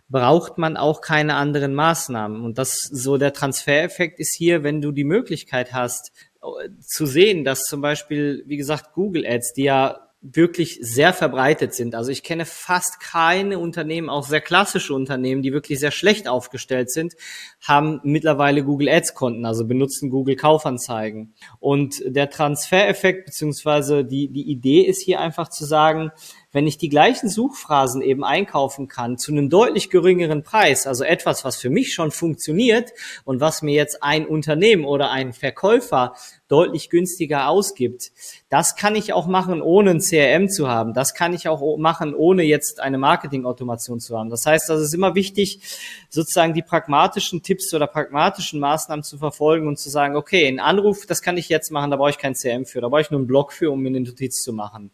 braucht 0.10 0.58
man 0.58 0.78
auch 0.78 1.01
keine 1.01 1.36
anderen 1.36 1.74
Maßnahmen. 1.74 2.43
Und 2.43 2.58
das 2.58 2.82
so 2.82 3.18
der 3.18 3.34
Transfereffekt 3.34 4.20
ist 4.20 4.34
hier, 4.36 4.64
wenn 4.64 4.82
du 4.82 4.91
die 4.91 5.03
Möglichkeit 5.03 5.74
hast, 5.74 6.12
äh, 6.41 6.70
zu 6.80 7.05
sehen, 7.05 7.43
dass 7.43 7.64
zum 7.64 7.82
Beispiel, 7.82 8.43
wie 8.45 8.58
gesagt, 8.58 8.93
Google 8.93 9.26
Ads, 9.26 9.53
die 9.53 9.64
ja 9.64 10.08
wirklich 10.22 10.80
sehr 10.82 11.14
verbreitet 11.14 11.74
sind. 11.74 11.93
Also 11.93 12.12
ich 12.12 12.24
kenne 12.24 12.45
fast 12.45 12.99
keine 12.99 13.60
Unternehmen, 13.60 14.10
auch 14.10 14.26
sehr 14.26 14.41
klassische 14.41 14.93
Unternehmen, 14.93 15.41
die 15.41 15.53
wirklich 15.53 15.80
sehr 15.80 15.91
schlecht 15.91 16.28
aufgestellt 16.28 16.91
sind, 16.91 17.14
haben 17.62 17.99
mittlerweile 18.03 18.64
Google 18.64 18.89
Ads 18.89 19.14
Konten, 19.14 19.45
also 19.45 19.66
benutzen 19.66 20.10
Google 20.10 20.36
Kaufanzeigen. 20.36 21.36
Und 21.60 22.01
der 22.05 22.30
Transfereffekt 22.30 23.26
beziehungsweise 23.26 24.03
die, 24.03 24.30
die 24.30 24.49
Idee 24.49 24.82
ist 24.82 25.01
hier 25.01 25.22
einfach 25.22 25.49
zu 25.49 25.66
sagen, 25.66 26.12
wenn 26.58 26.66
ich 26.66 26.80
die 26.80 26.89
gleichen 26.89 27.30
Suchphrasen 27.30 28.01
eben 28.01 28.24
einkaufen 28.24 28.88
kann 28.88 29.20
zu 29.20 29.32
einem 29.32 29.47
deutlich 29.47 29.91
geringeren 29.91 30.41
Preis, 30.41 30.88
also 30.88 31.03
etwas, 31.03 31.45
was 31.45 31.58
für 31.58 31.70
mich 31.70 31.93
schon 31.93 32.10
funktioniert 32.10 32.93
und 33.26 33.39
was 33.39 33.62
mir 33.62 33.76
jetzt 33.76 34.01
ein 34.01 34.26
Unternehmen 34.26 34.84
oder 34.84 35.12
ein 35.12 35.34
Verkäufer 35.34 36.16
deutlich 36.47 36.89
günstiger 36.89 37.49
ausgibt. 37.49 38.11
Das 38.49 38.75
kann 38.75 38.95
ich 38.95 39.13
auch 39.13 39.27
machen, 39.27 39.61
ohne 39.61 39.91
ein 39.91 39.99
CRM 39.99 40.49
zu 40.49 40.67
haben. 40.67 40.93
Das 40.93 41.13
kann 41.13 41.33
ich 41.33 41.47
auch 41.47 41.77
machen, 41.77 42.15
ohne 42.15 42.43
jetzt 42.43 42.79
eine 42.79 42.97
Marketing-Automation 42.97 43.99
zu 43.99 44.17
haben. 44.17 44.29
Das 44.29 44.45
heißt, 44.45 44.69
das 44.69 44.81
ist 44.81 44.93
immer 44.93 45.15
wichtig, 45.15 45.59
sozusagen 46.09 46.53
die 46.53 46.61
pragmatischen 46.61 47.43
Tipps 47.43 47.73
oder 47.73 47.87
pragmatischen 47.87 48.59
Maßnahmen 48.59 49.03
zu 49.03 49.17
verfolgen 49.17 49.67
und 49.67 49.77
zu 49.77 49.89
sagen, 49.89 50.15
okay, 50.15 50.47
ein 50.47 50.59
Anruf, 50.59 51.05
das 51.05 51.21
kann 51.21 51.37
ich 51.37 51.49
jetzt 51.49 51.71
machen, 51.71 51.91
da 51.91 51.97
brauche 51.97 52.11
ich 52.11 52.17
kein 52.17 52.33
CRM 52.33 52.65
für, 52.65 52.81
da 52.81 52.87
brauche 52.87 53.01
ich 53.01 53.11
nur 53.11 53.19
einen 53.19 53.27
Blog 53.27 53.51
für, 53.51 53.71
um 53.71 53.81
mir 53.81 53.89
eine 53.89 54.01
Notiz 54.01 54.41
zu 54.41 54.53
machen. 54.53 54.91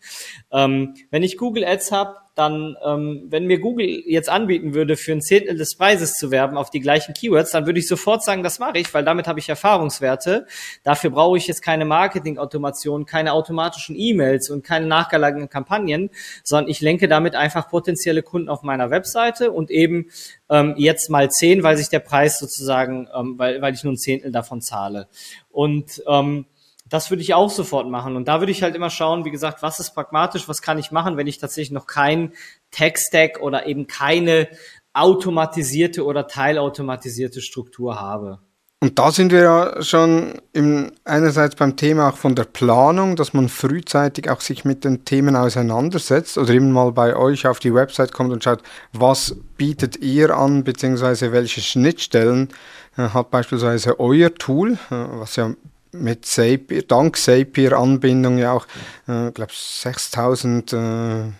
Ähm, 0.51 0.95
wenn 1.11 1.23
ich 1.23 1.37
Google 1.37 1.65
Ads 1.65 1.91
habe, 1.91 2.22
dann, 2.35 2.75
ähm, 2.83 3.27
wenn 3.29 3.45
mir 3.45 3.59
Google 3.59 3.85
jetzt 3.85 4.29
anbieten 4.29 4.73
würde, 4.73 4.97
für 4.97 5.11
ein 5.11 5.21
Zehntel 5.21 5.55
des 5.55 5.75
Preises 5.75 6.13
zu 6.13 6.31
werben 6.31 6.57
auf 6.57 6.69
die 6.69 6.79
gleichen 6.79 7.13
Keywords, 7.13 7.51
dann 7.51 7.65
würde 7.65 7.79
ich 7.79 7.87
sofort 7.87 8.23
sagen, 8.23 8.43
das 8.43 8.59
mache 8.59 8.79
ich, 8.79 8.93
weil 8.93 9.03
damit 9.03 9.27
habe 9.27 9.39
ich 9.39 9.49
Erfahrungswerte. 9.49 10.47
Dafür 10.83 11.11
brauche 11.11 11.37
ich 11.37 11.47
jetzt 11.47 11.61
keine 11.61 11.85
Marketing-Automation, 11.85 13.05
keine 13.05 13.33
automatischen 13.33 13.95
E-Mails 13.97 14.49
und 14.49 14.63
keine 14.63 14.87
nachgelagerten 14.87 15.49
Kampagnen, 15.49 16.09
sondern 16.43 16.69
ich 16.69 16.81
lenke 16.81 17.07
damit 17.07 17.35
einfach 17.35 17.69
potenzielle 17.69 18.23
Kunden 18.23 18.49
auf 18.49 18.63
meiner 18.63 18.89
Webseite 18.89 19.51
und 19.51 19.69
eben 19.69 20.07
ähm, 20.49 20.73
jetzt 20.77 21.09
mal 21.09 21.29
zehn, 21.29 21.63
weil 21.63 21.77
sich 21.77 21.89
der 21.89 21.99
Preis 21.99 22.39
sozusagen, 22.39 23.07
ähm, 23.15 23.37
weil, 23.37 23.61
weil 23.61 23.73
ich 23.73 23.83
nur 23.83 23.93
ein 23.93 23.97
Zehntel 23.97 24.31
davon 24.31 24.61
zahle. 24.61 25.07
Und 25.51 26.01
ähm, 26.07 26.47
das 26.93 27.09
würde 27.09 27.23
ich 27.23 27.33
auch 27.33 27.49
sofort 27.49 27.89
machen. 27.89 28.15
Und 28.15 28.27
da 28.27 28.39
würde 28.39 28.51
ich 28.51 28.61
halt 28.61 28.75
immer 28.75 28.91
schauen, 28.91 29.25
wie 29.25 29.31
gesagt, 29.31 29.63
was 29.63 29.79
ist 29.79 29.95
pragmatisch, 29.95 30.47
was 30.47 30.61
kann 30.61 30.77
ich 30.77 30.91
machen, 30.91 31.17
wenn 31.17 31.25
ich 31.25 31.39
tatsächlich 31.39 31.71
noch 31.71 31.87
kein 31.87 32.33
Tech-Stack 32.69 33.41
oder 33.41 33.65
eben 33.65 33.87
keine 33.87 34.47
automatisierte 34.93 36.05
oder 36.05 36.27
teilautomatisierte 36.27 37.41
Struktur 37.41 37.99
habe. 37.99 38.41
Und 38.79 38.99
da 38.99 39.11
sind 39.11 39.31
wir 39.31 39.41
ja 39.41 39.81
schon 39.81 40.39
im, 40.51 40.91
einerseits 41.03 41.55
beim 41.55 41.77
Thema 41.77 42.09
auch 42.09 42.17
von 42.17 42.35
der 42.35 42.43
Planung, 42.43 43.15
dass 43.15 43.33
man 43.33 43.49
frühzeitig 43.49 44.29
auch 44.29 44.41
sich 44.41 44.63
mit 44.63 44.83
den 44.83 45.03
Themen 45.03 45.35
auseinandersetzt 45.35 46.37
oder 46.37 46.53
eben 46.53 46.71
mal 46.71 46.91
bei 46.91 47.15
euch 47.15 47.47
auf 47.47 47.57
die 47.57 47.73
Website 47.73 48.11
kommt 48.11 48.31
und 48.31 48.43
schaut, 48.43 48.61
was 48.91 49.35
bietet 49.57 49.97
ihr 49.97 50.37
an, 50.37 50.63
beziehungsweise 50.63 51.31
welche 51.31 51.61
Schnittstellen 51.61 52.49
äh, 52.97 53.09
hat 53.09 53.31
beispielsweise 53.31 53.99
euer 53.99 54.35
Tool, 54.35 54.73
äh, 54.73 54.77
was 54.91 55.37
ja 55.37 55.55
mit 55.93 56.25
Zapier, 56.25 56.83
dank 56.83 57.17
Zapier-Anbindung 57.17 58.37
ja 58.37 58.53
auch, 58.53 58.65
äh, 59.07 59.31
glaube 59.31 59.51
6000 59.53 60.73
äh, 60.73 60.77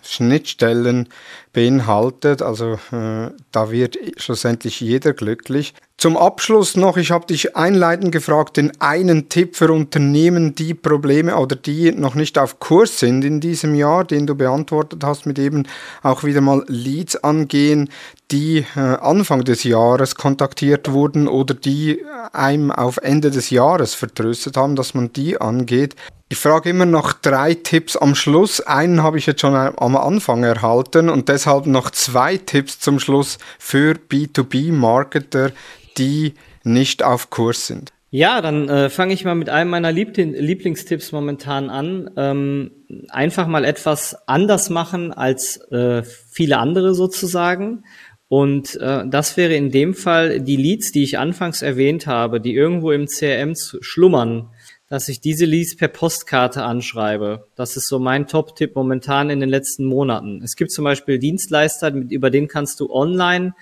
Schnittstellen 0.02 1.08
beinhaltet. 1.54 2.42
Also 2.42 2.74
äh, 2.92 3.30
da 3.50 3.70
wird 3.70 3.96
schlussendlich 4.18 4.80
jeder 4.80 5.14
glücklich. 5.14 5.72
Zum 5.96 6.18
Abschluss 6.18 6.76
noch, 6.76 6.98
ich 6.98 7.12
habe 7.12 7.26
dich 7.26 7.56
einleitend 7.56 8.12
gefragt, 8.12 8.58
den 8.58 8.78
einen 8.80 9.30
Tipp 9.30 9.56
für 9.56 9.72
Unternehmen, 9.72 10.54
die 10.54 10.74
Probleme 10.74 11.36
oder 11.36 11.56
die 11.56 11.92
noch 11.92 12.14
nicht 12.14 12.36
auf 12.36 12.58
Kurs 12.58 12.98
sind 12.98 13.24
in 13.24 13.40
diesem 13.40 13.74
Jahr, 13.74 14.04
den 14.04 14.26
du 14.26 14.34
beantwortet 14.34 15.02
hast, 15.02 15.24
mit 15.24 15.38
eben 15.38 15.66
auch 16.02 16.24
wieder 16.24 16.42
mal 16.42 16.64
Leads 16.66 17.16
angehen, 17.16 17.88
die 18.30 18.66
äh, 18.76 18.80
Anfang 18.80 19.44
des 19.44 19.64
Jahres 19.64 20.16
kontaktiert 20.16 20.92
wurden 20.92 21.28
oder 21.28 21.54
die 21.54 22.04
einem 22.32 22.70
auf 22.70 22.98
Ende 22.98 23.30
des 23.30 23.48
Jahres 23.50 23.94
vertröstet 23.94 24.56
haben, 24.56 24.76
dass 24.76 24.92
man 24.94 25.12
die 25.12 25.40
angeht. 25.40 25.94
Ich 26.30 26.38
frage 26.38 26.70
immer 26.70 26.86
noch 26.86 27.12
drei 27.12 27.54
Tipps 27.54 27.96
am 27.96 28.14
Schluss. 28.14 28.60
Einen 28.60 29.02
habe 29.02 29.18
ich 29.18 29.26
jetzt 29.26 29.42
schon 29.42 29.54
am 29.54 29.96
Anfang 29.96 30.42
erhalten 30.42 31.10
und 31.10 31.28
deshalb 31.28 31.66
noch 31.66 31.90
zwei 31.90 32.38
Tipps 32.38 32.80
zum 32.80 32.98
Schluss 32.98 33.38
für 33.58 33.92
B2B-Marketer, 33.94 35.52
die 35.98 36.34
nicht 36.64 37.02
auf 37.02 37.28
Kurs 37.28 37.66
sind. 37.66 37.92
Ja, 38.10 38.40
dann 38.40 38.68
äh, 38.68 38.90
fange 38.90 39.12
ich 39.12 39.24
mal 39.24 39.34
mit 39.34 39.50
einem 39.50 39.70
meiner 39.70 39.90
Liebling 39.90 40.34
Lieblingstipps 40.34 41.10
momentan 41.12 41.68
an. 41.68 42.10
Ähm, 42.16 42.70
einfach 43.08 43.46
mal 43.46 43.64
etwas 43.64 44.16
anders 44.26 44.70
machen 44.70 45.12
als 45.12 45.56
äh, 45.72 46.04
viele 46.30 46.58
andere 46.58 46.94
sozusagen. 46.94 47.84
Und 48.28 48.76
äh, 48.76 49.02
das 49.08 49.36
wäre 49.36 49.54
in 49.54 49.70
dem 49.70 49.94
Fall 49.94 50.40
die 50.40 50.56
Leads, 50.56 50.92
die 50.92 51.02
ich 51.02 51.18
anfangs 51.18 51.60
erwähnt 51.60 52.06
habe, 52.06 52.40
die 52.40 52.54
irgendwo 52.54 52.92
im 52.92 53.06
CRM 53.06 53.54
schlummern, 53.80 54.50
dass 54.94 55.08
ich 55.08 55.20
diese 55.20 55.44
Leads 55.44 55.74
per 55.74 55.88
Postkarte 55.88 56.62
anschreibe. 56.62 57.48
Das 57.56 57.76
ist 57.76 57.88
so 57.88 57.98
mein 57.98 58.28
Top-Tipp 58.28 58.76
momentan 58.76 59.28
in 59.28 59.40
den 59.40 59.48
letzten 59.48 59.86
Monaten. 59.86 60.40
Es 60.40 60.54
gibt 60.54 60.70
zum 60.70 60.84
Beispiel 60.84 61.18
Dienstleister, 61.18 61.92
über 61.92 62.30
den 62.30 62.46
kannst 62.46 62.78
du 62.78 62.92
online 62.92 63.54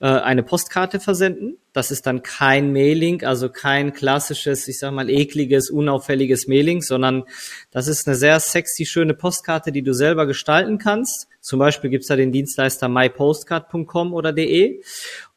äh, 0.00 0.06
eine 0.06 0.42
Postkarte 0.42 0.98
versenden. 0.98 1.58
Das 1.74 1.90
ist 1.90 2.06
dann 2.06 2.22
kein 2.22 2.72
Mailing, 2.72 3.22
also 3.22 3.50
kein 3.50 3.92
klassisches, 3.92 4.66
ich 4.66 4.78
sag 4.78 4.92
mal, 4.92 5.10
ekliges, 5.10 5.68
unauffälliges 5.68 6.48
Mailing, 6.48 6.80
sondern 6.80 7.24
das 7.70 7.86
ist 7.86 8.08
eine 8.08 8.16
sehr 8.16 8.40
sexy, 8.40 8.86
schöne 8.86 9.12
Postkarte, 9.12 9.72
die 9.72 9.82
du 9.82 9.92
selber 9.92 10.24
gestalten 10.24 10.78
kannst. 10.78 11.28
Zum 11.42 11.58
Beispiel 11.58 11.90
gibt's 11.90 12.06
da 12.06 12.16
den 12.16 12.32
Dienstleister 12.32 12.88
mypostcard.com 12.88 14.14
oder 14.14 14.32
de. 14.32 14.80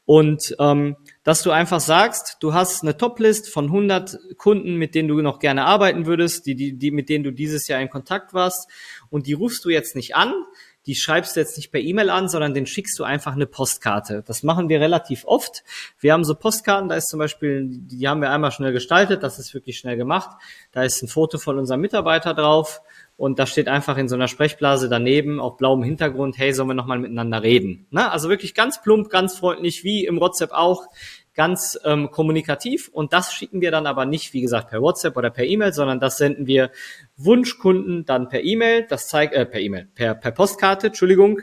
Und 0.05 0.55
ähm, 0.59 0.95
dass 1.23 1.43
du 1.43 1.51
einfach 1.51 1.79
sagst, 1.79 2.37
du 2.39 2.53
hast 2.53 2.81
eine 2.83 2.97
Toplist 2.97 3.49
von 3.49 3.65
100 3.65 4.37
Kunden, 4.37 4.75
mit 4.75 4.95
denen 4.95 5.07
du 5.07 5.21
noch 5.21 5.39
gerne 5.39 5.65
arbeiten 5.65 6.05
würdest, 6.05 6.45
die, 6.45 6.55
die, 6.55 6.77
die, 6.77 6.91
mit 6.91 7.09
denen 7.09 7.23
du 7.23 7.31
dieses 7.31 7.67
Jahr 7.67 7.79
in 7.81 7.89
Kontakt 7.89 8.33
warst, 8.33 8.69
und 9.09 9.27
die 9.27 9.33
rufst 9.33 9.65
du 9.65 9.69
jetzt 9.69 9.95
nicht 9.95 10.15
an, 10.15 10.33
die 10.87 10.95
schreibst 10.95 11.35
du 11.35 11.39
jetzt 11.39 11.57
nicht 11.57 11.71
per 11.71 11.79
E-Mail 11.79 12.09
an, 12.09 12.27
sondern 12.27 12.53
den 12.55 12.65
schickst 12.65 12.97
du 12.97 13.03
einfach 13.03 13.33
eine 13.33 13.45
Postkarte. 13.45 14.23
Das 14.25 14.41
machen 14.41 14.67
wir 14.67 14.79
relativ 14.81 15.25
oft. 15.25 15.63
Wir 15.99 16.13
haben 16.13 16.23
so 16.23 16.33
Postkarten, 16.33 16.89
da 16.89 16.95
ist 16.95 17.07
zum 17.07 17.19
Beispiel, 17.19 17.67
die 17.69 18.07
haben 18.07 18.21
wir 18.21 18.31
einmal 18.31 18.51
schnell 18.51 18.73
gestaltet, 18.73 19.21
das 19.21 19.37
ist 19.37 19.53
wirklich 19.53 19.77
schnell 19.77 19.95
gemacht. 19.95 20.31
Da 20.71 20.83
ist 20.83 21.01
ein 21.03 21.07
Foto 21.07 21.37
von 21.37 21.59
unserem 21.59 21.81
Mitarbeiter 21.81 22.33
drauf 22.33 22.81
und 23.21 23.37
da 23.37 23.45
steht 23.45 23.67
einfach 23.67 23.97
in 23.97 24.09
so 24.09 24.15
einer 24.15 24.27
Sprechblase 24.27 24.89
daneben 24.89 25.39
auf 25.39 25.55
blauem 25.57 25.83
Hintergrund, 25.83 26.39
hey, 26.39 26.53
sollen 26.53 26.69
wir 26.69 26.73
nochmal 26.73 26.97
miteinander 26.97 27.43
reden? 27.43 27.85
Na, 27.91 28.09
also 28.09 28.29
wirklich 28.29 28.55
ganz 28.55 28.81
plump, 28.81 29.11
ganz 29.11 29.37
freundlich, 29.37 29.83
wie 29.83 30.05
im 30.05 30.19
WhatsApp 30.19 30.51
auch 30.53 30.87
ganz 31.35 31.79
ähm, 31.85 32.09
kommunikativ 32.09 32.89
und 32.91 33.13
das 33.13 33.31
schicken 33.31 33.61
wir 33.61 33.69
dann 33.69 33.85
aber 33.85 34.07
nicht, 34.07 34.33
wie 34.33 34.41
gesagt, 34.41 34.71
per 34.71 34.81
WhatsApp 34.81 35.15
oder 35.17 35.29
per 35.29 35.45
E-Mail, 35.45 35.71
sondern 35.71 35.99
das 35.99 36.17
senden 36.17 36.47
wir 36.47 36.71
Wunschkunden 37.25 38.05
dann 38.05 38.29
per 38.29 38.43
E-Mail. 38.43 38.85
Das 38.89 39.07
zeigt 39.07 39.33
äh, 39.33 39.45
per 39.45 39.59
E-Mail, 39.59 39.87
per, 39.95 40.15
per 40.15 40.31
Postkarte, 40.31 40.87
Entschuldigung. 40.87 41.41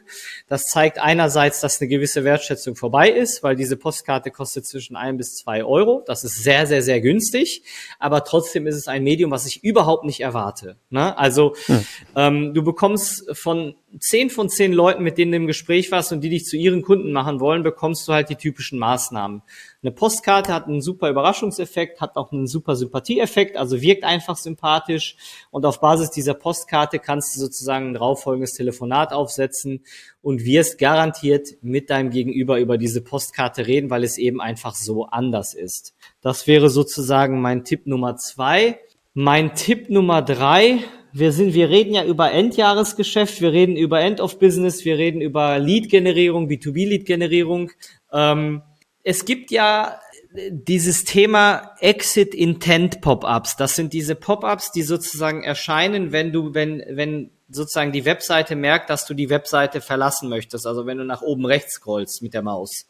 Das 0.48 0.64
zeigt 0.64 0.98
einerseits, 0.98 1.60
dass 1.60 1.80
eine 1.80 1.88
gewisse 1.88 2.24
Wertschätzung 2.24 2.76
vorbei 2.76 3.10
ist, 3.10 3.42
weil 3.42 3.56
diese 3.56 3.76
Postkarte 3.76 4.30
kostet 4.30 4.66
zwischen 4.66 4.96
ein 4.96 5.16
bis 5.16 5.36
zwei 5.36 5.64
Euro. 5.64 6.02
Das 6.06 6.24
ist 6.24 6.42
sehr, 6.42 6.66
sehr, 6.66 6.82
sehr 6.82 7.00
günstig, 7.00 7.62
aber 7.98 8.24
trotzdem 8.24 8.66
ist 8.66 8.76
es 8.76 8.88
ein 8.88 9.04
Medium, 9.04 9.30
was 9.30 9.46
ich 9.46 9.64
überhaupt 9.64 10.04
nicht 10.04 10.20
erwarte. 10.20 10.76
Ne? 10.90 11.16
Also 11.18 11.54
hm. 11.66 11.86
ähm, 12.16 12.54
du 12.54 12.62
bekommst 12.62 13.24
von 13.36 13.74
zehn 14.00 14.30
von 14.30 14.48
zehn 14.48 14.72
Leuten, 14.72 15.02
mit 15.02 15.18
denen 15.18 15.32
du 15.32 15.36
im 15.36 15.46
Gespräch 15.46 15.90
warst 15.90 16.12
und 16.12 16.20
die 16.20 16.28
dich 16.28 16.44
zu 16.44 16.56
ihren 16.56 16.82
Kunden 16.82 17.12
machen 17.12 17.40
wollen, 17.40 17.62
bekommst 17.62 18.06
du 18.06 18.12
halt 18.12 18.28
die 18.28 18.36
typischen 18.36 18.78
Maßnahmen. 18.78 19.42
Eine 19.82 19.92
Postkarte 19.92 20.52
hat 20.52 20.66
einen 20.66 20.82
super 20.82 21.08
Überraschungseffekt, 21.08 22.00
hat 22.00 22.16
auch 22.16 22.32
einen 22.32 22.46
super 22.46 22.76
Sympathieeffekt, 22.76 23.56
also 23.56 23.80
wirkt 23.80 24.04
einfach 24.04 24.36
sympathisch 24.36 25.16
und 25.50 25.64
auf 25.68 25.80
Basis 25.80 26.10
dieser 26.10 26.34
Postkarte 26.34 26.98
kannst 26.98 27.36
du 27.36 27.40
sozusagen 27.40 27.88
ein 27.88 27.94
darauffolgendes 27.94 28.54
Telefonat 28.54 29.12
aufsetzen 29.12 29.84
und 30.22 30.44
wirst 30.44 30.78
garantiert 30.78 31.48
mit 31.62 31.90
deinem 31.90 32.10
Gegenüber 32.10 32.58
über 32.58 32.78
diese 32.78 33.02
Postkarte 33.02 33.66
reden, 33.66 33.90
weil 33.90 34.04
es 34.04 34.18
eben 34.18 34.40
einfach 34.40 34.74
so 34.74 35.06
anders 35.06 35.54
ist. 35.54 35.94
Das 36.20 36.46
wäre 36.46 36.70
sozusagen 36.70 37.40
mein 37.40 37.64
Tipp 37.64 37.86
Nummer 37.86 38.16
zwei. 38.16 38.80
Mein 39.14 39.54
Tipp 39.54 39.90
Nummer 39.90 40.22
drei 40.22 40.80
wir 41.12 41.32
sind, 41.32 41.54
wir 41.54 41.70
reden 41.70 41.94
ja 41.94 42.04
über 42.04 42.32
Endjahresgeschäft, 42.32 43.40
wir 43.40 43.52
reden 43.52 43.76
über 43.76 44.00
End 44.00 44.20
of 44.20 44.38
Business, 44.38 44.84
wir 44.84 44.98
reden 44.98 45.20
über 45.20 45.58
Lead-Generierung, 45.58 46.48
B2B-Lead-Generierung. 46.48 47.70
Ähm, 48.12 48.62
es 49.04 49.24
gibt 49.24 49.50
ja 49.50 49.98
dieses 50.30 51.04
Thema 51.04 51.74
Exit 51.80 52.34
Intent 52.34 53.00
Pop-ups. 53.00 53.56
Das 53.56 53.76
sind 53.76 53.92
diese 53.92 54.14
Pop-ups, 54.14 54.72
die 54.72 54.82
sozusagen 54.82 55.42
erscheinen, 55.42 56.12
wenn 56.12 56.32
du, 56.32 56.54
wenn, 56.54 56.84
wenn 56.88 57.30
sozusagen 57.48 57.92
die 57.92 58.04
Webseite 58.04 58.54
merkt, 58.54 58.90
dass 58.90 59.06
du 59.06 59.14
die 59.14 59.30
Webseite 59.30 59.80
verlassen 59.80 60.28
möchtest. 60.28 60.66
Also 60.66 60.86
wenn 60.86 60.98
du 60.98 61.04
nach 61.04 61.22
oben 61.22 61.46
rechts 61.46 61.74
scrollst 61.74 62.22
mit 62.22 62.34
der 62.34 62.42
Maus. 62.42 62.86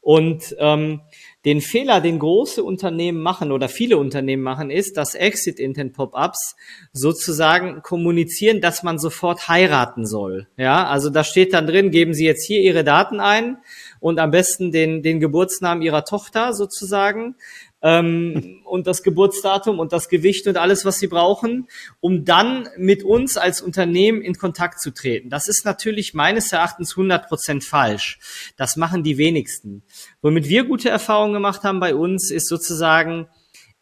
Und 0.00 0.54
ähm, 0.58 1.00
den 1.44 1.60
Fehler, 1.60 2.00
den 2.00 2.18
große 2.18 2.62
Unternehmen 2.62 3.20
machen 3.20 3.52
oder 3.52 3.68
viele 3.68 3.96
Unternehmen 3.96 4.42
machen, 4.42 4.70
ist, 4.70 4.96
dass 4.96 5.14
Exit-Intent-Pop-ups 5.14 6.56
sozusagen 6.92 7.82
kommunizieren, 7.82 8.60
dass 8.60 8.82
man 8.82 8.98
sofort 8.98 9.48
heiraten 9.48 10.06
soll. 10.06 10.48
Ja, 10.56 10.86
also 10.86 11.08
da 11.08 11.24
steht 11.24 11.54
dann 11.54 11.66
drin, 11.66 11.90
geben 11.90 12.14
Sie 12.14 12.26
jetzt 12.26 12.44
hier 12.44 12.60
Ihre 12.60 12.84
Daten 12.84 13.20
ein 13.20 13.58
und 14.04 14.18
am 14.18 14.32
besten 14.32 14.70
den, 14.70 15.00
den 15.02 15.18
Geburtsnamen 15.18 15.80
Ihrer 15.82 16.04
Tochter 16.04 16.52
sozusagen 16.52 17.36
ähm, 17.80 18.60
und 18.66 18.86
das 18.86 19.02
Geburtsdatum 19.02 19.78
und 19.78 19.94
das 19.94 20.10
Gewicht 20.10 20.46
und 20.46 20.58
alles, 20.58 20.84
was 20.84 20.98
sie 20.98 21.06
brauchen, 21.06 21.68
um 22.00 22.26
dann 22.26 22.68
mit 22.76 23.02
uns 23.02 23.38
als 23.38 23.62
Unternehmen 23.62 24.20
in 24.20 24.34
Kontakt 24.34 24.78
zu 24.82 24.92
treten. 24.92 25.30
Das 25.30 25.48
ist 25.48 25.64
natürlich 25.64 26.12
meines 26.12 26.52
Erachtens 26.52 26.90
100 26.90 27.28
Prozent 27.28 27.64
falsch. 27.64 28.18
Das 28.58 28.76
machen 28.76 29.04
die 29.04 29.16
wenigsten. 29.16 29.82
Womit 30.20 30.50
wir 30.50 30.64
gute 30.64 30.90
Erfahrungen 30.90 31.32
gemacht 31.32 31.62
haben 31.62 31.80
bei 31.80 31.94
uns, 31.94 32.30
ist 32.30 32.46
sozusagen 32.46 33.26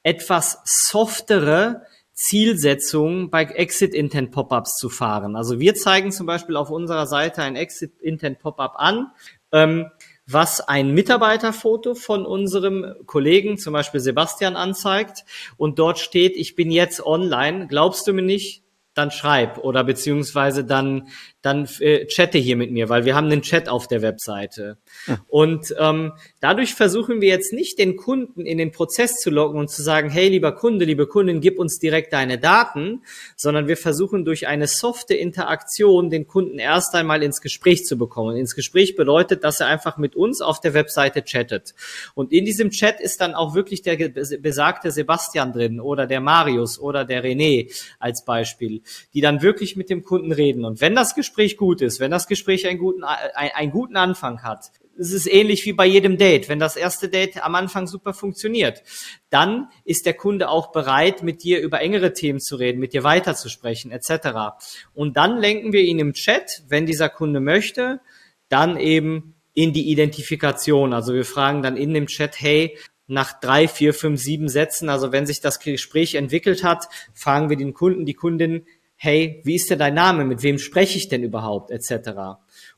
etwas 0.05 0.61
softere 0.64 1.83
Zielsetzung 2.14 3.29
bei 3.31 3.43
Exit 3.43 3.93
Intent 3.93 4.31
Pop-ups 4.31 4.77
zu 4.77 4.89
fahren. 4.89 5.35
Also 5.35 5.59
wir 5.59 5.75
zeigen 5.75 6.12
zum 6.12 6.27
Beispiel 6.27 6.55
auf 6.55 6.70
unserer 6.70 7.09
Seite 7.09 7.43
ein 7.43 7.57
Exit 7.57 7.99
Intent 8.01 8.39
Pop-up 8.39 8.75
an. 8.77 9.09
Ähm, 9.51 9.91
was 10.33 10.61
ein 10.61 10.93
Mitarbeiterfoto 10.93 11.95
von 11.95 12.26
unserem 12.26 12.95
Kollegen, 13.07 13.59
zum 13.59 13.72
Beispiel 13.72 14.01
Sebastian, 14.01 14.57
anzeigt. 14.57 15.24
Und 15.57 15.78
dort 15.78 15.99
steht, 15.99 16.37
ich 16.37 16.55
bin 16.55 16.70
jetzt 16.70 17.05
online. 17.05 17.66
Glaubst 17.68 18.07
du 18.07 18.12
mir 18.12 18.22
nicht? 18.22 18.62
Dann 18.95 19.11
schreib 19.11 19.59
oder 19.59 19.84
beziehungsweise 19.84 20.64
dann 20.64 21.09
dann 21.43 21.68
äh, 21.80 22.07
chatte 22.07 22.38
hier 22.38 22.57
mit 22.57 22.70
mir, 22.70 22.88
weil 22.88 23.05
wir 23.05 23.16
haben 23.16 23.26
einen 23.26 23.43
Chat 23.43 23.68
auf 23.68 23.88
der 23.88 24.01
Webseite. 24.01 24.78
Ja. 25.07 25.18
Und 25.26 25.74
ähm, 25.78 26.12
dadurch 26.40 26.74
versuchen 26.74 27.20
wir 27.20 27.28
jetzt 27.28 27.53
nicht 27.53 27.78
den 27.80 27.97
Kunden 27.97 28.47
in 28.47 28.59
den 28.59 28.70
Prozess 28.70 29.16
zu 29.16 29.30
locken 29.30 29.59
und 29.59 29.68
zu 29.68 29.82
sagen, 29.82 30.09
hey 30.09 30.28
lieber 30.28 30.53
Kunde, 30.53 30.84
liebe 30.84 31.09
Kundin, 31.09 31.40
gib 31.40 31.59
uns 31.59 31.80
direkt 31.80 32.12
deine 32.12 32.38
Daten, 32.38 33.03
sondern 33.36 33.66
wir 33.66 33.76
versuchen 33.76 34.24
durch 34.24 34.47
eine 34.47 34.68
softe 34.68 35.14
Interaktion 35.14 36.11
den 36.11 36.28
Kunden 36.28 36.61
erst 36.61 36.95
einmal 36.95 37.24
ins 37.24 37.40
Gespräch 37.40 37.84
zu 37.84 37.99
bekommen. 37.99 38.36
Ins 38.36 38.55
Gespräch 38.55 38.95
bedeutet, 38.95 39.43
dass 39.43 39.59
er 39.59 39.66
einfach 39.66 39.97
mit 39.97 40.14
uns 40.14 40.40
auf 40.40 40.61
der 40.61 40.74
Webseite 40.74 41.22
chattet. 41.22 41.74
Und 42.14 42.32
in 42.32 42.45
diesem 42.45 42.70
Chat 42.70 43.01
ist 43.01 43.20
dann 43.20 43.34
auch 43.34 43.57
wirklich 43.57 43.82
der 43.82 43.97
besagte 43.97 44.93
Sebastian 44.93 45.53
drin 45.53 45.80
oder 45.80 46.07
der 46.07 46.20
Marius 46.20 46.78
oder 46.78 47.05
der 47.05 47.24
René 47.24 47.68
als 47.99 48.24
Beispiel, 48.24 48.82
die 49.14 49.20
dann 49.20 49.43
wirklich 49.43 49.76
mit 49.76 49.91
dem 49.91 50.03
Kunden 50.03 50.33
reden. 50.33 50.64
Und 50.64 50.80
wenn 50.80 50.95
das 50.95 51.14
Gespräch 51.14 51.57
gut 51.57 51.80
ist, 51.83 52.01
wenn 52.01 52.11
das 52.11 52.26
Gespräch 52.26 52.66
einen 52.66 52.78
guten, 52.78 53.05
einen, 53.05 53.53
einen 53.55 53.70
guten 53.70 53.97
Anfang 53.97 54.43
hat, 54.43 54.70
es 54.99 55.12
ist 55.12 55.26
ähnlich 55.26 55.64
wie 55.64 55.72
bei 55.72 55.87
jedem 55.87 56.18
Date. 56.18 56.49
Wenn 56.49 56.59
das 56.59 56.76
erste 56.76 57.09
Date 57.09 57.43
am 57.43 57.55
Anfang 57.55 57.87
super 57.87 58.12
funktioniert, 58.12 58.83
dann 59.30 59.68
ist 59.85 60.07
der 60.07 60.14
Kunde 60.14 60.49
auch 60.49 60.70
bereit, 60.72 61.22
mit 61.22 61.43
dir 61.43 61.61
über 61.61 61.80
engere 61.80 62.12
Themen 62.12 62.41
zu 62.41 62.57
reden, 62.57 62.78
mit 62.78 62.93
dir 62.93 63.03
weiterzusprechen, 63.03 63.91
etc. 63.91 64.55
Und 64.95 65.16
dann 65.16 65.39
lenken 65.39 65.72
wir 65.72 65.80
ihn 65.80 65.99
im 65.99 66.12
Chat, 66.12 66.62
wenn 66.68 66.87
dieser 66.87 67.09
Kunde 67.09 67.41
möchte, 67.41 68.01
dann 68.49 68.76
eben 68.76 69.35
in 69.55 69.72
die 69.72 69.91
Identifikation. 69.91 70.93
Also 70.93 71.14
wir 71.14 71.24
fragen 71.24 71.62
dann 71.62 71.76
in 71.76 71.95
dem 71.95 72.07
Chat, 72.07 72.41
hey, 72.41 72.78
nach 73.07 73.39
drei, 73.41 73.69
vier, 73.69 73.95
fünf, 73.95 74.21
sieben 74.21 74.49
Sätzen, 74.49 74.89
also 74.89 75.13
wenn 75.13 75.27
sich 75.27 75.41
das 75.41 75.61
Gespräch 75.61 76.15
entwickelt 76.15 76.65
hat, 76.65 76.89
fragen 77.15 77.51
wir 77.51 77.57
den 77.57 77.75
Kunden, 77.75 78.07
die 78.07 78.15
Kundin, 78.15 78.67
hey, 78.97 79.43
wie 79.45 79.57
ist 79.57 79.71
denn 79.71 79.79
dein 79.79 79.95
Name? 79.95 80.25
Mit 80.25 80.43
wem 80.43 80.59
spreche 80.59 80.97
ich 80.97 81.09
denn 81.09 81.23
überhaupt? 81.23 81.71
Etc. 81.71 82.11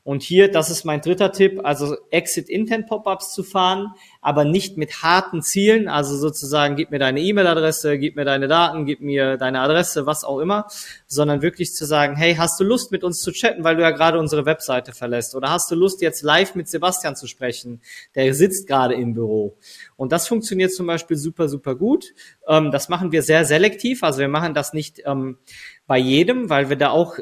Und 0.05 0.21
hier, 0.21 0.51
das 0.51 0.69
ist 0.69 0.85
mein 0.85 1.01
dritter 1.01 1.31
Tipp, 1.31 1.61
also 1.63 1.97
Exit-Intent-Pop-ups 2.11 3.33
zu 3.33 3.41
fahren, 3.41 3.95
aber 4.21 4.45
nicht 4.45 4.77
mit 4.77 5.01
harten 5.01 5.41
Zielen, 5.41 5.87
also 5.87 6.15
sozusagen, 6.15 6.75
gib 6.75 6.91
mir 6.91 6.99
deine 6.99 7.21
E-Mail-Adresse, 7.21 7.97
gib 7.97 8.15
mir 8.15 8.23
deine 8.23 8.47
Daten, 8.47 8.85
gib 8.85 9.01
mir 9.01 9.37
deine 9.37 9.61
Adresse, 9.61 10.05
was 10.05 10.23
auch 10.23 10.37
immer, 10.37 10.67
sondern 11.07 11.41
wirklich 11.41 11.73
zu 11.73 11.85
sagen, 11.87 12.15
hey, 12.15 12.35
hast 12.35 12.59
du 12.59 12.63
Lust 12.63 12.91
mit 12.91 13.03
uns 13.03 13.19
zu 13.19 13.31
chatten, 13.31 13.63
weil 13.63 13.77
du 13.77 13.81
ja 13.81 13.89
gerade 13.89 14.19
unsere 14.19 14.45
Webseite 14.45 14.93
verlässt? 14.93 15.33
Oder 15.33 15.49
hast 15.49 15.71
du 15.71 15.75
Lust 15.75 16.03
jetzt 16.03 16.21
live 16.21 16.53
mit 16.53 16.69
Sebastian 16.69 17.15
zu 17.15 17.25
sprechen? 17.25 17.81
Der 18.13 18.31
sitzt 18.35 18.67
gerade 18.67 18.93
im 18.93 19.15
Büro. 19.15 19.57
Und 19.95 20.11
das 20.11 20.27
funktioniert 20.27 20.71
zum 20.71 20.85
Beispiel 20.85 21.17
super, 21.17 21.49
super 21.49 21.73
gut. 21.73 22.13
Ähm, 22.47 22.69
das 22.69 22.89
machen 22.89 23.11
wir 23.11 23.23
sehr 23.23 23.43
selektiv, 23.43 24.03
also 24.03 24.19
wir 24.19 24.27
machen 24.27 24.53
das 24.53 24.71
nicht 24.71 25.01
ähm, 25.07 25.39
bei 25.87 25.97
jedem, 25.97 26.51
weil 26.51 26.69
wir 26.69 26.75
da 26.75 26.91
auch 26.91 27.17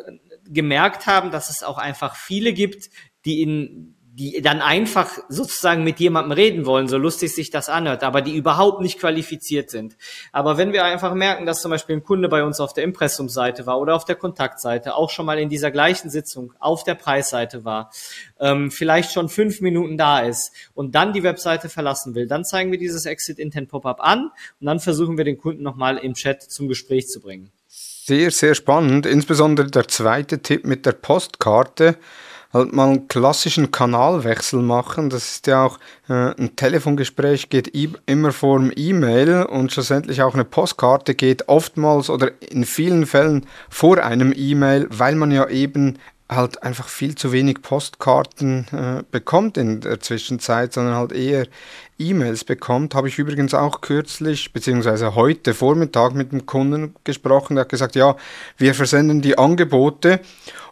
gemerkt 0.47 1.07
haben, 1.07 1.31
dass 1.31 1.49
es 1.49 1.63
auch 1.63 1.77
einfach 1.77 2.15
viele 2.15 2.53
gibt, 2.53 2.89
die 3.25 3.41
in 3.41 3.95
die 4.15 4.43
dann 4.43 4.61
einfach 4.61 5.09
sozusagen 5.27 5.83
mit 5.83 5.99
jemandem 5.99 6.33
reden 6.33 6.65
wollen, 6.67 6.87
so 6.87 6.97
lustig 6.97 7.33
sich 7.33 7.49
das 7.49 7.67
anhört, 7.67 8.03
aber 8.03 8.21
die 8.21 8.35
überhaupt 8.35 8.79
nicht 8.79 8.99
qualifiziert 8.99 9.71
sind. 9.71 9.97
Aber 10.31 10.57
wenn 10.57 10.71
wir 10.71 10.83
einfach 10.83 11.15
merken, 11.15 11.47
dass 11.47 11.63
zum 11.63 11.71
Beispiel 11.71 11.95
ein 11.95 12.03
Kunde 12.03 12.29
bei 12.29 12.43
uns 12.43 12.59
auf 12.59 12.73
der 12.73 12.83
Impressumseite 12.83 13.65
war 13.65 13.79
oder 13.79 13.95
auf 13.95 14.05
der 14.05 14.15
Kontaktseite, 14.15 14.93
auch 14.93 15.09
schon 15.09 15.25
mal 15.25 15.39
in 15.39 15.49
dieser 15.49 15.71
gleichen 15.71 16.11
Sitzung 16.11 16.53
auf 16.59 16.83
der 16.83 16.93
Preisseite 16.93 17.65
war, 17.65 17.91
ähm, 18.39 18.69
vielleicht 18.69 19.11
schon 19.13 19.29
fünf 19.29 19.61
Minuten 19.61 19.97
da 19.97 20.19
ist 20.19 20.51
und 20.75 20.93
dann 20.93 21.13
die 21.13 21.23
Webseite 21.23 21.67
verlassen 21.67 22.13
will, 22.13 22.27
dann 22.27 22.45
zeigen 22.45 22.71
wir 22.71 22.77
dieses 22.77 23.07
Exit 23.07 23.39
Intent 23.39 23.69
Pop-up 23.69 23.99
an 23.99 24.29
und 24.59 24.67
dann 24.67 24.79
versuchen 24.79 25.17
wir 25.17 25.25
den 25.25 25.39
Kunden 25.39 25.63
nochmal 25.63 25.97
im 25.97 26.13
Chat 26.13 26.43
zum 26.43 26.67
Gespräch 26.67 27.07
zu 27.07 27.19
bringen. 27.19 27.51
Sehr, 28.05 28.31
sehr 28.31 28.53
spannend. 28.53 29.05
Insbesondere 29.05 29.71
der 29.71 29.87
zweite 29.87 30.39
Tipp 30.39 30.65
mit 30.65 30.85
der 30.85 30.91
Postkarte 30.91 31.95
halt 32.51 32.73
mal 32.73 32.89
einen 32.89 33.07
klassischen 33.07 33.71
Kanalwechsel 33.71 34.61
machen. 34.61 35.09
Das 35.09 35.35
ist 35.35 35.47
ja 35.47 35.63
auch 35.63 35.79
äh, 36.09 36.35
ein 36.37 36.53
Telefongespräch 36.57 37.47
geht 37.47 37.71
immer 38.05 38.33
vor 38.33 38.59
dem 38.59 38.73
E-Mail 38.75 39.43
und 39.43 39.71
schlussendlich 39.71 40.21
auch 40.21 40.33
eine 40.33 40.43
Postkarte 40.43 41.15
geht 41.15 41.47
oftmals 41.47 42.09
oder 42.09 42.31
in 42.41 42.65
vielen 42.65 43.05
Fällen 43.05 43.45
vor 43.69 44.03
einem 44.03 44.33
E-Mail, 44.35 44.85
weil 44.89 45.15
man 45.15 45.31
ja 45.31 45.47
eben 45.47 45.97
halt 46.29 46.63
einfach 46.63 46.87
viel 46.87 47.15
zu 47.15 47.31
wenig 47.31 47.61
Postkarten 47.61 48.65
äh, 48.71 49.03
bekommt 49.11 49.57
in 49.57 49.81
der 49.81 49.99
Zwischenzeit, 49.99 50.73
sondern 50.73 50.95
halt 50.95 51.11
eher 51.11 51.47
E-Mails 51.99 52.43
bekommt. 52.43 52.95
Habe 52.95 53.07
ich 53.07 53.19
übrigens 53.19 53.53
auch 53.53 53.81
kürzlich, 53.81 54.51
beziehungsweise 54.51 55.15
heute 55.15 55.53
Vormittag 55.53 56.15
mit 56.15 56.31
einem 56.31 56.45
Kunden 56.45 56.95
gesprochen, 57.03 57.55
der 57.55 57.61
hat 57.61 57.69
gesagt, 57.69 57.95
ja, 57.95 58.15
wir 58.57 58.73
versenden 58.73 59.21
die 59.21 59.37
Angebote 59.37 60.19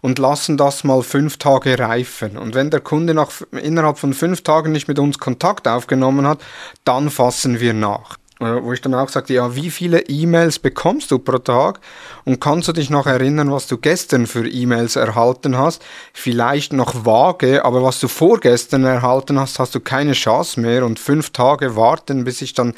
und 0.02 0.20
lassen 0.20 0.58
das 0.58 0.84
mal 0.84 1.04
fünf 1.04 1.38
Tage 1.38 1.78
reifen. 1.78 2.38
Und 2.38 2.56
wenn 2.56 2.70
der 2.70 2.80
Kunde 2.80 3.14
nach, 3.14 3.32
innerhalb 3.52 4.00
von 4.00 4.14
fünf 4.14 4.42
Tagen 4.44 4.72
nicht 4.72 4.88
mit 4.88 5.00
uns 5.00 5.20
Kontakt 5.20 5.68
aufgenommen 5.68 6.28
hat, 6.28 6.42
dann 6.84 7.10
fassen 7.10 7.60
wir 7.60 7.74
nach. 7.74 8.21
Äh, 8.42 8.64
wo 8.64 8.74
ich 8.74 8.82
dann 8.82 8.96
auch 8.96 9.10
sagte, 9.10 9.36
ja, 9.36 9.56
wie 9.56 9.70
viele 9.70 10.02
E-Mails 10.08 10.58
bekommst 10.58 11.12
du 11.12 11.20
pro 11.20 11.38
Tag 11.38 11.80
und 12.26 12.42
kannst 12.42 12.68
du 12.68 12.74
dich 12.74 12.90
noch 12.90 13.06
erinnern, 13.06 13.52
was 13.52 13.68
du 13.68 13.78
gestern 13.78 14.26
für 14.26 14.48
E-Mails 14.48 14.96
erhalten 14.96 15.58
hast? 15.60 15.84
Vielleicht 16.12 16.74
noch 16.74 17.06
vage, 17.06 17.64
aber 17.64 17.84
was 17.84 18.00
du 18.00 18.08
vorgestern 18.08 18.84
erhalten 18.84 19.40
hast, 19.40 19.60
hast 19.60 19.76
du 19.76 19.80
keine 19.80 20.14
Chance 20.14 20.60
mehr 20.60 20.86
und 20.86 20.98
fünf 20.98 21.30
Tage 21.30 21.76
warten, 21.76 22.24
bis 22.24 22.42
ich 22.42 22.56
dann, 22.56 22.74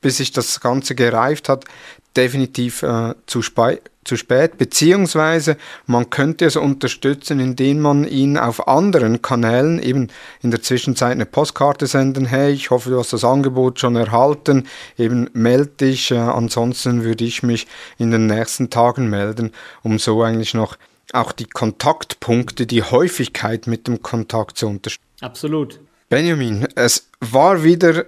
bis 0.00 0.16
sich 0.16 0.32
das 0.32 0.60
Ganze 0.60 0.94
gereift 0.94 1.50
hat, 1.50 1.66
definitiv 2.16 2.82
äh, 2.82 3.14
zu, 3.26 3.42
zu 4.04 4.16
spät, 4.16 4.58
beziehungsweise 4.58 5.56
man 5.86 6.10
könnte 6.10 6.44
es 6.44 6.56
unterstützen, 6.56 7.40
indem 7.40 7.80
man 7.80 8.06
ihn 8.06 8.36
auf 8.36 8.66
anderen 8.66 9.22
Kanälen, 9.22 9.80
eben 9.80 10.08
in 10.42 10.50
der 10.50 10.62
Zwischenzeit 10.62 11.12
eine 11.12 11.26
Postkarte 11.26 11.86
senden, 11.86 12.26
hey, 12.26 12.52
ich 12.52 12.70
hoffe, 12.70 12.90
du 12.90 12.98
hast 12.98 13.12
das 13.12 13.24
Angebot 13.24 13.78
schon 13.78 13.96
erhalten, 13.96 14.66
eben 14.98 15.30
melde 15.32 15.72
dich, 15.80 16.10
äh, 16.10 16.16
ansonsten 16.16 17.04
würde 17.04 17.24
ich 17.24 17.42
mich 17.42 17.66
in 17.98 18.10
den 18.10 18.26
nächsten 18.26 18.70
Tagen 18.70 19.08
melden, 19.08 19.52
um 19.82 19.98
so 19.98 20.22
eigentlich 20.22 20.54
noch 20.54 20.76
auch 21.12 21.32
die 21.32 21.46
Kontaktpunkte, 21.46 22.66
die 22.66 22.82
Häufigkeit 22.82 23.66
mit 23.66 23.86
dem 23.86 24.02
Kontakt 24.02 24.56
zu 24.58 24.66
unterstützen. 24.66 25.06
Absolut. 25.20 25.80
Benjamin, 26.08 26.66
es 26.74 27.08
war 27.20 27.62
wieder 27.62 28.04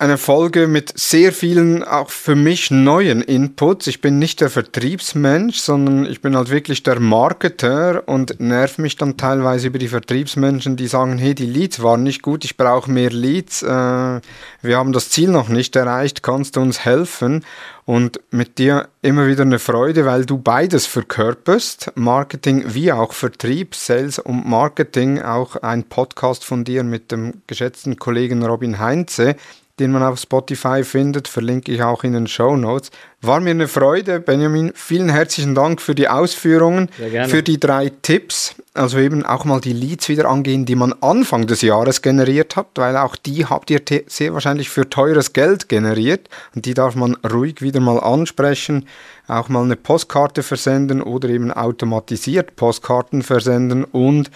eine 0.00 0.16
Folge 0.16 0.68
mit 0.68 0.96
sehr 0.96 1.32
vielen, 1.32 1.82
auch 1.82 2.10
für 2.10 2.36
mich 2.36 2.70
neuen 2.70 3.20
Inputs. 3.20 3.88
Ich 3.88 4.00
bin 4.00 4.20
nicht 4.20 4.40
der 4.40 4.48
Vertriebsmensch, 4.48 5.58
sondern 5.58 6.06
ich 6.06 6.22
bin 6.22 6.36
halt 6.36 6.50
wirklich 6.50 6.84
der 6.84 7.00
Marketer 7.00 8.06
und 8.06 8.38
nerv 8.38 8.78
mich 8.78 8.96
dann 8.96 9.16
teilweise 9.16 9.66
über 9.66 9.80
die 9.80 9.88
Vertriebsmenschen, 9.88 10.76
die 10.76 10.86
sagen, 10.86 11.18
hey, 11.18 11.34
die 11.34 11.46
Leads 11.46 11.82
waren 11.82 12.04
nicht 12.04 12.22
gut, 12.22 12.44
ich 12.44 12.56
brauche 12.56 12.88
mehr 12.88 13.10
Leads, 13.10 13.64
äh, 13.64 13.66
wir 13.66 14.76
haben 14.76 14.92
das 14.92 15.10
Ziel 15.10 15.30
noch 15.30 15.48
nicht 15.48 15.74
erreicht, 15.74 16.22
kannst 16.22 16.54
du 16.54 16.60
uns 16.60 16.84
helfen? 16.84 17.44
Und 17.84 18.20
mit 18.30 18.58
dir 18.58 18.88
immer 19.00 19.26
wieder 19.26 19.42
eine 19.42 19.58
Freude, 19.58 20.04
weil 20.04 20.26
du 20.26 20.38
beides 20.38 20.86
verkörperst, 20.86 21.90
Marketing 21.94 22.62
wie 22.68 22.92
auch 22.92 23.14
Vertrieb, 23.14 23.74
Sales 23.74 24.18
und 24.18 24.46
Marketing, 24.46 25.22
auch 25.22 25.56
ein 25.56 25.84
Podcast 25.84 26.44
von 26.44 26.64
dir 26.64 26.84
mit 26.84 27.10
dem 27.10 27.42
geschätzten 27.46 27.96
Kollegen 27.96 28.44
Robin 28.44 28.78
Heinze 28.78 29.36
den 29.78 29.92
man 29.92 30.02
auf 30.02 30.18
Spotify 30.18 30.84
findet, 30.84 31.28
verlinke 31.28 31.72
ich 31.72 31.82
auch 31.82 32.04
in 32.04 32.12
den 32.12 32.26
Show 32.26 32.56
Notes. 32.56 32.90
War 33.20 33.40
mir 33.40 33.50
eine 33.50 33.68
Freude, 33.68 34.20
Benjamin. 34.20 34.72
Vielen 34.74 35.08
herzlichen 35.08 35.54
Dank 35.54 35.80
für 35.80 35.94
die 35.94 36.08
Ausführungen, 36.08 36.88
für 37.26 37.42
die 37.42 37.58
drei 37.58 37.90
Tipps. 38.02 38.54
Also 38.74 38.98
eben 38.98 39.26
auch 39.26 39.44
mal 39.44 39.60
die 39.60 39.72
Leads 39.72 40.08
wieder 40.08 40.28
angehen, 40.28 40.64
die 40.64 40.76
man 40.76 40.94
Anfang 41.00 41.48
des 41.48 41.62
Jahres 41.62 42.00
generiert 42.00 42.54
hat, 42.54 42.68
weil 42.76 42.96
auch 42.96 43.16
die 43.16 43.46
habt 43.46 43.70
ihr 43.70 43.80
sehr 44.06 44.34
wahrscheinlich 44.34 44.70
für 44.70 44.88
teures 44.88 45.32
Geld 45.32 45.68
generiert 45.68 46.28
und 46.54 46.64
die 46.64 46.74
darf 46.74 46.94
man 46.94 47.16
ruhig 47.24 47.60
wieder 47.60 47.80
mal 47.80 47.98
ansprechen 47.98 48.86
auch 49.28 49.48
mal 49.48 49.62
eine 49.62 49.76
Postkarte 49.76 50.42
versenden 50.42 51.02
oder 51.02 51.28
eben 51.28 51.52
automatisiert 51.52 52.56
Postkarten 52.56 53.22
versenden 53.22 53.84
und 53.84 54.30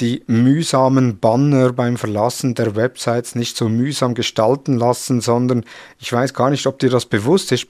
die 0.00 0.22
mühsamen 0.26 1.18
Banner 1.18 1.72
beim 1.72 1.96
Verlassen 1.96 2.54
der 2.54 2.76
Websites 2.76 3.34
nicht 3.34 3.56
so 3.56 3.68
mühsam 3.68 4.14
gestalten 4.14 4.76
lassen, 4.76 5.20
sondern 5.20 5.64
ich 5.98 6.12
weiß 6.12 6.34
gar 6.34 6.50
nicht, 6.50 6.66
ob 6.66 6.78
dir 6.78 6.90
das 6.90 7.06
bewusst 7.06 7.52
ist, 7.52 7.66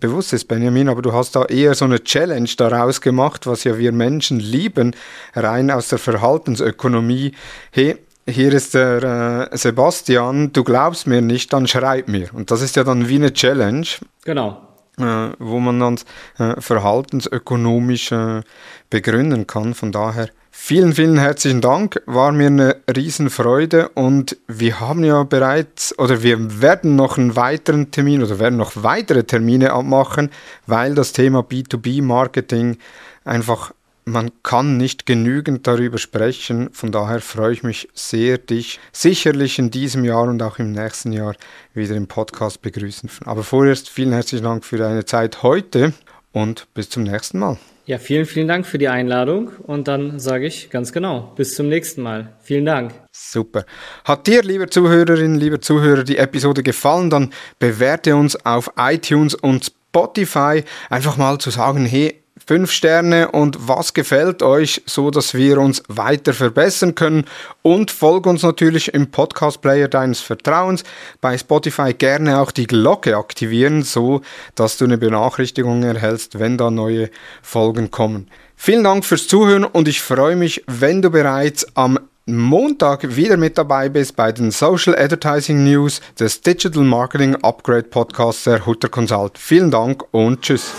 bewusst 0.00 0.32
ist, 0.32 0.48
Benjamin, 0.48 0.88
aber 0.88 1.02
du 1.02 1.12
hast 1.12 1.36
da 1.36 1.44
eher 1.44 1.74
so 1.74 1.84
eine 1.84 2.02
Challenge 2.02 2.48
daraus 2.56 3.00
gemacht, 3.00 3.46
was 3.46 3.64
ja 3.64 3.78
wir 3.78 3.92
Menschen 3.92 4.40
lieben, 4.40 4.96
rein 5.34 5.70
aus 5.70 5.88
der 5.88 5.98
Verhaltensökonomie. 5.98 7.32
Hey, 7.70 7.96
hier 8.28 8.52
ist 8.52 8.74
der 8.74 9.50
äh, 9.52 9.56
Sebastian, 9.56 10.52
du 10.52 10.64
glaubst 10.64 11.06
mir 11.06 11.20
nicht, 11.20 11.52
dann 11.52 11.68
schreib 11.68 12.08
mir. 12.08 12.34
Und 12.34 12.50
das 12.50 12.62
ist 12.62 12.74
ja 12.74 12.84
dann 12.84 13.08
wie 13.08 13.16
eine 13.16 13.32
Challenge. 13.32 13.86
Genau 14.24 14.66
äh, 14.98 15.30
wo 15.38 15.58
man 15.60 15.80
dann 15.80 15.98
äh, 16.38 16.60
verhaltensökonomisch 16.60 18.12
äh, 18.12 18.42
begründen 18.90 19.46
kann. 19.46 19.74
Von 19.74 19.92
daher 19.92 20.28
vielen, 20.58 20.94
vielen 20.94 21.18
herzlichen 21.18 21.60
Dank. 21.60 22.02
War 22.06 22.32
mir 22.32 22.46
eine 22.46 22.76
Riesenfreude 22.94 23.90
und 23.90 24.36
wir 24.48 24.80
haben 24.80 25.04
ja 25.04 25.22
bereits 25.22 25.96
oder 25.98 26.22
wir 26.22 26.60
werden 26.60 26.96
noch 26.96 27.18
einen 27.18 27.36
weiteren 27.36 27.90
Termin 27.90 28.22
oder 28.22 28.38
werden 28.38 28.56
noch 28.56 28.72
weitere 28.74 29.22
Termine 29.22 29.72
abmachen, 29.72 30.30
weil 30.66 30.94
das 30.94 31.12
Thema 31.12 31.40
B2B-Marketing 31.40 32.78
einfach 33.24 33.72
man 34.08 34.30
kann 34.44 34.76
nicht 34.76 35.04
genügend 35.04 35.66
darüber 35.66 35.98
sprechen. 35.98 36.70
Von 36.72 36.92
daher 36.92 37.20
freue 37.20 37.52
ich 37.52 37.64
mich 37.64 37.88
sehr, 37.92 38.38
dich 38.38 38.78
sicherlich 38.92 39.58
in 39.58 39.72
diesem 39.72 40.04
Jahr 40.04 40.22
und 40.28 40.40
auch 40.42 40.58
im 40.58 40.70
nächsten 40.72 41.12
Jahr 41.12 41.34
wieder 41.74 41.96
im 41.96 42.06
Podcast 42.06 42.62
begrüßen. 42.62 43.10
Aber 43.24 43.42
vorerst 43.42 43.88
vielen 43.88 44.12
herzlichen 44.12 44.44
Dank 44.44 44.64
für 44.64 44.78
deine 44.78 45.04
Zeit 45.04 45.42
heute 45.42 45.92
und 46.32 46.68
bis 46.72 46.88
zum 46.88 47.02
nächsten 47.02 47.40
Mal. 47.40 47.58
Ja, 47.86 47.98
vielen, 47.98 48.26
vielen 48.26 48.48
Dank 48.48 48.66
für 48.66 48.78
die 48.78 48.88
Einladung 48.88 49.52
und 49.62 49.86
dann 49.86 50.18
sage 50.18 50.44
ich 50.44 50.70
ganz 50.70 50.92
genau, 50.92 51.32
bis 51.36 51.54
zum 51.54 51.68
nächsten 51.68 52.02
Mal. 52.02 52.32
Vielen 52.42 52.64
Dank. 52.64 52.92
Super. 53.12 53.64
Hat 54.04 54.26
dir, 54.26 54.42
liebe 54.42 54.68
Zuhörerinnen, 54.68 55.38
liebe 55.38 55.60
Zuhörer, 55.60 56.02
die 56.02 56.16
Episode 56.16 56.64
gefallen, 56.64 57.10
dann 57.10 57.32
bewerte 57.60 58.16
uns 58.16 58.44
auf 58.44 58.72
iTunes 58.76 59.36
und 59.36 59.66
Spotify. 59.66 60.64
Einfach 60.90 61.16
mal 61.16 61.38
zu 61.38 61.50
sagen, 61.50 61.86
hey, 61.86 62.20
fünf 62.46 62.70
Sterne 62.70 63.32
und 63.32 63.68
was 63.68 63.92
gefällt 63.92 64.42
euch, 64.42 64.82
so 64.86 65.10
dass 65.10 65.34
wir 65.34 65.58
uns 65.58 65.82
weiter 65.88 66.32
verbessern 66.32 66.94
können 66.94 67.24
und 67.62 67.90
folg 67.90 68.26
uns 68.26 68.42
natürlich 68.42 68.94
im 68.94 69.10
Podcast 69.10 69.60
Player 69.60 69.88
deines 69.88 70.20
Vertrauens. 70.20 70.84
Bei 71.20 71.36
Spotify 71.36 71.92
gerne 71.92 72.40
auch 72.40 72.52
die 72.52 72.66
Glocke 72.66 73.16
aktivieren, 73.16 73.82
so 73.82 74.20
dass 74.54 74.76
du 74.76 74.84
eine 74.84 74.98
Benachrichtigung 74.98 75.82
erhältst, 75.82 76.38
wenn 76.38 76.56
da 76.56 76.70
neue 76.70 77.10
Folgen 77.42 77.90
kommen. 77.90 78.28
Vielen 78.54 78.84
Dank 78.84 79.04
fürs 79.04 79.26
Zuhören 79.26 79.64
und 79.64 79.88
ich 79.88 80.00
freue 80.00 80.36
mich, 80.36 80.62
wenn 80.66 81.02
du 81.02 81.10
bereits 81.10 81.66
am 81.76 81.98
Montag 82.26 83.16
wieder 83.16 83.36
mit 83.36 83.56
dabei 83.58 83.88
bist 83.88 84.16
bei 84.16 84.32
den 84.32 84.50
Social 84.50 84.96
Advertising 84.96 85.62
News 85.62 86.00
des 86.18 86.40
Digital 86.40 86.82
Marketing 86.82 87.36
Upgrade 87.36 87.84
Podcasts 87.84 88.44
der 88.44 88.66
Hutter 88.66 88.88
Consult. 88.88 89.38
Vielen 89.38 89.70
Dank 89.70 90.02
und 90.12 90.42
tschüss. 90.42 90.72